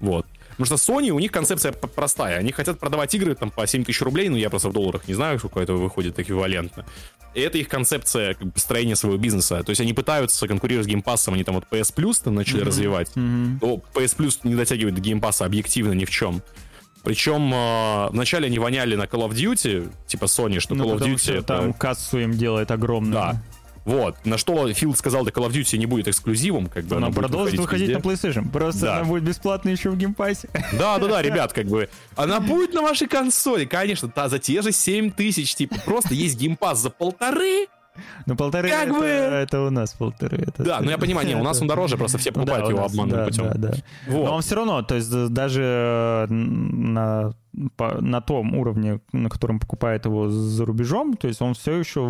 [0.00, 0.26] Вот.
[0.58, 2.38] Потому что Sony, у них концепция простая.
[2.38, 5.14] Они хотят продавать игры там по 7 тысяч рублей, ну я просто в долларах не
[5.14, 6.86] знаю, сколько это выходит эквивалентно.
[7.34, 9.62] И это их концепция как бы, построения своего бизнеса.
[9.62, 12.64] То есть они пытаются конкурировать с Pass, они там вот PS Plus там начали mm-hmm.
[12.64, 13.10] развивать.
[13.14, 13.58] Mm-hmm.
[13.60, 16.42] То PS Plus не дотягивает до Pass объективно ни в чем.
[17.06, 21.06] Причем э, вначале они воняли на Call of Duty, типа Sony, что ну, Call of
[21.06, 21.18] Duty...
[21.18, 21.42] Что это...
[21.44, 23.12] там кассу им делает огромную.
[23.12, 23.42] Да.
[23.84, 24.16] Вот.
[24.26, 27.14] На что Фил сказал, да Call of Duty не будет эксклюзивом, как бы она, она
[27.14, 28.02] продолжит выходить везде.
[28.02, 28.50] на PlayStation.
[28.50, 28.96] Просто да.
[28.96, 30.48] она будет бесплатно еще в геймпассе.
[30.72, 31.88] Да, да, да, ребят, как бы.
[32.16, 36.36] Она будет на вашей консоли, конечно, та, за те же 7 тысяч, типа, просто есть
[36.36, 37.68] Game Pass за полторы,
[38.26, 40.38] Ну, полторы Как это, бы- это у нас полторы.
[40.46, 40.62] Это...
[40.62, 42.80] Да, ну я понимаю, не, у нас он дороже, просто все Ну да, покупают его
[42.82, 43.44] нас, обманным да, путем.
[43.44, 43.72] Да, да.
[44.08, 44.24] Вот.
[44.26, 45.62] Но он все равно, то есть даже
[46.28, 47.32] э, на,
[47.76, 52.00] по- на том уровне, на котором покупает его за рубежом, то есть он все еще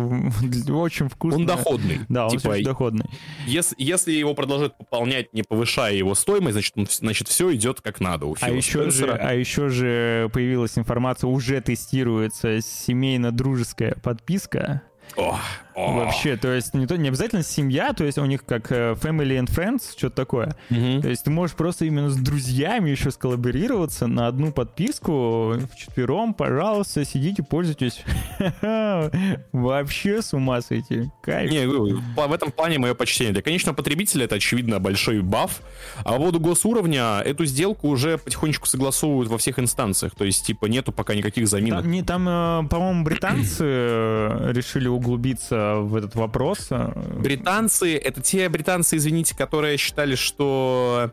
[0.69, 1.41] очень вкусный.
[1.41, 1.99] Он доходный.
[2.09, 3.05] Да, он Типа, все еще доходный.
[3.45, 7.99] Если, если его продолжать пополнять, не повышая его стоимость, значит, он- значит все идет как
[7.99, 14.81] надо у А еще, же, а еще же появилась информация, уже тестируется семейно-дружеская подписка.
[15.15, 15.39] О, о.
[15.77, 19.39] Вообще, то есть не, то, не обязательно семья, то есть у них как э, Family
[19.39, 20.55] and Friends, что-то такое.
[20.71, 21.01] Мгм.
[21.03, 27.05] То есть ты можешь просто именно с друзьями еще сколлаборироваться на одну подписку вчетвером, пожалуйста,
[27.05, 28.03] сидите, пользуйтесь.
[29.51, 31.11] Вообще с ума сойти.
[31.21, 31.51] Кайф.
[31.51, 33.33] Не, в этом плане мое почтение.
[33.33, 35.61] Для конечного потребителя это, очевидно, большой баф.
[35.99, 40.15] А по поводу госуровня, эту сделку уже потихонечку согласовывают во всех инстанциях.
[40.15, 41.83] То есть, типа, нету пока никаких заминок.
[41.83, 46.67] Там, не, там э, по-моему, британцы э, решили углубиться в этот вопрос.
[46.71, 51.11] э, Британцы, это те британцы, извините, которые считали, что...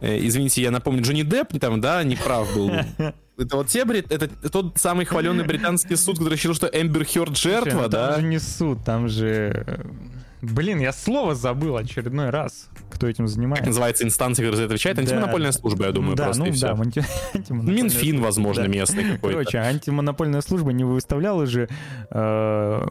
[0.00, 2.70] э, Извините, я напомню, Джонни Депп там, да, не прав был.
[3.38, 4.10] Это вот те брит...
[4.10, 7.90] Это тот самый хваленный британский суд, который считал, что Эмбер Хёрд Слушай, ну жертва, Там
[7.90, 8.16] да?
[8.16, 9.64] же не суд, там же...
[9.64, 9.84] э,
[10.40, 13.66] Блин, я слово забыл очередной раз, кто этим Как занимается.
[13.66, 14.96] называется инстанция, которая за это отвечает?
[14.96, 15.02] Да.
[15.02, 16.66] Антимонопольная служба, я думаю, да, просто ну и все.
[16.66, 17.04] да, анти-
[17.50, 18.68] Минфин, возможно, да.
[18.68, 19.38] местный какой-то.
[19.38, 21.68] Короче, антимонопольная служба не выставляла же
[22.10, 22.82] э,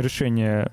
[0.00, 0.72] решение...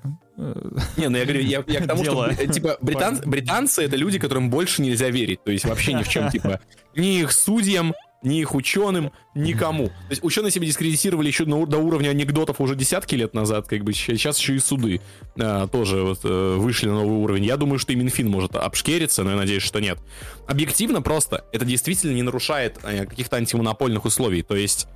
[0.96, 2.32] Не, ну я говорю, я, я к тому, Дело.
[2.32, 5.42] что, типа, британ- британцы— это люди, которым больше нельзя верить.
[5.42, 6.60] То есть вообще ни в чем, типа,
[6.94, 9.88] ни их судьям, ни их ученым, никому.
[9.88, 13.84] То есть ученые себя дискредитировали еще на до уровня анекдотов уже десятки лет назад, как
[13.84, 15.00] бы сейчас еще и суды
[15.38, 17.44] а, тоже вот, э, вышли на новый уровень.
[17.44, 19.98] Я думаю, что и Минфин может обшкериться, но я надеюсь, что нет.
[20.46, 24.42] Объективно просто это действительно не нарушает э, каких-то антимонопольных условий.
[24.42, 24.88] То есть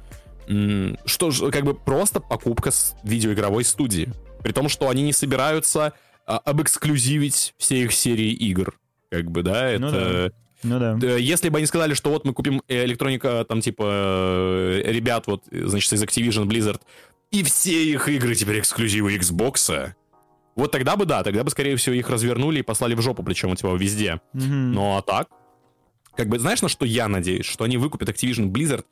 [1.07, 4.13] что ж, как бы просто покупка с видеоигровой студии.
[4.43, 5.93] При том, что они не собираются
[6.27, 8.75] а, обэксклюзивить все их серии игр.
[9.11, 9.81] Как бы, да, это...
[9.83, 10.33] Ну да.
[10.65, 10.99] Ну да.
[11.07, 15.27] Э, Если бы они сказали, что вот мы купим э, электроника, там, типа, э, ребят,
[15.27, 16.81] вот, э, значит, из Activision Blizzard,
[17.31, 19.93] и все их игры теперь эксклюзивы Xbox,
[20.55, 23.55] вот тогда бы, да, тогда бы, скорее всего, их развернули и послали в жопу, причем,
[23.57, 24.21] типа, везде.
[24.33, 24.73] Мгм.
[24.73, 25.29] Ну, а так,
[26.15, 27.47] как бы, знаешь, на что я надеюсь?
[27.47, 28.85] Что они выкупят Activision Blizzard,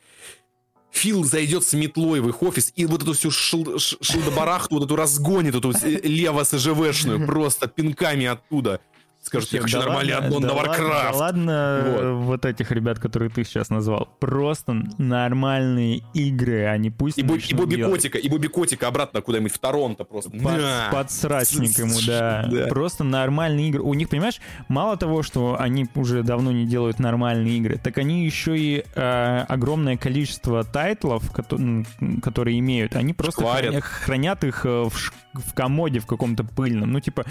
[0.92, 4.96] Фил зайдет с метлой в их офис и вот эту всю шил- шилдобарахту, вот эту
[4.96, 8.80] разгонит, эту э, лево СЖВшную, просто пинками оттуда.
[9.22, 11.10] Скажет, я хочу да нормальный ладно, аддон да на ладно, Warcraft.
[11.12, 12.24] да ладно, Вот.
[12.24, 14.08] вот этих ребят, которые ты сейчас назвал.
[14.18, 17.92] Просто нормальные игры, они пусть И, Бо- и Бобби делать.
[17.92, 20.30] Котика, и Бобби Котика обратно куда-нибудь в Торонто просто.
[20.30, 20.88] Под, На!
[20.90, 22.48] подсрачник ему, да.
[22.50, 22.66] Да.
[22.68, 23.82] Просто нормальные игры.
[23.82, 28.24] У них, понимаешь, мало того, что они уже давно не делают нормальные игры, так они
[28.24, 31.86] еще и э, огромное количество тайтлов, кото- м,
[32.22, 33.74] которые имеют, они просто Шкварят.
[33.74, 36.92] храня- хранят их э, в, ш- в комоде в каком-то пыльном.
[36.92, 37.24] Ну, типа,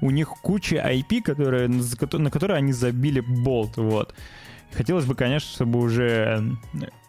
[0.00, 4.14] у них куча IP, которые, на которые они забили болт, вот.
[4.72, 6.42] Хотелось бы, конечно, чтобы уже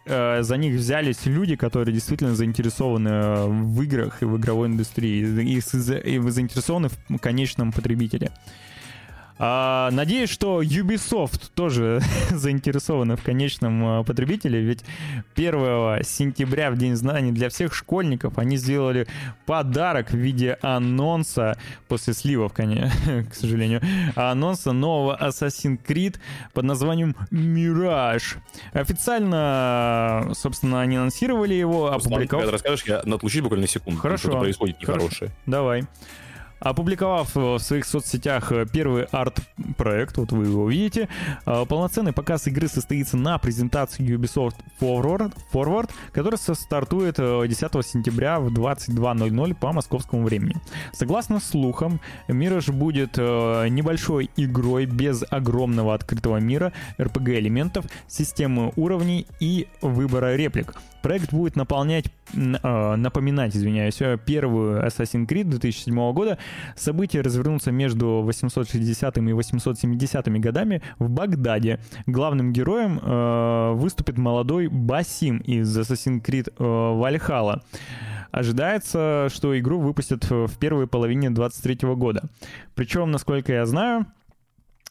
[0.05, 5.21] э, за них взялись люди, которые действительно заинтересованы э, в играх и в игровой индустрии,
[5.43, 8.29] и, с- и заинтересованы в конечном потребителе.
[9.37, 14.83] А, надеюсь, что Ubisoft тоже заинтересованы в конечном э, потребителе, ведь
[15.35, 19.07] 1 сентября, в День знаний для всех школьников, они сделали
[19.45, 21.57] подарок в виде анонса,
[21.87, 23.81] после сливов, к сожалению,
[24.15, 26.17] анонса нового Assassin's Creed
[26.53, 28.37] под названием Mirage.
[28.73, 31.91] Официально, собственно, они анонсировали его,
[32.27, 33.99] когда расскажешь, я на отлучусь буквально секунду.
[33.99, 34.29] Хорошо.
[34.29, 34.93] Что-то происходит Хорошо.
[34.93, 35.31] нехорошее.
[35.45, 35.83] Давай.
[36.65, 41.07] Опубликовав в своих соцсетях э, первый арт-проект, вот вы его увидите,
[41.45, 47.85] э, полноценный показ игры состоится на презентации Ubisoft Forward, Forward которая со- стартует э, 10
[47.85, 50.55] сентября в 22.00 по московскому времени.
[50.91, 59.67] Согласно слухам, Mirage будет э, небольшой игрой без огромного открытого мира, RPG-элементов, системы уровней и
[59.81, 60.73] выбора реплик.
[61.05, 66.39] Проект будет наполнять, э, напоминать, извиняюсь, э, первую Assassin's Creed 2007 года.
[66.75, 71.79] События развернутся между 860 и 870 годами в Багдаде.
[72.07, 77.61] Главным героем э, выступит молодой Басим из Assassin's Creed э, Valhalla.
[78.31, 82.23] Ожидается, что игру выпустят в первой половине 23 года.
[82.73, 84.07] Причем, насколько я знаю,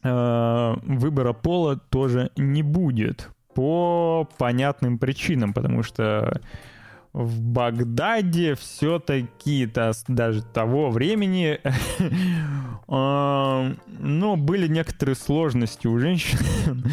[0.04, 6.40] э, выбора пола тоже не будет по понятным причинам, потому что
[7.14, 9.70] в Багдаде все-таки
[10.08, 11.60] даже того времени,
[12.88, 16.38] а, ну, были некоторые сложности у женщин.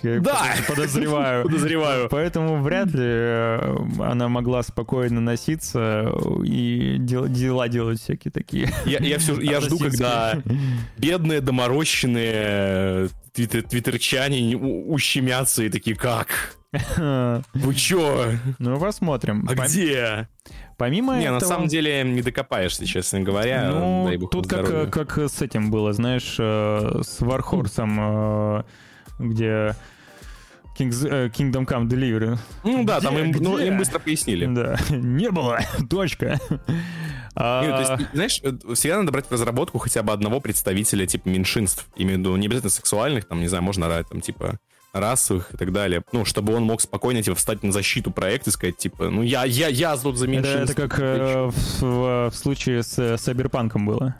[0.00, 0.54] Да!
[0.68, 1.42] Подозреваю.
[1.46, 2.08] Подозреваю.
[2.08, 6.12] Поэтому вряд ли э, она могла спокойно носиться
[6.44, 8.70] и дела делать всякие такие.
[8.86, 10.40] Я, я, все, я жду, когда
[10.98, 16.57] бедные доморощенные твиттерчане ущемятся и такие, как?
[16.72, 18.32] Вы чё?
[18.58, 19.46] Ну, посмотрим.
[19.48, 19.66] А Пом...
[19.66, 20.28] где?
[20.76, 21.40] Помимо не, этого...
[21.40, 23.70] на самом деле не докопаешься, честно говоря.
[23.70, 28.62] Ну, тут как, как с этим было, знаешь, э, с Вархорсом, э,
[29.18, 29.74] где
[30.78, 32.38] King's, э, Kingdom Come Delivery.
[32.64, 34.46] Ну да, где, там им, ну, им быстро пояснили.
[34.46, 35.60] Да, не было,
[35.90, 36.38] точка.
[37.34, 37.62] А...
[37.62, 41.88] Нет, то есть, знаешь, всегда надо брать в разработку хотя бы одного представителя типа меньшинств.
[41.96, 44.58] Имею в виду не обязательно сексуальных, там, не знаю, можно там типа
[44.92, 46.02] расовых и так далее.
[46.12, 49.44] Ну, чтобы он мог спокойно, типа, встать на защиту проекта и сказать, типа, ну, я,
[49.44, 50.62] я, я тут за меньшинство.
[50.62, 54.16] Это, это как э, в, в, в случае с э, Сайберпанком было.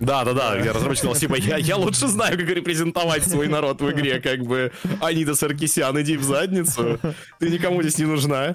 [0.00, 3.90] Да, да, да, я разработчик типа, я, я лучше знаю, как репрезентовать свой народ в
[3.90, 7.00] игре, как бы, Анита Саркисян, иди в задницу,
[7.40, 8.54] ты никому здесь не нужна,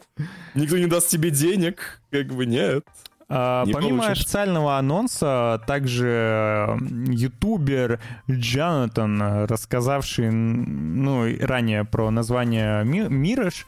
[0.55, 2.85] никто не даст тебе денег, как бы, нет.
[3.29, 4.11] А, помимо получится.
[4.11, 7.99] официального анонса, также ютубер
[8.29, 13.65] Джонатан, рассказавший ну, ранее про название Мираж,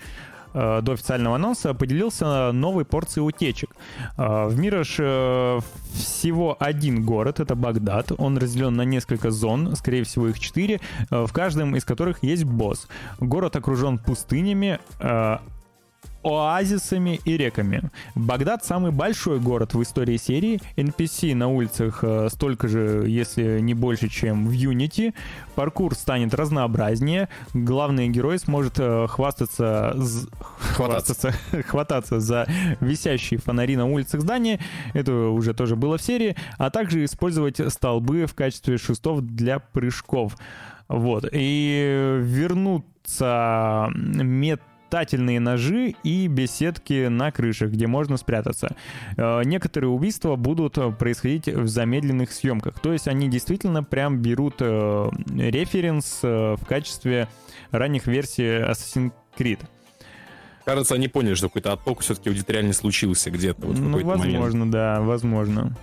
[0.54, 3.76] э, до официального анонса поделился новой порцией утечек.
[4.18, 5.60] Э, в Мираж э,
[5.94, 8.12] всего один город, это Багдад.
[8.18, 12.88] Он разделен на несколько зон, скорее всего их четыре, в каждом из которых есть босс.
[13.20, 14.80] Город окружен пустынями,
[16.26, 17.84] оазисами и реками.
[18.16, 20.60] Багдад самый большой город в истории серии.
[20.76, 25.14] NPC на улицах э, столько же, если не больше, чем в Unity.
[25.54, 27.30] Паркур станет разнообразнее.
[27.54, 29.96] Главный герой сможет э, хвастаться,
[30.58, 31.32] хвастаться,
[31.68, 32.48] хвататься за
[32.80, 34.60] висящие фонари на улицах здания.
[34.94, 36.36] Это уже тоже было в серии.
[36.58, 40.36] А также использовать столбы в качестве шестов для прыжков.
[40.88, 41.26] Вот.
[41.32, 44.62] И вернуться мет
[44.96, 48.78] метательные ножи и беседки на крышах, где можно спрятаться.
[49.18, 52.80] Э, некоторые убийства будут происходить в замедленных съемках.
[52.80, 57.28] То есть они действительно прям берут э, референс э, в качестве
[57.72, 59.60] ранних версий Assassin's Creed.
[60.64, 63.68] Кажется, они поняли, что какой-то отток все-таки аудиториально случился где-то.
[63.68, 64.72] Вот ну, возможно, момент.
[64.72, 65.76] да, возможно.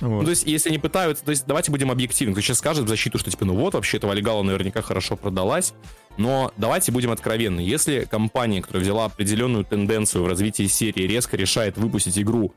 [0.00, 0.20] Вот.
[0.20, 2.32] Ну, то есть, если они пытаются, то есть, давайте будем объективны.
[2.32, 5.74] Кто сейчас скажет в защиту, что, типа, ну вот, вообще эта Валигала наверняка хорошо продалась.
[6.16, 7.60] Но давайте будем откровенны.
[7.60, 12.52] Если компания, которая взяла определенную тенденцию в развитии серии, резко решает выпустить игру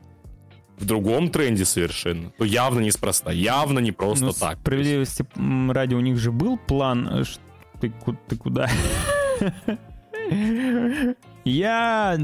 [0.78, 4.58] в другом тренде совершенно, то явно неспроста, явно не просто ну, так.
[4.58, 5.24] Справедливости
[5.70, 7.08] ради, у них же был план...
[7.08, 7.24] Э,
[7.80, 7.92] ты,
[8.28, 8.68] ты куда?
[11.44, 12.18] Я...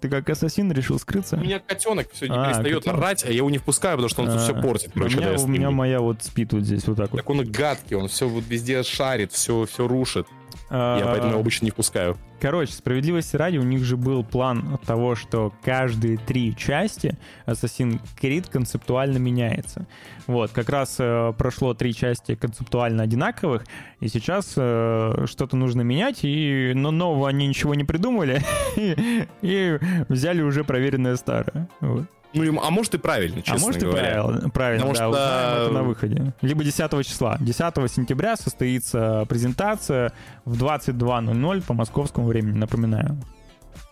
[0.00, 1.36] Ты как ассасин решил скрыться?
[1.36, 2.98] У меня котенок все не а, перестает котенок?
[2.98, 4.92] орать, а я его не впускаю, потому что он а, тут все портит.
[4.94, 7.18] Короче, у меня, у меня моя вот спит вот здесь вот так вот.
[7.18, 10.26] Так он гадкий, он все вот везде шарит, все, все рушит.
[10.70, 12.16] Я поэтому его обычно не впускаю.
[12.40, 18.50] Короче, справедливости ради, у них же был план того, что каждые три части Assassin's Creed
[18.50, 19.86] концептуально меняется.
[20.26, 23.64] Вот, как раз э, прошло три части концептуально одинаковых,
[23.98, 28.40] и сейчас э, что-то нужно менять, и но нового они ничего не придумали,
[29.42, 31.68] и взяли уже проверенное старое.
[31.80, 32.06] Вот.
[32.32, 34.10] Ну, а может и правильно, честно А может говоря.
[34.10, 35.08] и правильно, правильно Потому да, что...
[35.08, 36.34] узнаем это на выходе.
[36.42, 37.36] Либо 10 числа.
[37.40, 37.58] 10
[37.90, 40.12] сентября состоится презентация
[40.44, 43.20] в 22.00 по московскому времени, напоминаю.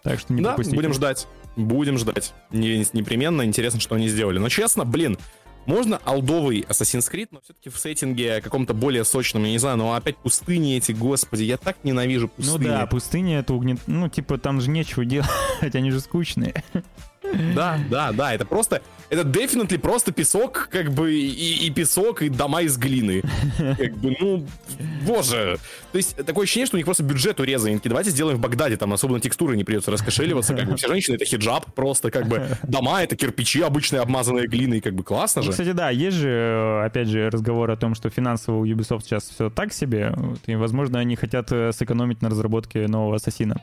[0.05, 0.77] Так что не да, пропустите.
[0.77, 1.27] будем ждать.
[1.57, 2.35] Будем ждать.
[2.51, 4.39] Не, непременно интересно, что они сделали.
[4.39, 5.19] Но честно, блин,
[5.67, 9.93] можно алдовый Assassin's Creed, но все-таки в сеттинге каком-то более сочном, я не знаю, но
[9.93, 12.59] опять пустыни эти, господи, я так ненавижу пустыни.
[12.59, 13.79] Ну да, пустыни это угнет...
[13.87, 15.29] Ну, типа, там же нечего делать,
[15.75, 16.65] они же скучные.
[17.55, 22.29] Да, да, да, это просто, это definitely просто песок, как бы, и, и песок, и
[22.29, 23.23] дома из глины.
[23.57, 24.47] Как бы, ну,
[25.07, 25.59] боже.
[25.93, 27.81] То есть, такое ощущение, что у них просто бюджет урезан.
[27.85, 31.17] Давайте сделаем в Багдаде, там особо на текстуры не придется раскошеливаться, как бы, все женщины
[31.17, 35.49] это хиджаб просто, как бы, дома это кирпичи обычные, обмазанные глиной, как бы, классно же.
[35.49, 39.29] Ну, кстати, да, есть же, опять же, разговор о том, что финансово у Ubisoft сейчас
[39.29, 40.15] все так себе,
[40.47, 43.61] и, возможно, они хотят э, сэкономить на разработке нового Ассасина.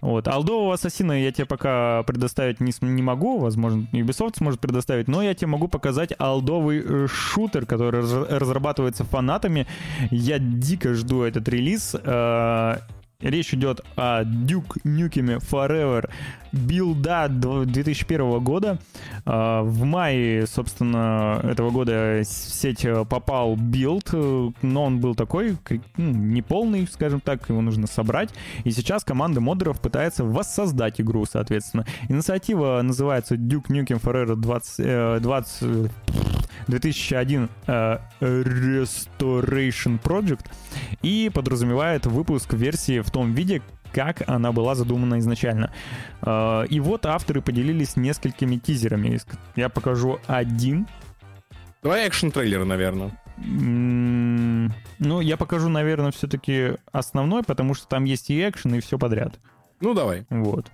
[0.00, 5.22] Вот, алдового Ассасина я тебе пока предоставить не, не могу, возможно, Ubisoft сможет предоставить, но
[5.22, 9.66] я тебе могу показать алдовый э, шутер, который разрабатывается фанатами.
[10.10, 11.94] Я дико жду этот релиз.
[11.94, 12.78] Э,
[13.20, 16.10] Речь идет о Duke Nukem Forever
[16.56, 18.78] билда 2001 года.
[19.24, 25.56] А, в мае, собственно, этого года в сеть попал билд, но он был такой,
[25.96, 28.30] ну, неполный, скажем так, его нужно собрать.
[28.64, 31.84] И сейчас команда модеров пытается воссоздать игру, соответственно.
[32.08, 35.90] Инициатива называется Duke Nukem Forever 20, 20
[36.66, 40.46] 2001 uh, Restoration Project
[41.02, 43.62] и подразумевает выпуск версии в том виде,
[43.92, 45.72] как она была задумана изначально.
[46.22, 49.18] Uh, и вот авторы поделились несколькими тизерами.
[49.54, 50.86] Я покажу один.
[51.82, 53.10] Давай экшн-трейлер, наверное.
[53.38, 58.98] Mm, ну, я покажу, наверное, все-таки основной, потому что там есть и экшен, и все
[58.98, 59.38] подряд.
[59.80, 60.26] Ну, давай.
[60.30, 60.66] Вот.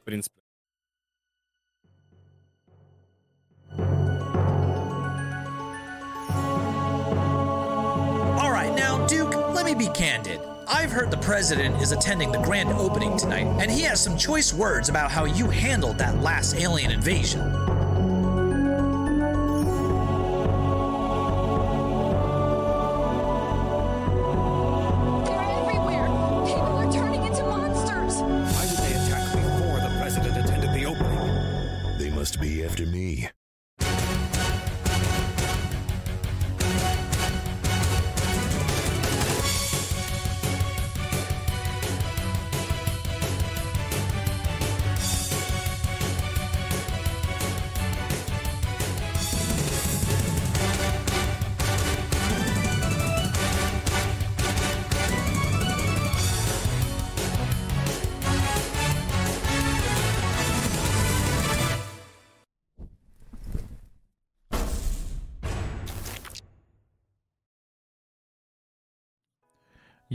[0.00, 0.35] В принципе.
[9.66, 10.40] Me be candid.
[10.68, 14.54] I've heard the president is attending the grand opening tonight, and he has some choice
[14.54, 17.40] words about how you handled that last alien invasion.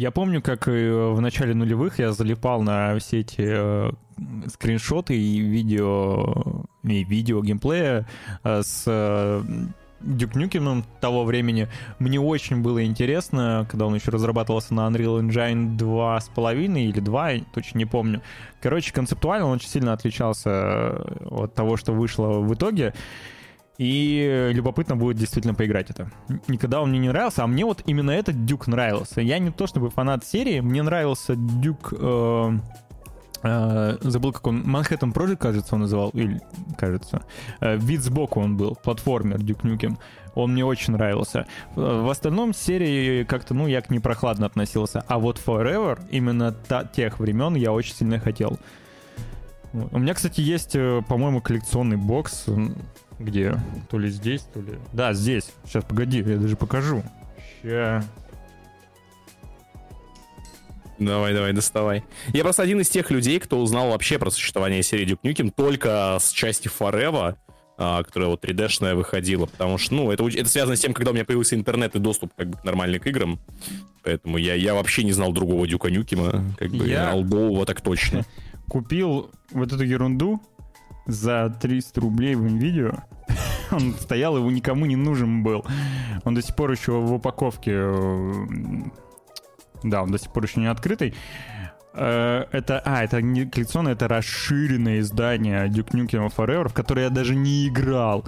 [0.01, 3.91] Я помню, как в начале нулевых я залипал на все эти э,
[4.47, 8.07] скриншоты и видео, и видео геймплея
[8.43, 9.43] э, с э,
[9.99, 11.67] Дюк Нюкиным того времени.
[11.99, 17.77] Мне очень было интересно, когда он еще разрабатывался на Unreal Engine 2.5 или 2, точно
[17.77, 18.23] не помню.
[18.59, 22.95] Короче, концептуально он очень сильно отличался э, от того, что вышло в итоге.
[23.81, 26.11] И любопытно будет действительно поиграть это.
[26.47, 29.21] Никогда он мне не нравился, а мне вот именно этот Дюк нравился.
[29.21, 31.91] Я не то чтобы фанат серии, мне нравился Дюк...
[31.97, 32.59] Э,
[33.41, 34.61] э, забыл, как он...
[34.69, 36.11] Manhattan Project, кажется, он называл.
[36.11, 36.39] Или,
[36.77, 37.23] кажется.
[37.59, 38.75] Э, вид сбоку он был.
[38.83, 39.97] Платформер Duke Nukem.
[40.35, 41.47] Он мне очень нравился.
[41.73, 45.03] В остальном серии как-то, ну, я к ней прохладно относился.
[45.07, 48.59] А вот Forever, именно та, тех времен, я очень сильно хотел.
[49.73, 52.45] У меня, кстати, есть, э, по-моему, коллекционный бокс
[53.21, 53.55] где?
[53.89, 54.79] То ли здесь, то ли...
[54.93, 55.51] Да, здесь.
[55.65, 57.03] Сейчас, погоди, я даже покажу.
[57.63, 58.03] Ща.
[60.99, 62.03] Давай, давай, доставай.
[62.31, 66.17] Я просто один из тех людей, кто узнал вообще про существование серии Duke Nukem только
[66.21, 67.35] с части Forever,
[67.77, 71.13] а, которая вот 3D-шная выходила, потому что, ну, это, это связано с тем, когда у
[71.15, 73.39] меня появился интернет и доступ как бы к нормальным играм,
[74.03, 78.23] поэтому я, я вообще не знал другого Дюка Нюкема, как бы, Я- алдового так точно.
[78.69, 80.39] Купил вот эту ерунду
[81.05, 82.91] за 300 рублей в видео.
[83.71, 85.65] Он стоял, его никому не нужен был.
[86.23, 87.71] Он до сих пор еще в упаковке...
[87.73, 88.33] э,
[89.83, 91.13] Да, он до сих пор еще не открытый.
[91.93, 97.09] Э, Это, а, это не коллекционное, это расширенное издание Duke Nukem Forever, в которое я
[97.09, 98.25] даже не играл.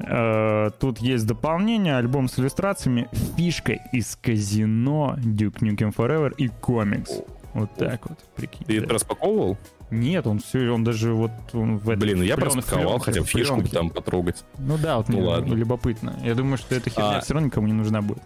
[0.00, 7.22] Э, Тут есть дополнение, альбом с иллюстрациями, фишка из казино Duke Nukem Forever и комикс.
[7.54, 8.66] Вот так вот, прикинь.
[8.66, 8.84] Ты да.
[8.84, 9.58] это распаковывал?
[9.90, 13.22] Нет, он все, он даже вот он в этой Блин, ну я плён- распаковал, хотя
[13.24, 13.72] фишку пленке.
[13.72, 14.42] там потрогать.
[14.58, 15.52] Ну да, вот Ну мне ладно.
[15.54, 16.18] любопытно.
[16.24, 17.20] Я думаю, что эта херня А.
[17.20, 18.22] все равно никому не нужна будет.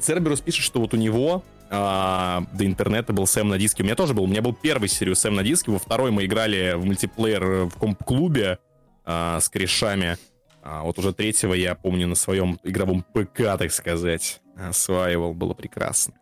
[0.00, 3.82] Церберус пишет, что вот у него а, до интернета был Сэм на диске.
[3.82, 4.24] У меня тоже был.
[4.24, 5.70] У меня был первый серию Сэм на диске.
[5.70, 8.58] Во второй мы играли в мультиплеер в комп-клубе
[9.04, 10.16] а, с корешами.
[10.62, 15.32] А, вот уже третьего я помню на своем игровом ПК, так сказать, осваивал.
[15.34, 16.14] Было прекрасно.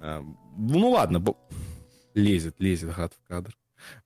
[0.00, 0.22] А,
[0.56, 1.22] ну ладно,
[2.18, 3.54] лезет, лезет гад в кадр.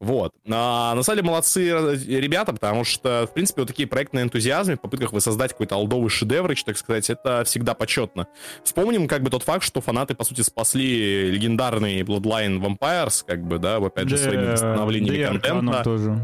[0.01, 0.35] Вот.
[0.51, 4.23] А, на самом деле молодцы э, ребята, потому что, в принципе, вот такие проекты на
[4.23, 8.27] энтузиазме, в попытках воссоздать какой-то алдовый шедеврыч, так сказать, это всегда почетно.
[8.65, 13.59] Вспомним как бы тот факт, что фанаты, по сути, спасли легендарный Bloodline Vampires, как бы,
[13.59, 15.85] да, опять же, своими восстановлениями да контента.
[15.85, 16.21] тоже.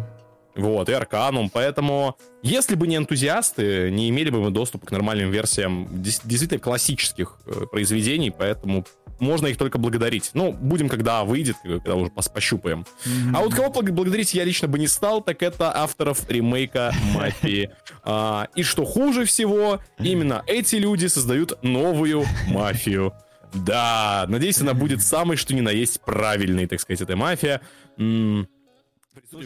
[0.58, 1.50] Вот, и Арканум.
[1.50, 7.38] Поэтому, если бы не энтузиасты, не имели бы мы доступа к нормальным версиям действительно классических
[7.46, 8.84] э, произведений, поэтому
[9.20, 10.30] можно их только благодарить.
[10.34, 12.86] Ну, будем, когда выйдет, когда уже пос- пощупаем.
[13.34, 17.70] А вот кого благ- благодарить я лично бы не стал, так это авторов ремейка Мафии.
[18.10, 23.12] А, и что хуже всего, именно эти люди создают новую мафию.
[23.52, 27.60] Да, надеюсь, она будет самой, что ни на есть правильной, так сказать, эта мафия.
[27.96, 28.46] Приступим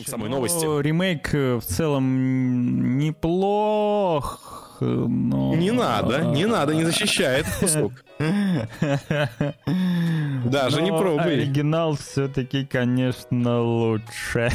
[0.04, 0.64] к самой Ну, новости.
[0.82, 5.54] Ремейк э, в целом неплох, но...
[5.54, 7.92] Не надо, не надо, не защищай этот кусок.
[10.44, 11.32] Даже не Но пробуй.
[11.34, 14.50] оригинал все-таки, конечно, лучше.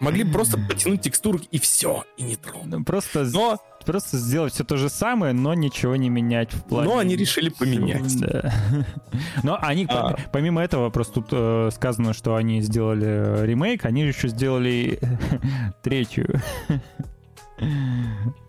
[0.00, 2.66] Могли бы просто потянуть текстуру и все, и не трогать.
[2.66, 6.88] Ну, Просто, Но, просто сделать все то же самое, но ничего не менять в плане.
[6.88, 8.20] но они решили поменять.
[8.20, 8.52] Да.
[9.42, 10.16] Но они, А.
[10.32, 14.98] помимо этого, просто тут э, сказано, что они сделали э, ремейк, они еще сделали
[15.82, 16.40] третью.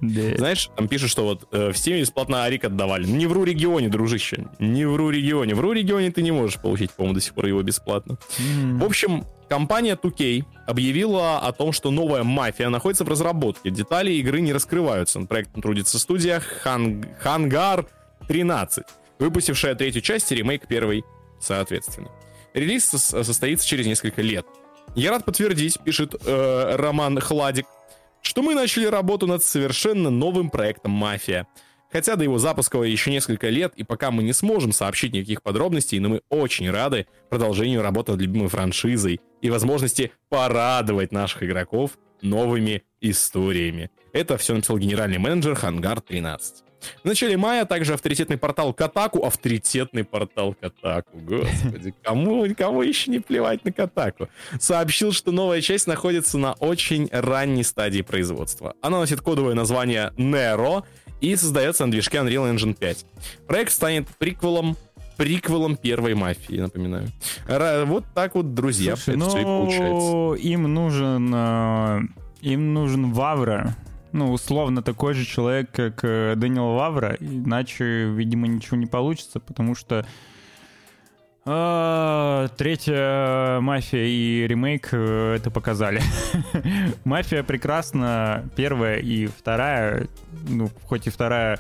[0.02, 3.06] Знаешь, там пишут, что вот э, в Steam бесплатно Арик отдавали.
[3.06, 4.48] Не в ру-регионе, дружище.
[4.60, 5.56] Не в ру-регионе.
[5.56, 8.18] В ру-регионе ты не можешь получить, по-моему, до сих пор его бесплатно.
[8.38, 13.70] В общем, компания 2K объявила о том, что новая мафия находится в разработке.
[13.70, 15.20] Детали игры не раскрываются.
[15.20, 17.88] Над проектом трудится студия Хан- Хангар
[18.28, 18.84] 13,
[19.20, 21.04] выпустившая третью часть и ремейк первой,
[21.40, 22.10] соответственно.
[22.54, 24.46] Релиз сос- состоится через несколько лет.
[24.96, 27.66] Я рад подтвердить, пишет э, Роман Хладик,
[28.28, 31.48] что мы начали работу над совершенно новым проектом «Мафия».
[31.90, 36.00] Хотя до его запуска еще несколько лет, и пока мы не сможем сообщить никаких подробностей,
[36.00, 42.84] но мы очень рады продолжению работы над любимой франшизой и возможности порадовать наших игроков новыми
[43.00, 43.90] историями.
[44.12, 46.67] Это все написал генеральный менеджер Хангар 13.
[47.04, 53.20] В начале мая также авторитетный портал Катаку, авторитетный портал Катаку, господи, кому, кому еще не
[53.20, 58.76] плевать на Катаку, сообщил, что новая часть находится на очень ранней стадии производства.
[58.82, 60.84] Она носит кодовое название Nero
[61.20, 63.06] и создается на движке Unreal Engine 5.
[63.48, 64.78] Проект станет приквелом
[65.18, 67.08] приквелом первой мафии, напоминаю.
[67.48, 69.88] Ра- Вот так вот, друзья, Слушай, это все и получается.
[70.12, 72.00] ну, им нужен, э,
[72.42, 73.76] им нужен Вавра.
[74.12, 79.76] Ну, условно, такой же человек, как э, Дэниел Вавра, иначе, видимо, ничего не получится, потому
[79.76, 80.06] что
[81.46, 86.02] э, третья мафия и ремейк э, это показали.
[87.04, 90.08] Мафия прекрасна, первая и вторая,
[90.48, 91.60] ну, хоть и вторая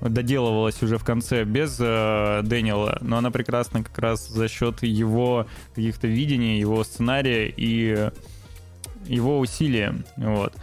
[0.00, 5.46] доделывалась уже в конце без э, Дэниела, но она прекрасна как раз за счет его
[5.74, 8.10] каких-то видений, его сценария и
[9.06, 9.94] его усилия.
[10.16, 10.54] Вот.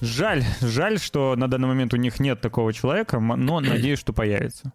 [0.00, 4.72] Жаль, жаль, что на данный момент у них нет такого человека, но надеюсь, что появится.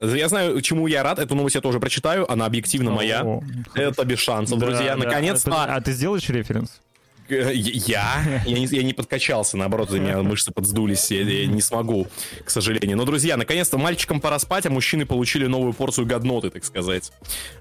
[0.00, 1.18] Я знаю, чему я рад.
[1.18, 2.30] Эту новость я тоже прочитаю.
[2.30, 3.22] Она объективно моя.
[3.24, 3.42] О,
[3.74, 4.96] Это без шансов, да, друзья.
[4.96, 5.04] да.
[5.04, 6.80] Наконец-то А ты сделаешь референс?
[7.28, 8.42] Э, Я?
[8.44, 12.08] Я не, я не подкачался, наоборот, у меня мышцы подсдулись, я, я не смогу,
[12.44, 12.96] к сожалению.
[12.96, 17.12] Но, друзья, наконец-то мальчикам пора спать, а мужчины получили новую порцию годноты, так сказать.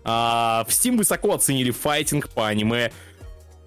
[0.04, 2.92] А, в Steam высоко оценили файтинг по аниме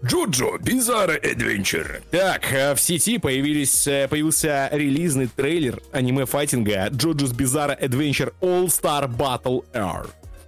[0.06, 2.02] Джоджо Bizarre Adventure.
[2.10, 9.08] Так, э, в сети появились, э, появился релизный трейлер аниме-файтинга Джоджо's Bizarre Adventure All Star
[9.08, 10.06] Battle R.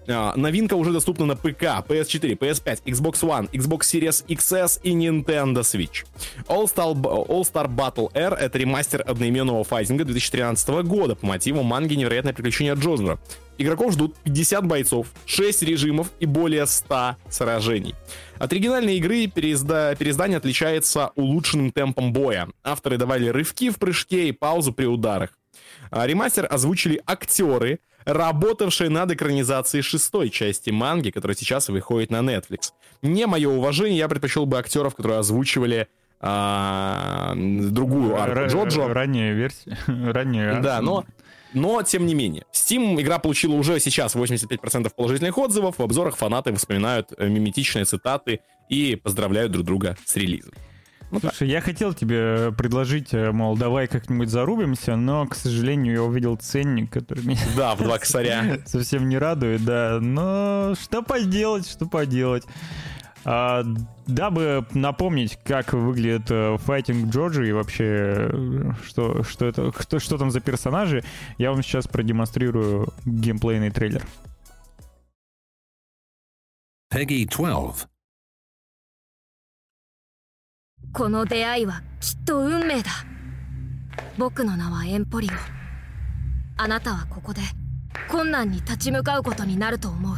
[0.09, 5.61] А, Новинка уже доступна на ПК, PS4, PS5, Xbox One, Xbox Series XS и Nintendo
[5.61, 6.05] Switch.
[6.49, 11.95] All Star, All Star Battle R— это ремастер одноименного файтинга 2013 года по мотиву манги
[11.95, 13.19] «Невероятное приключение Джозера».
[13.59, 17.95] Игроков ждут 50 бойцов, 6 режимов и более 100 сражений.
[18.39, 22.49] От оригинальной игры переизда- переиздание отличается улучшенным темпом боя.
[22.63, 25.31] Авторы давали рывки в прыжке и паузу при ударах.
[25.91, 32.71] А, Ремастер озвучили актеры, работавшие над экранизацией шестой части манги, которая сейчас выходит на Netflix.
[33.03, 35.89] Не мое уважение, я предпочел бы актеров, которые озвучивали
[36.21, 38.89] а, другую арку Джоджо.
[38.89, 39.77] Ранняя версия.
[39.87, 40.63] Ранняя.
[40.63, 41.05] Да, но,
[41.53, 42.45] но тем не менее.
[42.53, 45.79] Steam игра получила уже сейчас 85% положительных отзывов.
[45.79, 50.53] В обзорах фанаты вспоминают э, миметичные цитаты и поздравляют друг друга с релизом.
[51.11, 51.35] Ну так.
[51.35, 56.37] Слушай, я хотел тебе предложить, э, мол, давай как-нибудь зарубимся, но, к сожалению, я увидел
[56.37, 58.59] ценник, который меня Да, в два косаря.
[58.67, 59.99] совсем не радует, да.
[60.01, 62.45] Но что поделать, что поделать.
[63.25, 63.65] А,
[64.07, 67.85] дабы напомнить, как выглядит э, файтинг Джорджи и вообще,
[68.33, 71.03] э, что, что, это, кто, что там за персонажи,
[71.39, 74.07] я вам сейчас продемонстрирую геймплейный трейлер.
[76.93, 77.89] Peggy 12.
[80.97, 82.91] この出会いはきっと運命だ。
[84.17, 85.31] 僕の名はエンポリオ。
[86.57, 87.43] あなたはここで
[88.09, 90.17] 困難に立ち向かうことになると思う。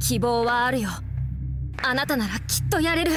[0.00, 0.88] 希望はあるよ。
[1.80, 3.12] あなたならきっとやれる。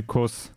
[0.00, 0.50] Шикос.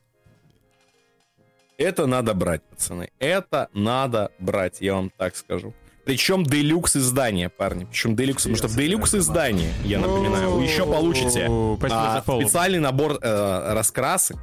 [1.77, 3.09] Это надо брать, пацаны.
[3.19, 5.73] Это надо брать, я вам так скажу.
[6.05, 7.85] Причем делюкс издание, парни.
[7.85, 11.47] Причем делюкс, потому что делюкс издании, я напоминаю, вы еще получите
[11.89, 14.37] а, специальный набор э, раскрасок,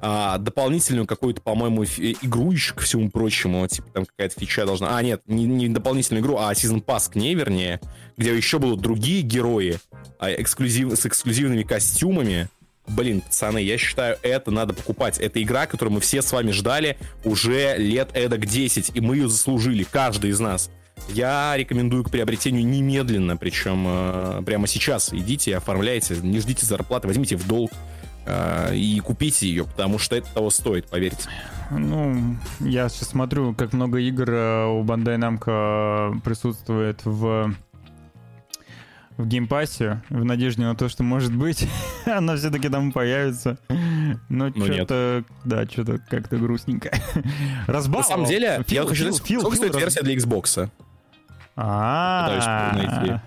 [0.00, 4.96] а, дополнительную какую-то, по-моему, фи- игру еще ко всему прочему, типа там какая-то фича должна...
[4.96, 7.80] А, нет, не, не дополнительную игру, а Season Pass к ней, вернее,
[8.16, 9.78] где еще будут другие герои
[10.18, 12.48] а, эксклюзив, с эксклюзивными костюмами.
[12.88, 15.18] Блин, пацаны, я считаю, это надо покупать.
[15.18, 19.28] Это игра, которую мы все с вами ждали уже лет эдак 10, и мы ее
[19.28, 20.70] заслужили, каждый из нас.
[21.08, 25.12] Я рекомендую к приобретению немедленно, причем э, прямо сейчас.
[25.12, 27.72] Идите, оформляйте, не ждите зарплаты, возьмите в долг
[28.26, 31.28] э, и купите ее, потому что это того стоит, поверьте.
[31.70, 37.54] Ну, я сейчас смотрю, как много игр э, у Bandai Namco присутствует в
[39.18, 41.68] в геймпассе, в надежде на то, что, может быть,
[42.06, 43.58] она все-таки там появится.
[43.68, 44.74] Но Ну, нет.
[44.74, 46.90] что-то, да, что-то как-то грустненько.
[47.66, 48.00] Разбал.
[48.00, 50.14] На самом деле, я вот хочу Фил, сказать, Фил, сколько Фил стоит раз- версия для
[50.16, 50.70] Xbox?
[51.54, 52.30] А,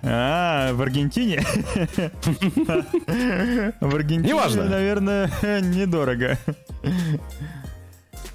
[0.02, 1.40] а, в Аргентине?
[3.80, 4.34] В Аргентине,
[4.64, 5.30] наверное,
[5.60, 6.36] недорого.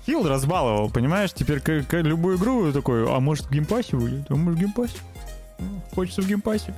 [0.06, 1.34] Фил разбаловал, понимаешь?
[1.34, 1.61] Теперь
[2.03, 4.28] любую игру такой, а может в геймпассе выйдет?
[4.30, 4.98] А может в геймпассе?
[5.60, 6.73] Ну, Хочется в геймпассе.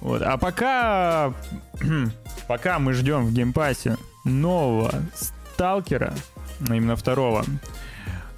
[0.00, 0.22] Вот.
[0.22, 1.34] А пока...
[2.48, 6.14] пока мы ждем в геймпассе нового Сталкера,
[6.60, 7.44] ну, именно второго,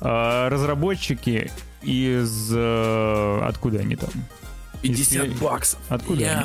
[0.00, 1.50] э, разработчики
[1.82, 2.50] из...
[2.54, 4.10] э, Откуда они там?
[4.82, 5.80] 50 баксов.
[5.88, 6.38] Откуда Я-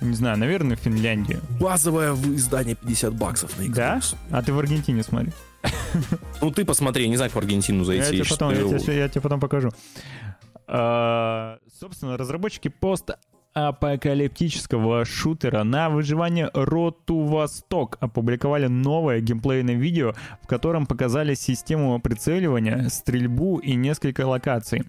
[0.00, 0.10] они?
[0.10, 1.40] Не знаю, наверное, Финляндия.
[1.58, 3.74] Базовое в- издание 50 баксов на Xbox.
[3.74, 4.00] Да?
[4.38, 5.32] А ты в Аргентине смотри.
[6.40, 8.12] Ну ты посмотри, не знаю, как в Аргентину Я зайти.
[8.16, 9.70] тебе, что потом, я, тебе, я тебе потом покажу.
[10.68, 12.68] А, собственно, разработчики
[13.58, 22.88] постапокалиптического шутера на выживание to Восток опубликовали новое геймплейное видео, в котором показали систему прицеливания,
[22.88, 24.84] стрельбу и несколько локаций.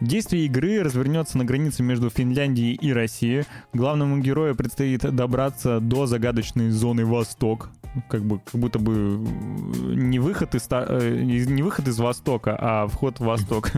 [0.00, 3.44] Действие игры развернется на границе между Финляндией и Россией.
[3.72, 7.70] Главному герою предстоит добраться до загадочной зоны Восток.
[8.08, 8.92] Как бы, как будто бы
[9.94, 13.70] не выход из, э, не выход из Востока, а вход в Восток.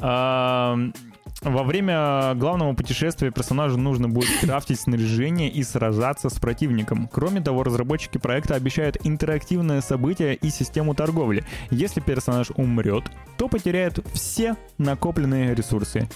[1.44, 7.06] Во время главного путешествия персонажу нужно будет крафтить снаряжение и сражаться с противником.
[7.12, 11.44] Кроме того, разработчики проекта обещают интерактивное событие и систему торговли.
[11.70, 13.04] Если персонаж умрет,
[13.36, 16.08] то потеряет все накопленные ресурсы.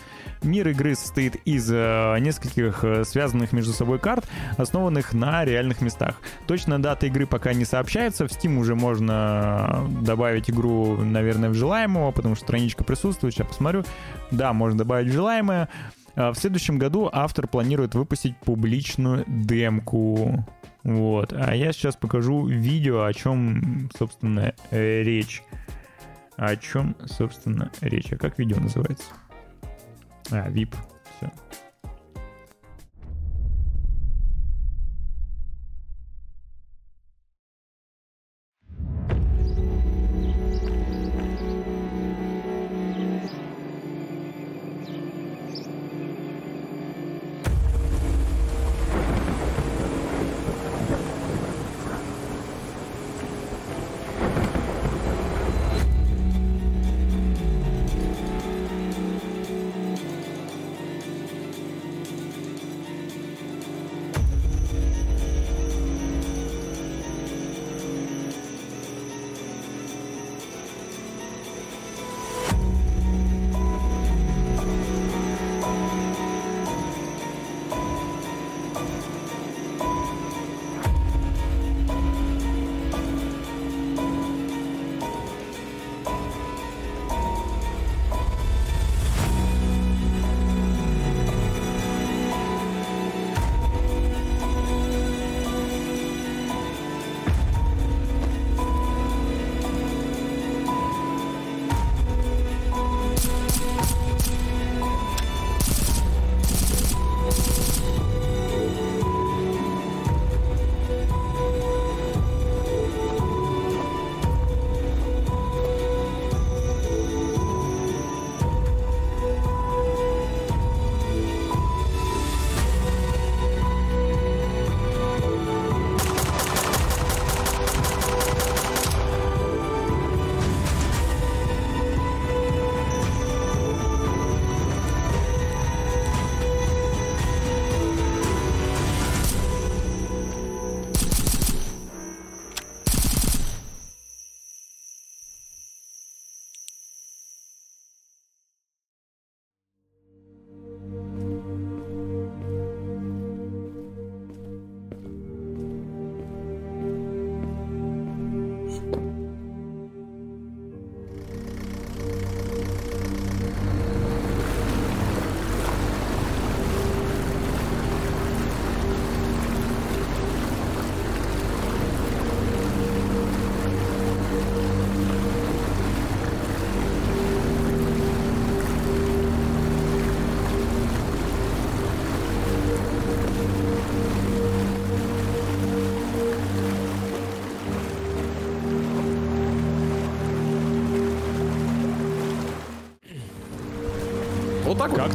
[0.43, 4.25] Мир игры состоит из э, нескольких э, связанных между собой карт,
[4.57, 6.15] основанных на реальных местах.
[6.47, 8.27] Точная дата игры пока не сообщается.
[8.27, 13.35] В Steam уже можно добавить игру, наверное, в желаемого, потому что страничка присутствует.
[13.35, 13.85] Сейчас посмотрю.
[14.31, 15.69] Да, можно добавить в желаемое.
[16.15, 20.45] А В следующем году автор планирует выпустить публичную демку.
[20.85, 21.33] Вот.
[21.33, 25.43] А я сейчас покажу видео, о чем, собственно, э, речь.
[26.37, 28.13] О чем, собственно, речь.
[28.13, 29.07] А как видео называется?
[30.31, 30.75] А, VIP.
[31.17, 31.33] Все.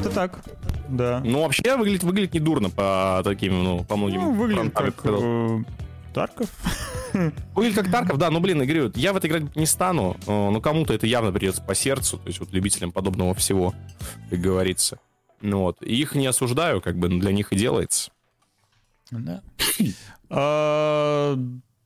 [0.04, 0.40] Как-то так,
[0.90, 1.22] да.
[1.24, 4.22] Ну, вообще выглядит, выглядит недурно по таким, ну, по многим.
[4.22, 5.64] Ну, выглядит как э,
[6.14, 6.50] Тарков.
[7.56, 10.50] Выглядит как Тарков, да, ну, блин, я говорю, я в это играть не стану, э,
[10.50, 13.74] но кому-то это явно придется по сердцу, то есть вот любителям подобного всего,
[14.30, 15.00] как говорится.
[15.42, 18.12] Ну вот, и их не осуждаю, как бы, но для них и делается.
[19.12, 19.42] Да.
[20.30, 21.38] А,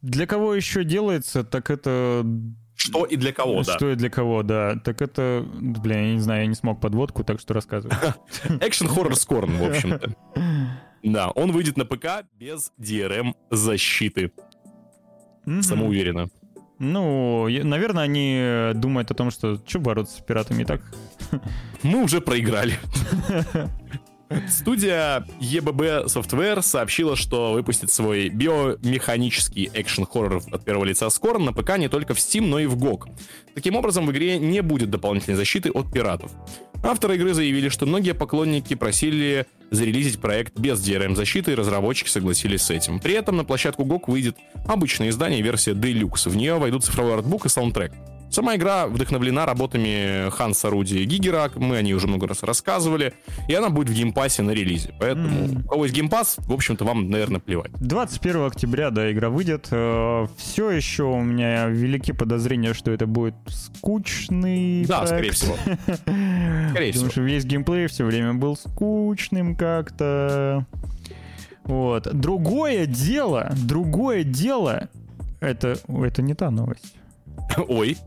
[0.01, 2.25] Для кого еще делается, так это...
[2.77, 3.75] Что и для кого, да.
[3.75, 4.75] Что и для кого, да.
[4.83, 5.43] Так это...
[5.53, 7.95] Блин, я не знаю, я не смог подводку, так что рассказывай.
[8.61, 10.15] Экшен хоррор Скорн, в общем-то.
[11.03, 14.31] Да, он выйдет на ПК без DRM защиты.
[15.45, 15.61] Мгм.
[15.61, 16.27] Самоуверенно.
[16.79, 20.81] Ну, наверное, они думают о том, что что бороться с пиратами и так.
[21.83, 22.77] Мы уже проиграли.
[24.49, 31.77] Студия EBB Software сообщила, что выпустит свой биомеханический экшен-хоррор от первого лица Scorn на ПК
[31.77, 33.09] не только в Steam, но и в GOG.
[33.55, 36.31] Таким образом, в игре не будет дополнительной защиты от пиратов.
[36.83, 42.69] Авторы игры заявили, что многие поклонники просили зарелизить проект без DRM-защиты, и разработчики согласились с
[42.69, 42.99] этим.
[42.99, 44.37] При этом на площадку GOG выйдет
[44.67, 46.29] обычное издание, версия Deluxe.
[46.29, 47.93] В нее войдут цифровой артбук и саундтрек.
[48.29, 53.13] Сама игра вдохновлена работами Ханса Руди Гигера, мы о ней уже много раз рассказывали,
[53.47, 54.93] и она будет в геймпассе на релизе.
[54.99, 55.63] Поэтому М.
[55.65, 57.71] у кого есть Game Pass, в общем-то, вам, наверное, плевать.
[57.79, 59.67] 21 октября, да, игра выйдет.
[59.67, 65.35] Все еще у меня велики подозрения, что это будет скучный Да, скорее проект.
[65.37, 65.55] всего.
[66.69, 67.09] Скорее Потому всего.
[67.11, 70.65] что весь геймплей все время был скучным как-то.
[71.63, 72.07] Вот.
[72.13, 74.89] Другое дело, другое дело,
[75.39, 76.93] это, это не та новость.
[77.67, 77.97] Ой,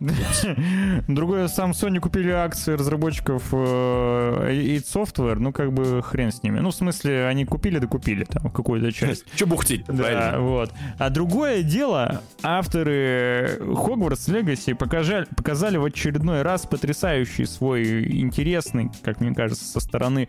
[1.08, 6.60] Другое, сам Sony купили акции разработчиков э, id Software, ну как бы хрен с ними.
[6.60, 9.24] Ну, в смысле, они купили, да купили там какую-то часть.
[9.34, 10.72] что бухтить, Да, вот.
[10.98, 19.20] А другое дело, авторы Hogwarts Legacy показали, показали в очередной раз потрясающий свой интересный, как
[19.20, 20.28] мне кажется, со стороны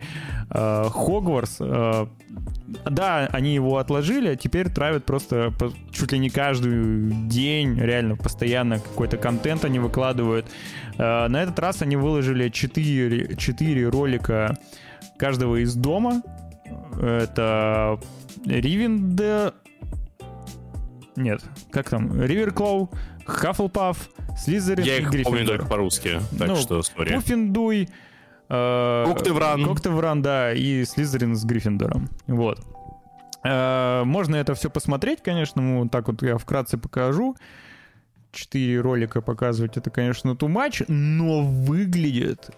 [0.50, 1.56] э, Хогвартс.
[1.60, 2.06] Э,
[2.84, 5.52] да, они его отложили, а теперь травят просто
[5.92, 10.46] чуть ли не каждый день, реально постоянно какой-то контент они выкладывают.
[10.98, 14.58] Э, на этот раз они выложили 4, 4 ролика
[15.18, 16.22] каждого из дома.
[17.00, 17.98] Это
[18.44, 19.52] Ривенде...
[21.16, 22.22] Нет, как там?
[22.22, 22.90] Риверклоу,
[23.24, 27.14] Хаффлпаф, Слизерин Я их помню только по-русски, так Ну, что, сори.
[27.14, 27.88] Пуффиндуй,
[28.48, 29.64] э, Коктевран.
[29.64, 32.10] Коктевран, да, и Слизерин с Гриффиндором.
[32.26, 32.60] Вот.
[33.44, 37.36] Э, Можно это все посмотреть, конечно, ну, вот так вот я вкратце покажу.
[38.36, 42.50] Четыре ролика показывать, это, конечно, too much, но выглядит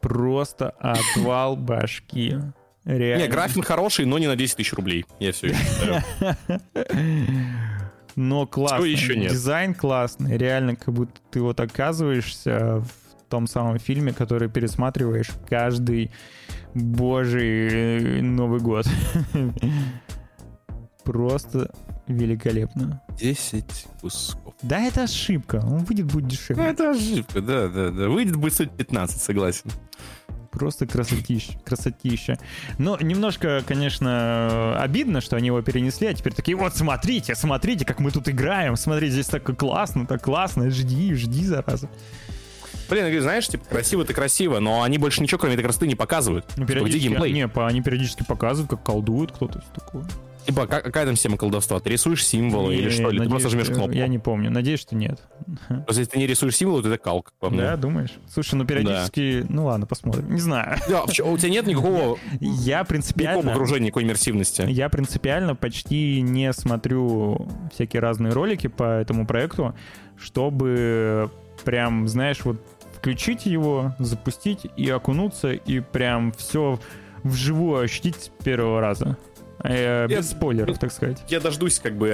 [0.00, 2.36] просто отвал башки.
[2.84, 3.22] Реально.
[3.22, 5.06] Не, графин хороший, но не на 10 тысяч рублей.
[5.18, 6.02] Я все еще считаю.
[8.16, 8.90] Но классный.
[8.90, 9.30] еще нет?
[9.30, 10.36] Дизайн классный.
[10.36, 16.10] Реально, как будто ты вот оказываешься в том самом фильме, который пересматриваешь каждый
[16.74, 18.86] божий Новый год.
[21.04, 21.70] Просто
[22.14, 23.02] великолепно.
[23.18, 24.54] 10 кусков.
[24.62, 25.56] Да, это ошибка.
[25.64, 26.64] Он выйдет, будет Ну, дешевле.
[26.64, 28.08] это ошибка, да, да, да.
[28.08, 29.70] Выйдет будет стоить 15, согласен.
[30.50, 32.38] Просто красотища, красотища.
[32.78, 38.00] Но немножко, конечно, обидно, что они его перенесли, а теперь такие, вот смотрите, смотрите, как
[38.00, 41.88] мы тут играем, смотрите, здесь так классно, так классно, жди, жди, зараза.
[42.88, 45.94] Блин, я говорю, знаешь, типа, красиво-то красиво, но они больше ничего, кроме этой красоты, не
[45.94, 46.46] показывают.
[46.56, 47.32] Ну, Типа, где периодически, геймплей?
[47.34, 50.06] не, по- они периодически показывают, как колдуют кто-то, такое.
[50.48, 51.78] Типа, как- какая там система колдовства?
[51.78, 53.10] Ты рисуешь символы или что?
[53.10, 53.92] Или ты просто жмешь кнопку?
[53.92, 55.20] Я не помню, надеюсь, что нет.
[55.68, 57.60] Просто если ты не рисуешь символы, то это калка, по мне.
[57.60, 58.14] Да, думаешь?
[58.32, 60.32] Слушай, ну периодически, ну ладно, посмотрим.
[60.32, 60.78] Не знаю.
[60.88, 63.50] Да, у тебя нет никакого, Я никакого принципиально...
[63.52, 64.62] погружения, никакой иммерсивности.
[64.66, 69.74] Я принципиально почти не смотрю всякие разные ролики по этому проекту,
[70.16, 71.30] чтобы
[71.64, 72.56] прям, знаешь, вот
[72.96, 76.80] включить его, запустить и окунуться, и прям все
[77.22, 79.18] вживую ощутить с первого раза.
[79.64, 81.18] Э, без Я- спойлеров, так сказать.
[81.28, 82.08] Я дождусь как бы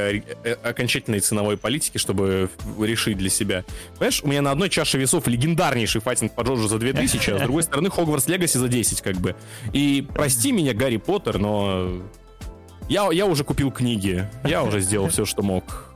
[0.45, 2.49] э, окончательной ценовой политики, чтобы
[2.81, 3.65] решить для себя.
[3.95, 7.43] Понимаешь, у меня на одной чаше весов легендарнейший файтинг по Джорджу за 2000, а с
[7.43, 9.37] другой стороны Хогвартс Легаси за 10 как бы.
[9.73, 12.03] И прости меня, Гарри Поттер, но
[12.89, 15.91] я, я уже купил книги, я уже сделал все, что мог.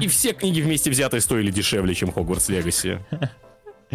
[0.00, 2.98] И все книги вместе взятые стоили дешевле, чем Хогвартс Легаси.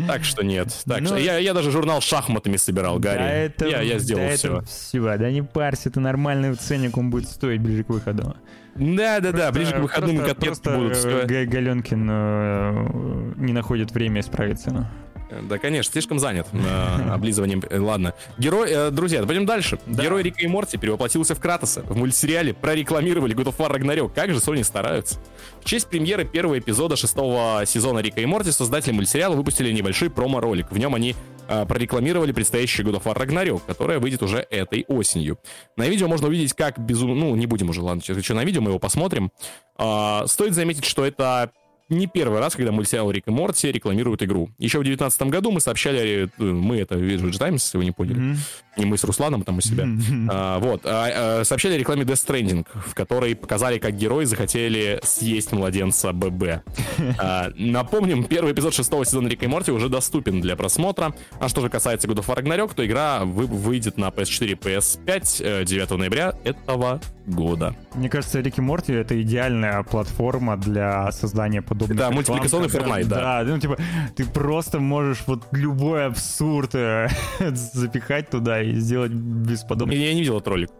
[0.05, 0.69] Так что нет.
[0.85, 3.17] Так Ну, что я, я даже журнал с шахматами собирал, Гарри.
[3.17, 4.57] Да это, я, я сделал да все.
[4.57, 5.17] это все.
[5.17, 8.35] Да не парься, это нормальный ценник, он будет стоить ближе к выходу.
[8.75, 14.21] Да, да, да, ближе к выходным просто, котлетки просто, будут Галенкин э, не находит время
[14.21, 14.87] исправить цену.
[15.29, 17.61] Да, конечно, слишком занят э, облизыванием.
[17.69, 18.13] Э, Ладно.
[18.37, 19.79] Герой, э, друзья, пойдем дальше.
[19.85, 21.81] Герой Рика и Морти перевоплотился в Кратоса.
[21.83, 24.13] В мультсериале прорекламировали God of War Ragnarok.
[24.13, 25.19] Как же Sony стараются.
[25.61, 30.71] В честь премьеры первого эпизода шестого сезона Рика и Морти создатели мультсериала выпустили небольшой промо-ролик.
[30.71, 31.15] В нем они
[31.47, 35.39] а, прорекламировали предстоящий God of War Ragnarok, которая выйдет уже этой осенью.
[35.75, 37.15] На видео можно увидеть, как безумно...
[37.15, 39.31] Ну, не будем уже, ладно, что на видео, мы его посмотрим.
[39.77, 41.51] А, стоит заметить, что это
[41.89, 44.49] не первый раз, когда мультсериал Рик и Морти рекламируют игру.
[44.57, 48.19] Еще в 2019 году мы сообщали, э, мы это Visual Times, если вы не поняли,
[48.19, 48.37] mm-hmm.
[48.77, 49.87] Не мы с Русланом там у себя,
[50.29, 54.99] а, вот, а, а, сообщали о рекламе Death Stranding, в которой показали, как герои захотели
[55.03, 56.63] съесть младенца ББ.
[57.19, 61.15] А, напомним, первый эпизод шестого сезона Рика и Морти уже доступен для просмотра.
[61.39, 64.53] А что же касается God of War Ragnarok, то игра вы, выйдет на PS4 и
[64.53, 67.75] PS5 9 ноября этого года.
[67.95, 73.43] Мне кажется, Рик и Морти— это идеальная платформа для создания подобных Да, мультипликационный Fortnite, да.
[73.43, 73.77] Да, ну типа
[74.15, 77.09] ты просто можешь вот любой абсурд э,
[77.39, 79.92] запихать туда и сделать бесподобно.
[79.92, 80.70] Я не видел этот ролик.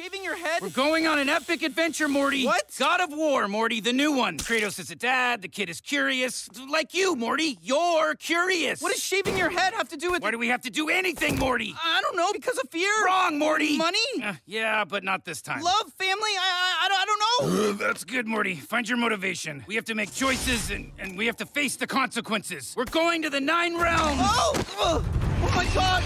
[0.00, 0.62] shaving your head?
[0.62, 2.46] We're going on an epic adventure, Morty.
[2.46, 2.74] What?
[2.78, 4.38] God of War, Morty, the new one.
[4.38, 6.48] Kratos is a dad, the kid is curious.
[6.70, 8.80] Like you, Morty, you're curious.
[8.80, 10.22] What does shaving your head have to do with...
[10.22, 11.74] Why do we have to do anything, Morty?
[11.82, 12.90] I don't know, because of fear.
[13.04, 13.76] Wrong, Morty.
[13.76, 13.98] Money?
[14.22, 15.60] Uh, yeah, but not this time.
[15.60, 16.30] Love, family?
[16.38, 17.72] I, I, I, don't, I don't know.
[17.72, 18.54] That's good, Morty.
[18.54, 19.64] Find your motivation.
[19.66, 22.74] We have to make choices, and, and we have to face the consequences.
[22.76, 24.20] We're going to the Nine Realms.
[24.22, 24.64] Oh!
[24.78, 25.04] Oh,
[25.42, 26.02] oh my god!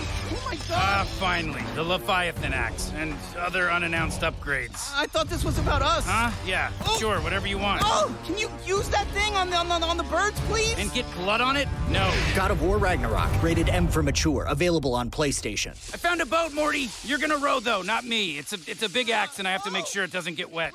[0.68, 0.72] Oh my god!
[0.72, 1.62] Ah, finally.
[1.74, 4.92] The Leviathan Axe and other unannounced upgrades.
[4.94, 6.04] I thought this was about us.
[6.06, 6.30] Huh?
[6.46, 6.98] Yeah, oh.
[6.98, 7.80] sure, whatever you want.
[7.84, 10.76] Oh, can you use that thing on the, on the, on the birds, please?
[10.78, 11.66] And get blood on it?
[11.88, 12.12] No.
[12.36, 15.70] God of War Ragnarok, rated M for mature, available on PlayStation.
[15.94, 16.88] I found a boat, Morty.
[17.04, 18.36] You're gonna row, though, not me.
[18.36, 20.52] It's a, it's a big axe, and I have to make sure it doesn't get
[20.52, 20.74] wet.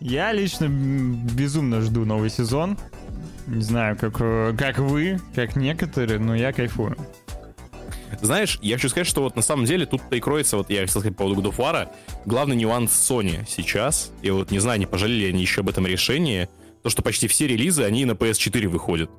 [0.00, 2.76] Я лично безумно жду новый сезон.
[3.47, 6.97] Не знаю, как, э, как вы, как некоторые, но я кайфую.
[8.21, 11.01] Знаешь, я хочу сказать, что вот на самом деле тут-то и кроется, вот я хотел
[11.01, 11.89] сказать по поводу War,
[12.25, 16.49] главный нюанс Sony сейчас, и вот не знаю, не пожалели они еще об этом решении,
[16.83, 19.09] то, что почти все релизы, они на PS4 выходят.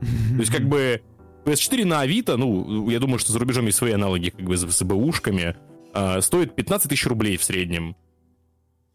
[0.00, 1.02] То есть как бы
[1.44, 4.82] PS4 на Авито, ну, я думаю, что за рубежом есть свои аналоги как бы с,
[4.82, 5.56] БУшками,
[5.94, 7.96] э, стоит 15 тысяч рублей в среднем.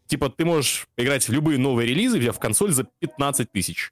[0.06, 3.90] Типа ты можешь играть в любые новые релизы, взяв консоль за 15 тысяч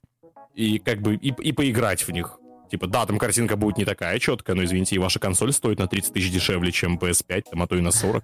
[0.57, 2.39] и как бы и, и поиграть в них.
[2.69, 5.87] Типа, да, там картинка будет не такая четкая, но, извините, и ваша консоль стоит на
[5.87, 8.23] 30 тысяч дешевле, чем PS5, там, а то и на 40.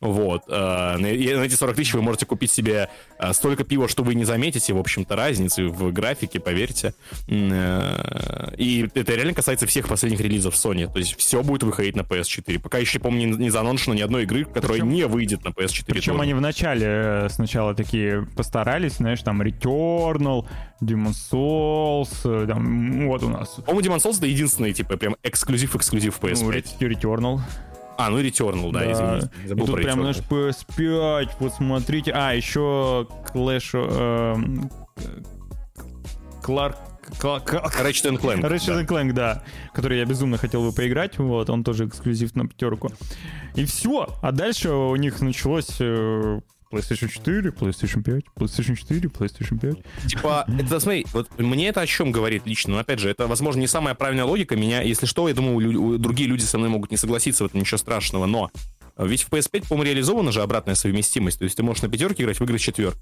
[0.00, 0.42] Вот.
[0.48, 2.88] Э, и на эти 40 тысяч вы можете купить себе
[3.18, 6.94] э, столько пива, что вы не заметите, в общем-то, разницы в графике, поверьте.
[7.28, 10.90] Э, и это реально касается всех последних релизов Sony.
[10.90, 12.58] То есть все будет выходить на PS4.
[12.58, 15.84] Пока еще, помню, не заноншено ни одной игры, которая причем, не выйдет на PS4.
[15.86, 16.22] Причем тоже.
[16.22, 20.46] они вначале сначала такие постарались, знаешь, там Returnal,
[20.80, 26.66] Demon Souls, там, вот у нас по-моему, Demon Souls это единственный, типа, прям эксклюзив-эксклюзив PS5.
[26.80, 27.40] Ну, Returnal.
[27.98, 28.92] А, ну Returnal, да, да.
[28.92, 29.30] извините.
[29.46, 32.12] Забыл И тут прям наш PS5, вот смотрите.
[32.12, 33.70] А, еще Clash...
[33.74, 34.36] Э,
[36.42, 36.76] Кларк
[37.20, 38.42] Ratchet Clank.
[38.42, 38.82] Ratchet да.
[38.82, 39.42] Clank, да.
[39.72, 41.18] Который я безумно хотел бы поиграть.
[41.18, 42.90] Вот, он тоже эксклюзив на пятерку.
[43.54, 44.08] И все.
[44.22, 46.40] А дальше у них началось э,
[46.76, 50.08] PlayStation 4, PlayStation 5, PlayStation 4, PlayStation 5.
[50.08, 53.60] Типа, это, смотри, вот мне это о чем говорит лично, но опять же, это, возможно,
[53.60, 54.56] не самая правильная логика.
[54.56, 57.78] Меня, если что, я думаю, другие люди со мной могут не согласиться, в этом ничего
[57.78, 58.50] страшного, но
[58.98, 62.40] ведь в PS5, по-моему, реализована же обратная совместимость, то есть ты можешь на пятерке играть
[62.40, 62.98] в игры с четверки.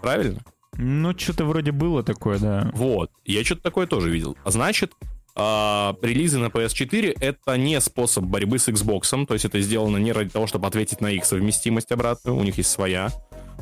[0.00, 0.40] Правильно?
[0.76, 2.70] Ну, что-то вроде было такое, да.
[2.72, 4.36] Вот, я что-то такое тоже видел.
[4.44, 4.92] А значит,
[5.38, 10.12] а, релизы на PS4 это не способ борьбы с Xbox, то есть это сделано не
[10.12, 13.10] ради того, чтобы ответить на их совместимость обратную, у них есть своя.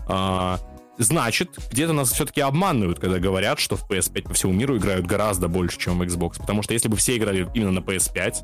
[0.08, 0.58] А,
[0.98, 5.48] значит, где-то нас все-таки обманывают, когда говорят, что в PS5 по всему миру играют гораздо
[5.48, 6.38] больше, чем в Xbox.
[6.38, 8.34] Потому что если бы все играли именно на PS5,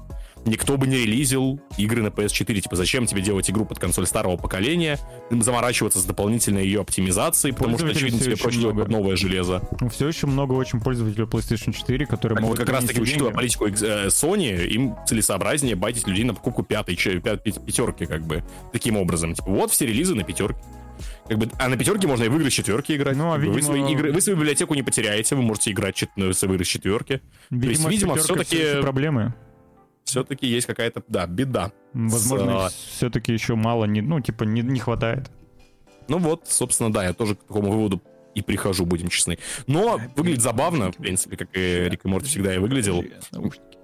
[0.46, 2.60] никто бы не релизил игры на PS4.
[2.60, 4.98] Типа, зачем тебе делать игру под консоль старого поколения,
[5.30, 9.62] заморачиваться с дополнительной ее оптимизацией, потому что, очевидно, тебе проще делать новое железо.
[9.90, 12.58] Все еще много очень пользователей PlayStation 4, которые так могут...
[12.58, 16.96] Вот как раз таки, учитывая политику э, Sony, им целесообразнее байтить людей на покупку пятой,
[16.96, 19.34] пятерки, как бы, таким образом.
[19.34, 20.58] Типа, вот все релизы на пятерке.
[21.28, 23.16] Как бы, а на пятерке можно и в игры с четверки играть.
[23.16, 23.54] Ну, а, видимо...
[23.54, 27.20] вы, свои игры, вы свою библиотеку не потеряете, вы можете играть в игры с четверки.
[27.50, 28.80] Видимо, То есть, видимо, все-таки...
[28.80, 29.34] проблемы
[30.04, 31.72] все-таки есть какая-то, да, беда.
[31.92, 35.30] Возможно, с, все-таки еще мало, не, ну, типа, не, не хватает.
[36.08, 38.02] Ну вот, собственно, да, я тоже к такому выводу
[38.34, 39.38] и прихожу, будем честны.
[39.66, 43.04] Но выглядит забавно, в принципе, как и Рик и Морти всегда и выглядел.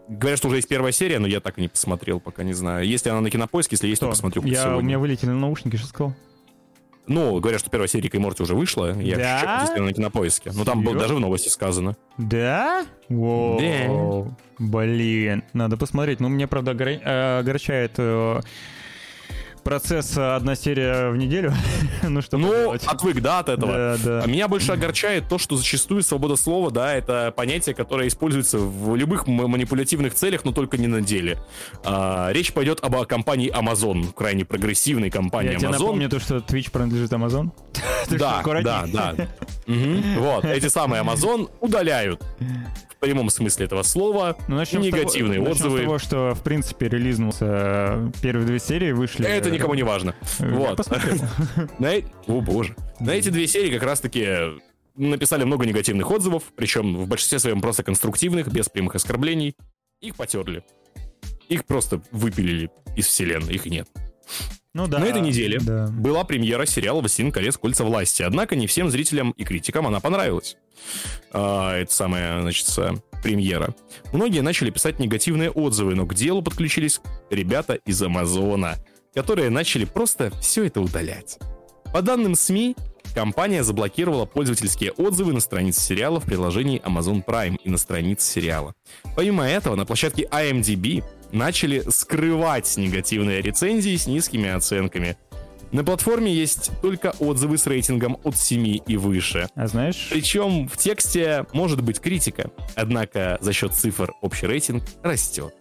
[0.08, 2.86] Говорят, что уже есть первая серия, но я так и не посмотрел, пока не знаю.
[2.86, 4.06] Если она на кинопоиске, если есть, Что?
[4.06, 4.42] то посмотрю.
[4.44, 4.78] Я, сегодня.
[4.78, 6.16] у меня вылетели наушники, что сказал?
[7.08, 8.98] Ну, говорят, что первая серия Рика и Морти уже вышла.
[9.00, 9.66] Я да?
[9.66, 10.52] чекаю, на кинопоиске.
[10.54, 11.96] Ну, там даже в новости сказано.
[12.18, 12.86] Да?
[13.08, 13.58] Воу.
[13.58, 14.36] Да.
[14.58, 16.20] Блин, надо посмотреть.
[16.20, 16.72] Ну, мне, правда.
[16.72, 17.98] Э, огорчает...
[19.68, 21.52] Процесс э, одна серия в неделю.
[22.02, 23.70] ну что Ну, отвык, да, от этого.
[23.70, 24.22] Да, да.
[24.24, 28.96] А меня больше огорчает то, что зачастую свобода слова, да, это понятие, которое используется в
[28.96, 31.36] любых манипулятивных целях, но только не на деле.
[31.84, 35.72] А, речь пойдет об компании Amazon, крайне прогрессивной компании Я Amazon.
[35.72, 37.50] напомню то, что Twitch принадлежит Amazon.
[38.08, 39.14] Да, да, да.
[39.66, 40.02] Мгм.
[40.18, 42.22] Вот, эти самые Amazon удаляют
[42.98, 45.78] в прямом смысле этого слова Ну, начнем с негативные того, отзывы.
[45.78, 49.24] с того, что, в принципе, релизнулся э, первые две серии, вышли...
[49.24, 50.14] Это никому не важно.
[50.38, 50.80] Я Вот.
[51.80, 52.74] э- О, боже.
[53.00, 54.26] На эти две серии как раз-таки
[54.96, 59.54] написали много негативных отзывов, причем в большинстве своем просто конструктивных, без прямых оскорблений.
[60.00, 60.64] Их потерли.
[61.48, 63.88] Их просто выпилили из вселенной, их нет.
[64.74, 64.98] Ну да.
[64.98, 65.86] На этой неделе да.
[65.88, 67.56] была премьера сериала «Властелин колец.
[67.56, 70.56] Кольца власти», однако не всем зрителям и критикам она понравилась.
[71.32, 73.74] А, это самая, значит, с- премьера.
[74.12, 78.76] Многие начали писать негативные отзывы, но к делу подключились ребята из Амазона,
[79.18, 81.40] которые начали просто все это удалять.
[81.92, 82.76] По данным СМИ,
[83.16, 88.74] компания заблокировала пользовательские отзывы на странице сериала в приложении Amazon Prime и на странице сериала.
[89.16, 95.16] Помимо этого, на площадке IMDb начали скрывать негативные рецензии с низкими оценками.
[95.72, 99.48] На платформе есть только отзывы с рейтингом от 7 и выше.
[99.56, 105.52] А знаешь, Причем в тексте может быть критика, однако за счет цифр общий рейтинг растет.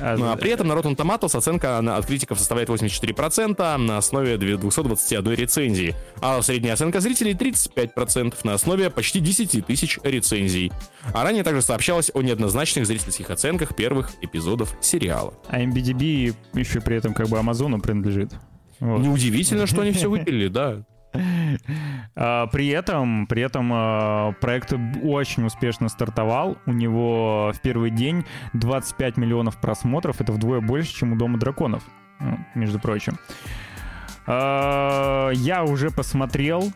[0.00, 4.36] А Ну, а при этом на Rotten Tomatoes оценка от критиков составляет 84% на основе
[4.36, 10.72] 221 рецензии, а средняя оценка зрителей 35% на основе почти 10 тысяч рецензий.
[11.12, 15.34] А ранее также сообщалось о неоднозначных зрительских оценках первых эпизодов сериала.
[15.48, 18.32] а MBDB еще при этом как бы Амазону принадлежит.
[18.80, 19.00] Вот.
[19.00, 20.84] Неудивительно, что они все выпили, да.
[22.14, 24.72] А, При этом, при этом а, проект
[25.02, 26.58] очень успешно стартовал.
[26.66, 30.20] У него в первый день 25 миллионов просмотров.
[30.20, 31.82] Это вдвое больше, чем у Дома драконов,
[32.20, 33.18] ну, между прочим.
[34.26, 36.70] А, Я уже посмотрел.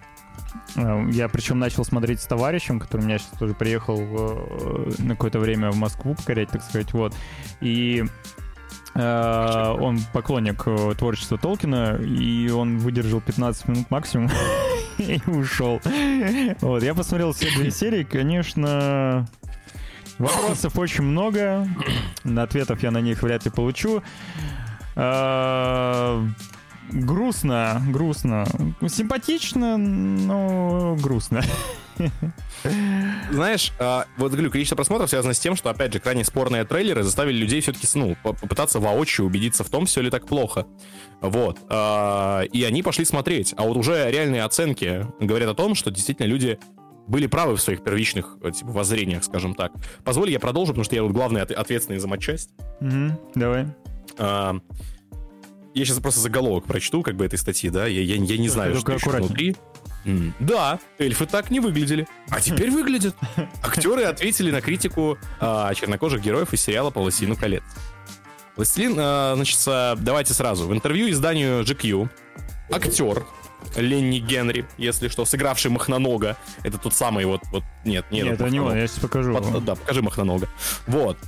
[0.75, 5.39] Я причем начал смотреть с товарищем, который у меня сейчас тоже приехал э, на какое-то
[5.39, 7.15] время в Москву покорять, так сказать, вот.
[7.61, 8.05] И
[8.98, 14.31] он поклонник э, творчества Толкина, и он выдержал 15 минут максимум
[14.98, 15.81] и ушел.
[16.60, 19.27] Вот, я посмотрел все две серии, конечно,
[20.18, 21.68] вопросов очень много,
[22.24, 24.02] на ответов я на них вряд ли получу.
[24.94, 26.27] Э,
[26.90, 28.47] Грустно, грустно.
[28.89, 31.43] Симпатично, но грустно.
[33.31, 37.03] Знаешь, а, вот говорю, количество просмотров связано с тем, что, опять же, крайне спорные трейлеры
[37.03, 40.66] заставили людей все-таки, ну, по- попытаться воочию убедиться в том, все ли так плохо.
[41.20, 41.59] Вот.
[41.69, 43.55] А, И они пошли смотреть.
[43.57, 46.59] А вот уже реальные оценки говорят о том, что действительно люди
[47.09, 49.73] были правы в своих первичных э, типа, воззрениях, скажем так.
[50.05, 52.51] Позволь, я продолжу, потому что я вот главный от- ответственный за матчасть.
[52.81, 53.66] Мгм, Давай.
[54.19, 54.57] А,
[55.74, 57.86] Я сейчас просто заголовок прочту, как бы, этой статьи, да?
[57.86, 59.57] Я, я, я не знаю, Только что еще внутри.
[60.39, 62.07] Да, эльфы так не выглядели.
[62.31, 63.15] А теперь выглядят.
[63.62, 67.62] Актеры ответили на критику а, чернокожих героев из сериала «Полосину колец».
[68.57, 70.66] Властелин, а, значит, а, давайте сразу.
[70.66, 72.09] В интервью изданию GQ
[72.70, 73.27] актер
[73.77, 76.37] Ленни Генри, если что, сыгравший Махнонога.
[76.62, 79.35] Это тот самый вот, вот нет, нет, Нет, это не он, я сейчас покажу.
[79.35, 80.49] Под- да, покажи Махнонога.
[80.87, 81.19] Вот.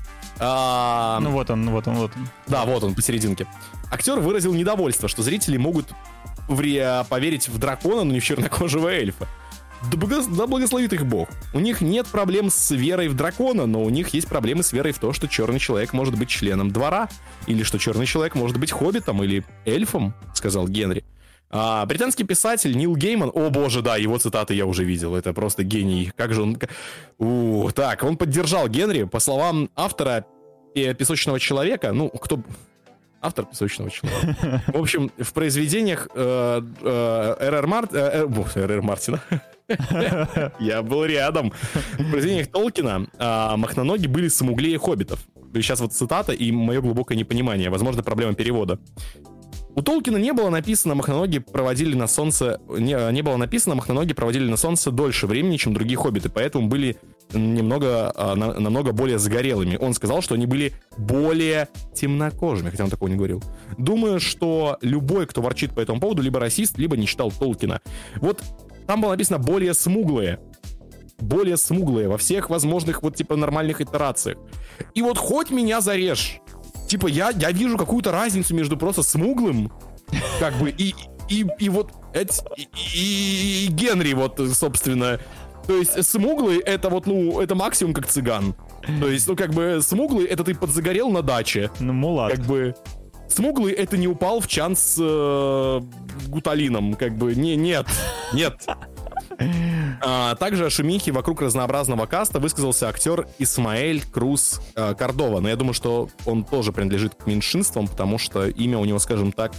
[0.41, 2.29] А, Ну вот он, вот он, вот он.
[2.47, 3.47] да, вот он посерединке.
[3.91, 5.89] Актер выразил недовольство, что зрители могут
[6.49, 9.29] вре- поверить в дракона, но не в чернокожего эльфа.
[9.93, 11.29] Да, да благословит их бог.
[11.55, 14.93] У них нет проблем с верой в дракона, но у них есть проблемы с верой
[14.93, 17.09] в то, что черный человек может быть членом двора,
[17.47, 21.05] или что черный человек может быть хоббитом или эльфом, сказал Генри.
[21.51, 25.65] А, британский писатель Нил Гейман, о боже, да, его цитаты я уже видел, это просто
[25.65, 26.13] гений.
[26.17, 26.59] Как же он...
[27.19, 30.27] У, так, он поддержал Генри, по словам автора
[30.75, 32.43] э, «Песочного человека», ну, кто...
[33.21, 34.63] Автор «Песочного человека».
[34.69, 37.67] В общем, в произведениях э, э, Р.Р.
[37.93, 38.83] Э, э, Р.Р.
[38.83, 39.21] Мартина
[40.61, 41.53] я был рядом.
[41.99, 45.21] В произведениях Толкина махноноги были самуглее хоббитов.
[45.53, 47.69] Сейчас вот цитата и мое глубокое непонимание.
[47.69, 48.79] Возможно, проблема перевода.
[49.75, 52.61] У Толкина не было написано, махноноги проводили на солнце...
[52.69, 56.97] Не, не было написано, махноноги проводили на солнце дольше времени, чем другие хоббиты, поэтому были
[57.33, 59.77] немного, а, на- намного более загорелыми.
[59.81, 63.43] Он сказал, что они были более темнокожими, хотя он такого не говорил.
[63.77, 67.81] Думаю, что любой, кто ворчит по этому поводу, либо расист, либо не читал Толкина.
[68.17, 68.43] Вот
[68.87, 70.41] там было написано более смуглые.
[71.21, 74.39] Более смуглые во всех возможных вот типа нормальных итерациях.
[74.95, 76.41] И вот хоть меня зарежь.
[76.89, 79.71] Типа я, я вижу какую-то разницу между просто смуглым,
[80.41, 80.95] как бы, и,
[81.29, 81.93] и, и вот
[82.57, 85.21] и, и- и Генри вот, собственно.
[85.67, 88.55] То есть смуглый это вот, ну, это максимум как цыган.
[89.01, 91.71] То есть, ну, как бы, смуглый это ты подзагорел на даче.
[91.79, 92.33] Ну, мулат.
[92.33, 92.75] Как бы,
[93.29, 95.81] Смуглый это не упал в чан с э,
[96.29, 97.87] гуталином, как бы, не, нет,
[98.33, 98.55] нет.
[100.01, 105.41] А, также о шумихе вокруг разнообразного каста высказался актер Исмаэль Круз э, Кордова.
[105.41, 109.33] Но я думаю, что он тоже принадлежит к меньшинствам, потому что имя у него, скажем
[109.33, 109.53] так,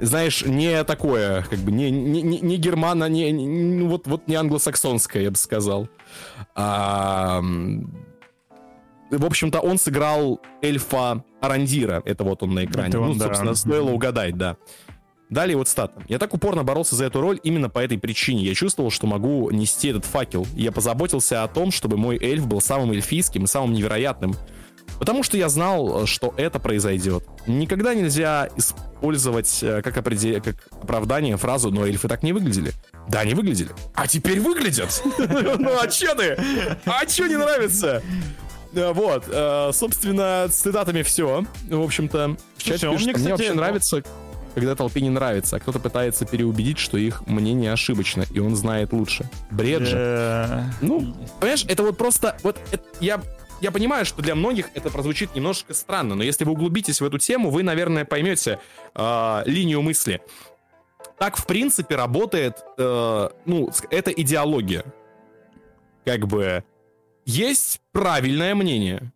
[0.00, 4.26] знаешь, не такое, как бы, не, не, не, не германа, не, не- ну, вот, вот
[4.28, 5.88] не англосаксонское, я бы сказал.
[6.54, 7.40] А,
[9.10, 12.02] в общем-то, он сыграл эльфа Арандира.
[12.04, 12.88] Это вот он на экране.
[12.88, 13.26] Это он, ну, да.
[13.26, 14.56] собственно, стоило угадать, да.
[15.30, 16.02] Далее вот стата.
[16.08, 18.44] Я так упорно боролся за эту роль именно по этой причине.
[18.44, 20.46] Я чувствовал, что могу нести этот факел.
[20.56, 24.34] И я позаботился о том, чтобы мой эльф был самым эльфийским и самым невероятным.
[24.98, 27.24] Потому что я знал, что это произойдет.
[27.46, 32.72] Никогда нельзя использовать э, как, опреде- как оправдание фразу «но эльфы так не выглядели».
[33.08, 33.70] Да, не выглядели.
[33.94, 35.02] А теперь выглядят.
[35.18, 36.36] Ну а чё ты?
[36.86, 38.02] А чё не нравится?
[38.74, 41.44] Э, Вот, э, собственно, с цитатами все.
[41.68, 44.02] В общем-то, в чате мне кстати, вообще нравится,
[44.58, 48.92] когда толпе не нравится, а кто-то пытается переубедить, что их мнение ошибочно, и он знает
[48.92, 49.28] лучше.
[49.50, 49.96] Бред же.
[49.98, 52.36] Э, Ну, понимаешь, это вот просто...
[52.42, 53.20] Вот это- я,
[53.60, 57.18] я понимаю, что для многих это прозвучит немножко странно, но если вы углубитесь в эту
[57.18, 58.60] тему, вы, наверное, поймете
[58.94, 60.20] э, линию мысли.
[61.18, 64.84] Так, в принципе, работает, э, ну, это идеология.
[66.04, 66.64] Как бы
[67.24, 69.12] есть правильное мнение.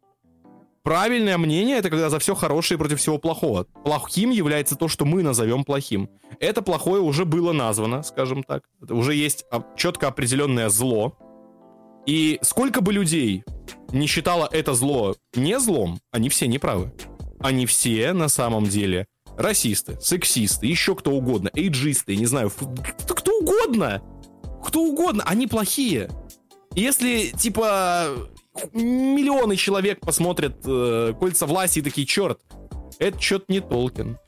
[0.84, 3.64] Правильное мнение это когда за все хорошее против всего плохого.
[3.84, 6.10] Плохим является то, что мы назовем плохим.
[6.40, 8.64] Это плохое уже было названо, скажем так.
[8.82, 11.16] Это уже есть а, четко определенное зло.
[12.04, 13.44] И сколько бы людей
[13.92, 16.92] не считало это зло не злом, они все неправы.
[17.38, 19.06] Они все на самом деле
[19.36, 24.02] расисты, сексисты, еще кто угодно, эйджисты, не знаю, кто, угодно.
[24.64, 26.08] Кто угодно, они плохие.
[26.74, 28.08] Если, типа,
[28.72, 32.40] миллионы человек посмотрят э, «Кольца власти» и такие, черт,
[32.98, 34.18] это что-то не Толкин.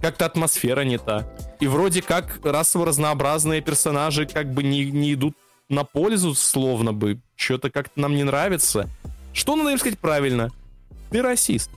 [0.00, 1.28] Как-то атмосфера не та.
[1.60, 5.36] И вроде как расово разнообразные персонажи как бы не, не идут
[5.68, 7.20] на пользу, словно бы.
[7.34, 8.88] Что-то как-то нам не нравится.
[9.32, 10.50] Что надо им сказать правильно?
[11.10, 11.70] Ты расист.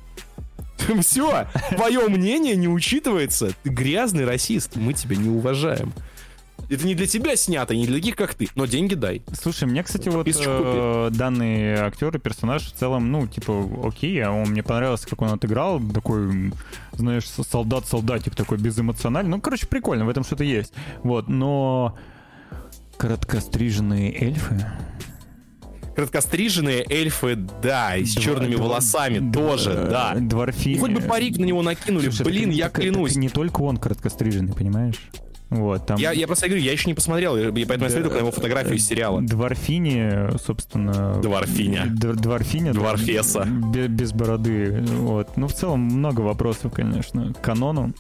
[1.02, 3.52] Все, твое мнение не учитывается.
[3.64, 5.94] Ты грязный расист, мы тебя не уважаем.
[6.72, 9.22] Это не для тебя снято, не для таких, как ты, но деньги дай.
[9.34, 14.32] Слушай, мне, кстати, вот э, данный актер и персонаж в целом, ну, типа, окей, а
[14.32, 16.54] он мне понравился, как он отыграл, такой,
[16.94, 19.30] знаешь, со- солдат-солдатик такой безэмоциональный.
[19.32, 20.74] Ну, короче, прикольно, в этом что-то есть.
[21.04, 21.98] Вот, но
[22.98, 24.66] короткостриженные эльфы...
[25.96, 30.16] Краткостриженные эльфы, да, и с Два- черными два- волосами д- тоже, э, да.
[30.16, 30.76] Дворфи...
[30.76, 33.16] Ну, хоть бы парик на него накинули, Слушай, блин, так- я так- так клянусь.
[33.18, 35.10] не только он короткостриженный, понимаешь?
[35.52, 35.98] Вот, там...
[36.00, 38.32] Я, я просто говорю, я еще не посмотрел, и поэтому я смотрю только на его
[38.32, 39.22] фотографию из сериала.
[39.22, 41.22] Дворфини, собственно...
[41.22, 41.86] Дворфиня.
[41.88, 42.74] Дворфиня.
[42.74, 43.46] Дворфеса.
[43.46, 44.82] бе- Без бороды.
[44.82, 45.36] Вот.
[45.36, 47.94] Ну, в целом, много вопросов, конечно, к канону.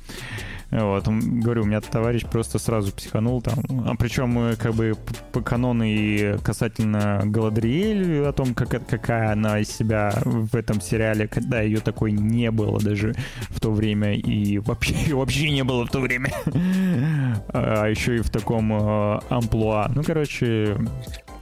[0.71, 3.59] Вот, говорю, у меня товарищ просто сразу психанул там.
[3.85, 4.93] А причем э, как бы
[5.33, 11.27] по канону и касательно Галадриэль, о том, как, какая она из себя в этом сериале,
[11.27, 13.13] когда ее такой не было даже
[13.49, 16.31] в то время, и вообще, её вообще не было в то время.
[17.53, 19.91] А еще и в таком э, амплуа.
[19.93, 20.77] Ну, короче,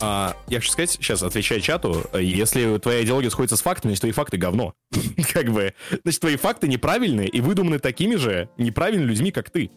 [0.01, 4.11] А, я хочу сказать, сейчас отвечая чату, если твоя идеология сходится с фактами, значит, твои
[4.13, 4.73] факты говно.
[5.33, 5.73] Как бы,
[6.03, 9.71] значит, твои факты неправильные и выдуманы такими же неправильными людьми, как ты.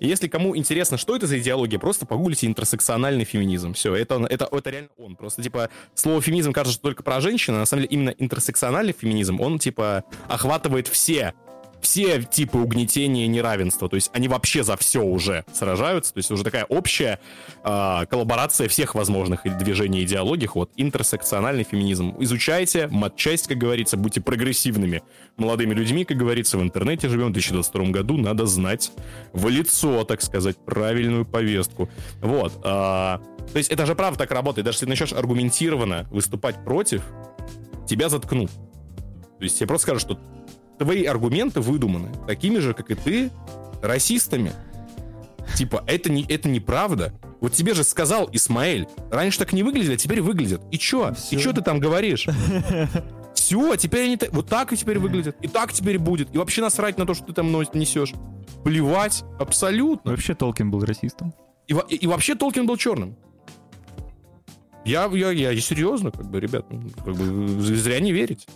[0.00, 3.72] Если кому интересно, что это за идеология, просто погуглите интерсекциональный феминизм.
[3.74, 5.16] Все, это, он- это, это реально он.
[5.16, 8.92] Просто, типа, слово феминизм кажется что только про женщин, а на самом деле именно интерсекциональный
[8.92, 11.34] феминизм, он, типа, охватывает все
[11.80, 13.88] все типы угнетения и неравенства.
[13.88, 16.14] То есть они вообще за все уже сражаются.
[16.14, 17.18] То есть уже такая общая
[17.62, 20.48] а, коллаборация всех возможных движений и идеологий.
[20.52, 22.14] Вот интерсекциональный феминизм.
[22.18, 25.02] Изучайте, матчасть, как говорится, будьте прогрессивными
[25.36, 28.16] молодыми людьми, как говорится, в интернете живем в 2022 году.
[28.16, 28.92] Надо знать
[29.32, 31.88] в лицо, так сказать, правильную повестку.
[32.20, 32.52] Вот.
[32.64, 33.20] а,
[33.52, 34.64] то есть это же правда так работает.
[34.64, 37.02] Даже если начнешь аргументированно выступать против,
[37.86, 38.50] тебя заткнут.
[38.50, 40.37] То есть тебе просто скажут, что
[40.78, 43.30] твои аргументы выдуманы, такими же, как и ты,
[43.82, 44.52] расистами.
[45.56, 47.14] Типа, это, не, это неправда.
[47.40, 50.60] Вот тебе же сказал Исмаэль, раньше так не выглядели, а теперь выглядят.
[50.70, 51.14] И чё?
[51.14, 51.36] Всё.
[51.36, 52.26] И чё ты там говоришь?
[53.34, 55.36] Все, теперь они вот так и теперь выглядят.
[55.40, 56.34] И так теперь будет.
[56.34, 58.12] И вообще насрать на то, что ты там несешь.
[58.64, 59.24] Плевать.
[59.38, 60.10] Абсолютно.
[60.10, 61.32] вообще Толкин был расистом.
[61.66, 63.16] И, и- и вообще Толкин был черным.
[64.84, 68.46] Я, я, я, я серьезно, как бы, ребят, ну, как бы, зря не верить.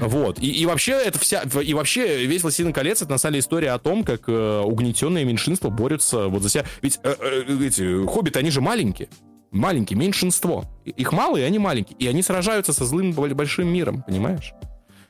[0.00, 0.38] Вот.
[0.38, 1.42] И, и вообще, это вся.
[1.42, 5.24] И вообще, весь «Властелин колец» это на самом деле история о том, как э, угнетенные
[5.24, 6.64] меньшинства борются вот за себя.
[6.82, 9.08] Ведь э, э, эти хоббиты, они же маленькие.
[9.50, 10.64] Маленькие, меньшинство.
[10.84, 11.96] Их мало, и они маленькие.
[11.98, 14.52] И они сражаются со злым бол- большим миром, понимаешь?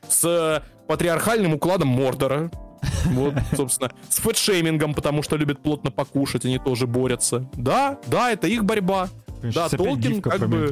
[0.07, 2.51] С э, патриархальным укладом Мордора,
[3.05, 7.49] Вот, собственно, с фэтшеймингом, потому что любят плотно покушать, они тоже борются.
[7.53, 9.09] Да, да, это их борьба.
[9.41, 10.71] Да, Толкин как бы.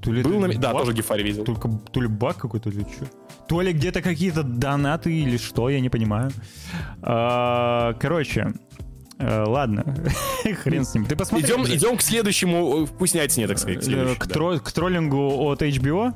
[0.00, 0.48] То ли был на...
[0.48, 1.44] Да, баг, тоже гифари видел.
[1.44, 3.04] Только, то ли баг какой-то или что.
[3.48, 6.30] То ли где-то какие-то донаты или что, я не понимаю.
[7.02, 8.54] А, короче,
[9.18, 9.84] э, ладно,
[10.62, 11.04] хрен с ним.
[11.06, 11.46] Ты посмотри.
[11.46, 13.86] Идем, идем к следующему э, вкуснятине, так сказать.
[13.88, 14.34] э, к, да.
[14.34, 16.14] тро- к троллингу от HBO?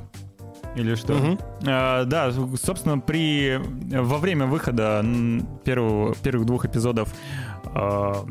[0.76, 1.12] Или что?
[1.14, 1.38] Мгм.
[1.66, 3.60] А, да, собственно, при
[3.96, 5.04] во время выхода
[5.64, 7.14] первого, первых двух эпизодов
[7.66, 8.24] а,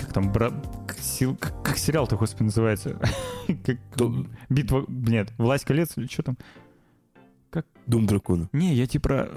[0.00, 0.52] как там, бра-
[1.18, 2.98] сил- как- как сериал-то, господи, называется?
[3.64, 4.84] Как- Ду- Битва...
[4.88, 6.38] Нет, Власть колец или что там?
[7.86, 8.48] Дум дракона.
[8.52, 9.28] Не, я типа...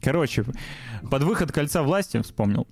[0.00, 0.44] Короче,
[1.10, 2.66] под выход Кольца Власти вспомнил.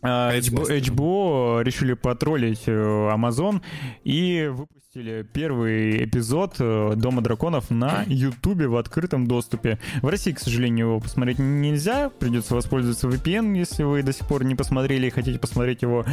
[0.00, 0.90] А, HBO, власти.
[0.90, 3.62] HBO решили потроллить э, Amazon
[4.04, 4.83] и выпустили
[5.32, 9.80] первый эпизод э, Дома драконов на Ютубе в открытом доступе.
[10.02, 12.10] В России, к сожалению, его посмотреть нельзя.
[12.10, 16.04] Придется воспользоваться VPN, если вы до сих пор не посмотрели и хотите посмотреть его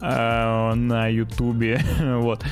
[0.00, 1.80] э, на Ютубе.
[2.00, 2.44] вот.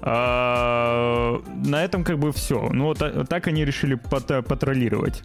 [0.00, 2.68] А, на этом как бы все.
[2.72, 5.24] Ну вот та- так они решили пот- потроллировать.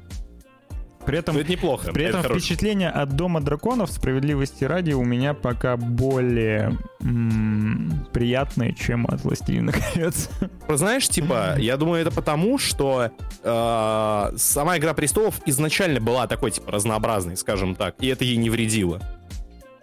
[1.05, 1.91] При этом, Ну, это неплохо.
[1.91, 2.39] при это этом хорошо.
[2.39, 9.71] впечатление от Дома драконов, справедливости ради, у меня пока более м, приятные, чем от Властелина
[9.93, 10.29] колец.
[10.69, 13.11] Знаешь, типа, я думаю, это потому, что
[13.43, 18.49] э, сама Игра престолов изначально была такой, типа, разнообразной, скажем так, и это ей не
[18.49, 19.01] вредило.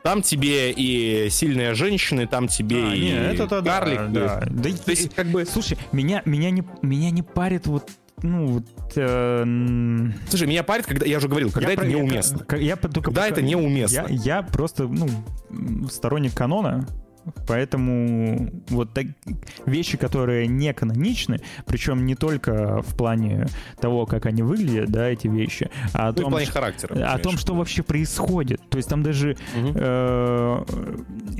[0.03, 4.11] Там тебе и сильные женщины, там тебе А, и не, это-то да, карлик.
[4.13, 4.43] да.
[4.49, 7.91] Да и- То есть, как бы, Слушай, меня, меня, не, меня не парит вот,
[8.23, 8.65] ну, вот...
[8.97, 9.45] э,
[10.29, 12.47] слушай, меня парит, когда, я уже говорил, когда я это про- я- неуместно.
[12.57, 14.07] Я, по- только Когда пока- это неуместно.
[14.09, 15.09] Я, я просто, ну,
[15.89, 16.87] сторонник канона,
[17.47, 19.07] поэтому вот так,
[19.67, 23.47] вещи, которые не каноничны, причем не только в плане
[23.81, 26.93] того, как они выглядят, да, эти вещи, а о Ну, и в том, плане характера.
[26.93, 27.21] о понимаешь.
[27.23, 28.61] том, что вообще происходит.
[28.71, 30.65] То есть там даже э,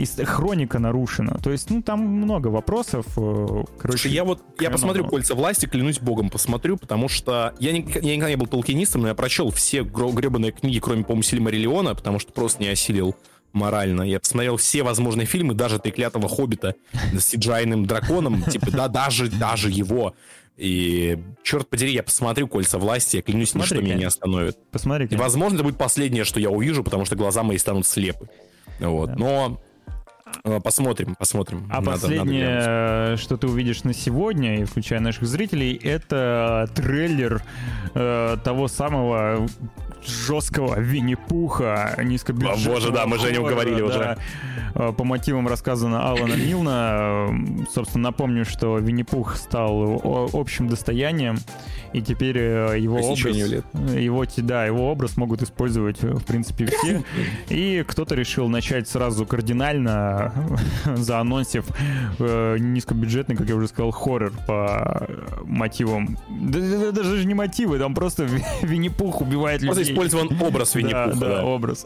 [0.03, 1.39] ис- хроника нарушена.
[1.43, 3.07] То есть, ну, там много вопросов.
[3.17, 7.73] э, Короче, Слушай, я вот, я посмотрю «Кольца власти», клянусь богом, посмотрю, потому что я,
[7.73, 11.95] ни- я никогда не был толкинистом, но я прочел все гребаные книги, кроме, по-моему, Сильмариллиона,
[11.95, 13.15] потому что просто не осилил
[13.53, 14.03] морально.
[14.03, 16.75] Я посмотрел все возможные фильмы, даже «Треклятого Хоббита»
[17.13, 20.15] с cgi драконом, типа, да, даже, даже его.
[20.57, 24.59] И, черт подери, я посмотрю «Кольца власти», я клянусь, Смотри, ничто меня не остановит.
[24.71, 25.07] посмотри.
[25.07, 28.29] И, возможно, это будет последнее, что я увижу, потому что глаза мои станут слепы.
[28.79, 29.17] Вот.
[29.17, 29.70] Но э,
[30.65, 31.67] посмотрим, посмотрим.
[31.71, 32.27] А Надо- надо глянуть.
[32.27, 37.43] последнее, что ты увидишь на сегодня, и включая наших зрителей, это трейлер
[37.95, 39.47] э, того самого
[40.07, 43.99] жесткого Винни-Пуха, низкобюджетного О, боже, да, мы Женю уговорили уже.
[43.99, 44.17] да,
[44.75, 47.27] э, по мотивам рассказана Алана Милна.
[47.31, 50.01] Э, Собственно, напомню, что Винни-Пух стал
[50.33, 51.39] общим достоянием,
[51.93, 53.37] и теперь э, его образ,
[53.95, 57.03] его, да, его образ могут использовать, э, в принципе, все.
[57.51, 60.20] И кто-то решил начать сразу кардинально,
[60.97, 61.65] заанонсив
[62.19, 65.07] э, низкобюджетный, как я уже сказал, хоррор по
[65.45, 66.17] мотивам.
[66.29, 69.75] Да, да- да даже же не мотивы, там просто Ви- Винни-Пух убивает людей.
[69.75, 71.15] Просто использован образ Винни-Пуха.
[71.21, 71.45] Да, да, да.
[71.45, 71.85] образ.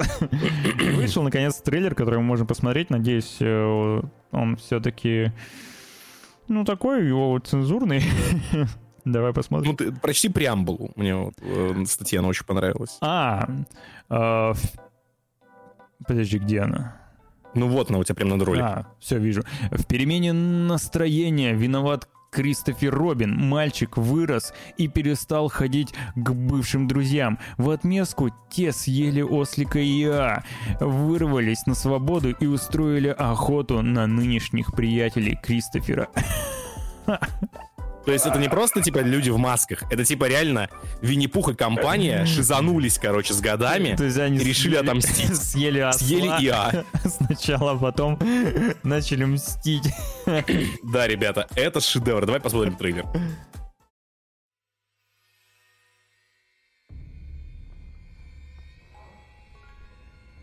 [0.94, 2.90] Вышел, наконец, трейлер, который мы можем посмотреть.
[2.90, 4.00] Надеюсь, э,
[4.32, 5.32] он все-таки,
[6.48, 8.02] ну, такой, его вот цензурный.
[9.04, 9.70] Давай посмотрим.
[9.72, 10.90] Ну, ты прочти преамбулу.
[10.96, 12.96] Мне вот э, статья, она очень понравилась.
[13.02, 13.46] А,
[14.08, 14.52] э,
[16.06, 16.96] подожди, где она?
[17.54, 18.68] Ну вот она у тебя прям над роликом.
[18.68, 19.42] А, все вижу.
[19.70, 23.36] В перемене настроения виноват Кристофер Робин.
[23.36, 27.38] Мальчик вырос и перестал ходить к бывшим друзьям.
[27.56, 30.44] В отместку те съели ослика Я,
[30.80, 36.08] вырвались на свободу и устроили охоту на нынешних приятелей Кристофера.
[38.04, 39.82] То есть это не просто, типа, люди в масках.
[39.90, 40.68] Это, типа, реально
[41.00, 43.96] Винни-Пух и компания шизанулись, короче, с годами.
[43.96, 45.36] То есть они и решили съели- отомстить.
[45.42, 46.84] Съели осла Съели ИА.
[47.08, 48.18] сначала, а потом
[48.82, 49.88] начали мстить.
[50.82, 52.26] Да, ребята, это шедевр.
[52.26, 53.06] Давай посмотрим трейлер.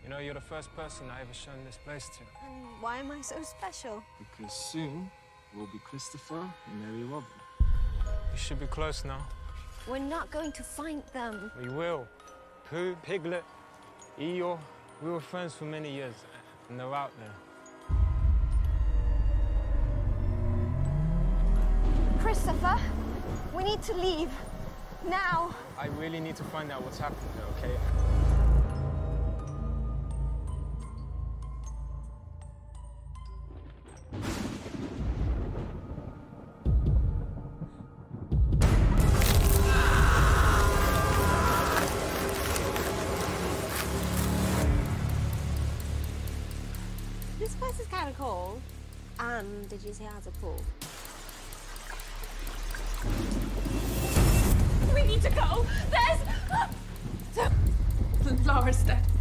[0.02, 2.22] You know, you're the first person I ever shown this place to.
[2.46, 4.02] And why am I so special?
[4.18, 5.10] Because soon
[5.54, 7.41] will be Christopher and Mary Robin.
[8.32, 9.26] You should be close now.
[9.86, 11.50] We're not going to find them.
[11.60, 12.06] We will.
[12.70, 13.44] Pooh, Piglet,
[14.18, 14.58] Eeyore,
[15.02, 16.14] we were friends for many years,
[16.68, 17.96] and they're out there.
[22.20, 22.78] Christopher,
[23.54, 24.30] we need to leave.
[25.08, 25.54] Now.
[25.76, 27.76] I really need to find out what's happened there, okay?
[48.02, 48.60] Had a cold.
[49.20, 50.60] And did you say it has a pool?
[54.92, 55.64] We need to go.
[55.88, 56.20] There's.
[56.50, 57.50] Uh,
[58.44, 59.11] Laura's dead.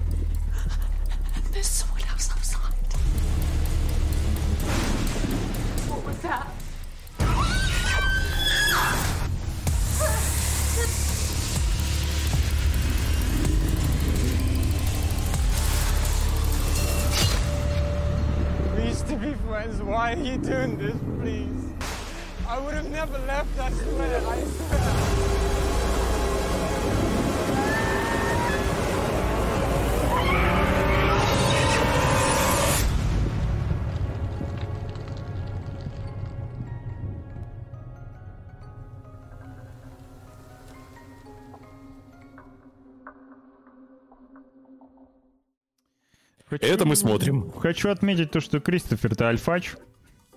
[46.61, 47.51] Это мы смотрим.
[47.51, 49.73] Хочу отметить то, что Кристофер-то альфач.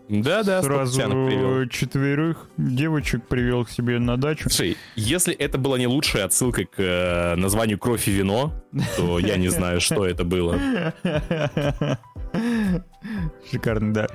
[0.08, 1.68] Да-да, Сразу стопчанок привел.
[1.68, 4.50] четверых девочек привел к себе на дачу.
[4.50, 8.52] Слушай, если это была не лучшая отсылка к э, названию «Кровь и вино»,
[8.98, 10.58] то я не знаю, что это было.
[13.50, 14.06] Шикарно, да.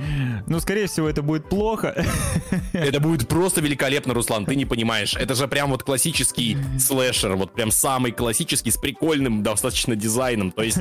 [0.47, 2.05] Ну, скорее всего, это будет плохо.
[2.73, 5.15] Это будет просто великолепно, Руслан, ты не понимаешь.
[5.15, 10.51] Это же прям вот классический слэшер, вот прям самый классический, с прикольным достаточно дизайном.
[10.51, 10.79] То есть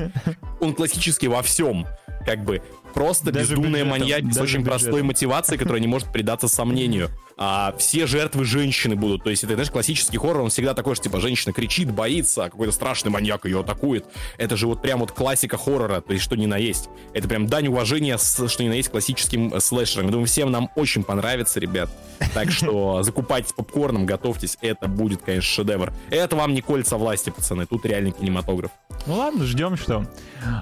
[0.59, 1.85] он классический во всем.
[2.25, 2.61] Как бы
[2.93, 5.07] просто Даже бюджетом, маньяки с очень простой бюджетом.
[5.07, 7.09] мотивацией, которая не может предаться сомнению.
[7.41, 9.23] А все жертвы женщины будут.
[9.23, 12.49] То есть это, знаешь, классический хоррор, он всегда такой, что типа женщина кричит, боится, а
[12.49, 14.05] какой-то страшный маньяк ее атакует.
[14.37, 16.89] Это же вот прям вот классика хоррора, то есть что ни на есть.
[17.13, 20.07] Это прям дань уважения, что ни на есть классическим э, слэшерам.
[20.07, 21.89] Я думаю, всем нам очень понравится, ребят.
[22.33, 25.93] Так что закупайтесь попкорном, готовьтесь, это будет, конечно, шедевр.
[26.09, 28.71] Это вам не кольца власти, пацаны, тут реальный кинематограф.
[29.05, 30.05] Ну ладно, ждем что.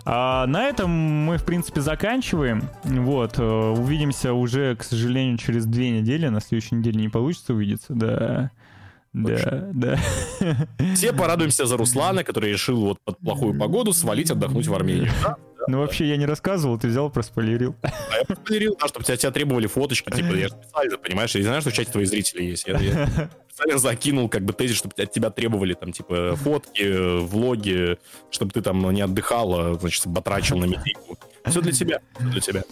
[0.06, 2.17] А, на этом мы, в принципе, заканчиваем.
[2.84, 6.28] Вот, э, увидимся уже, к сожалению, через две недели.
[6.28, 8.52] На следующей неделе не получится увидеться, да.
[9.14, 10.00] Да, да.
[10.96, 15.12] Все порадуемся за Руслана, который решил вот под плохую погоду свалить отдохнуть в Армению.
[15.68, 17.76] Ну вообще я не рассказывал, ты взял, проспойлерил.
[17.84, 21.44] А я проверил, да, чтобы тебя, тебя требовали фоточки, типа, я же специально, понимаешь, я
[21.44, 22.66] знаю, что в чате твои зрители есть.
[22.68, 27.98] Я, я специально закинул как бы тезис, чтобы от тебя требовали там, типа, фотки, влоги,
[28.32, 31.18] чтобы ты там не отдыхал, а, значит, батрачил на медийку.
[31.46, 32.64] Все для тебя, всё для тебя.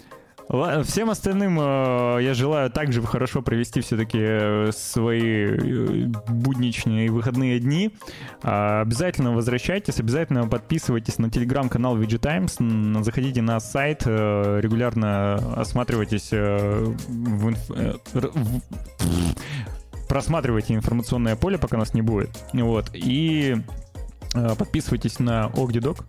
[0.48, 7.90] Всем остальным э, я желаю также хорошо провести все-таки свои э, будничные и выходные дни.
[8.42, 16.28] А, обязательно возвращайтесь, обязательно подписывайтесь на телеграм-канал VG Times, заходите на сайт, э, регулярно осматривайтесь
[16.30, 17.94] э, в э,
[20.08, 22.30] просматривайте информационное поле, пока нас не будет.
[22.52, 22.90] Вот.
[22.94, 23.56] И
[24.34, 26.04] э, подписывайтесь на Огдидок.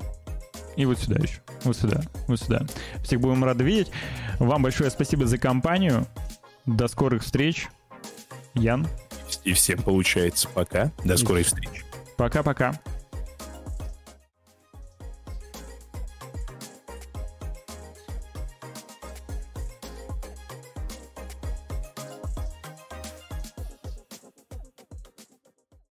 [0.78, 1.41] И вот сюда еще.
[1.64, 2.02] Вот сюда.
[2.28, 2.66] Вот сюда.
[3.04, 3.91] Всех будем рады видеть.
[4.40, 6.08] Вам большое спасибо за компанию.
[6.66, 7.68] До скорых встреч.
[8.54, 8.88] Ян.
[9.44, 10.91] И всем получается пока.
[11.04, 11.84] До скорой встречи.
[12.16, 12.80] Пока-пока.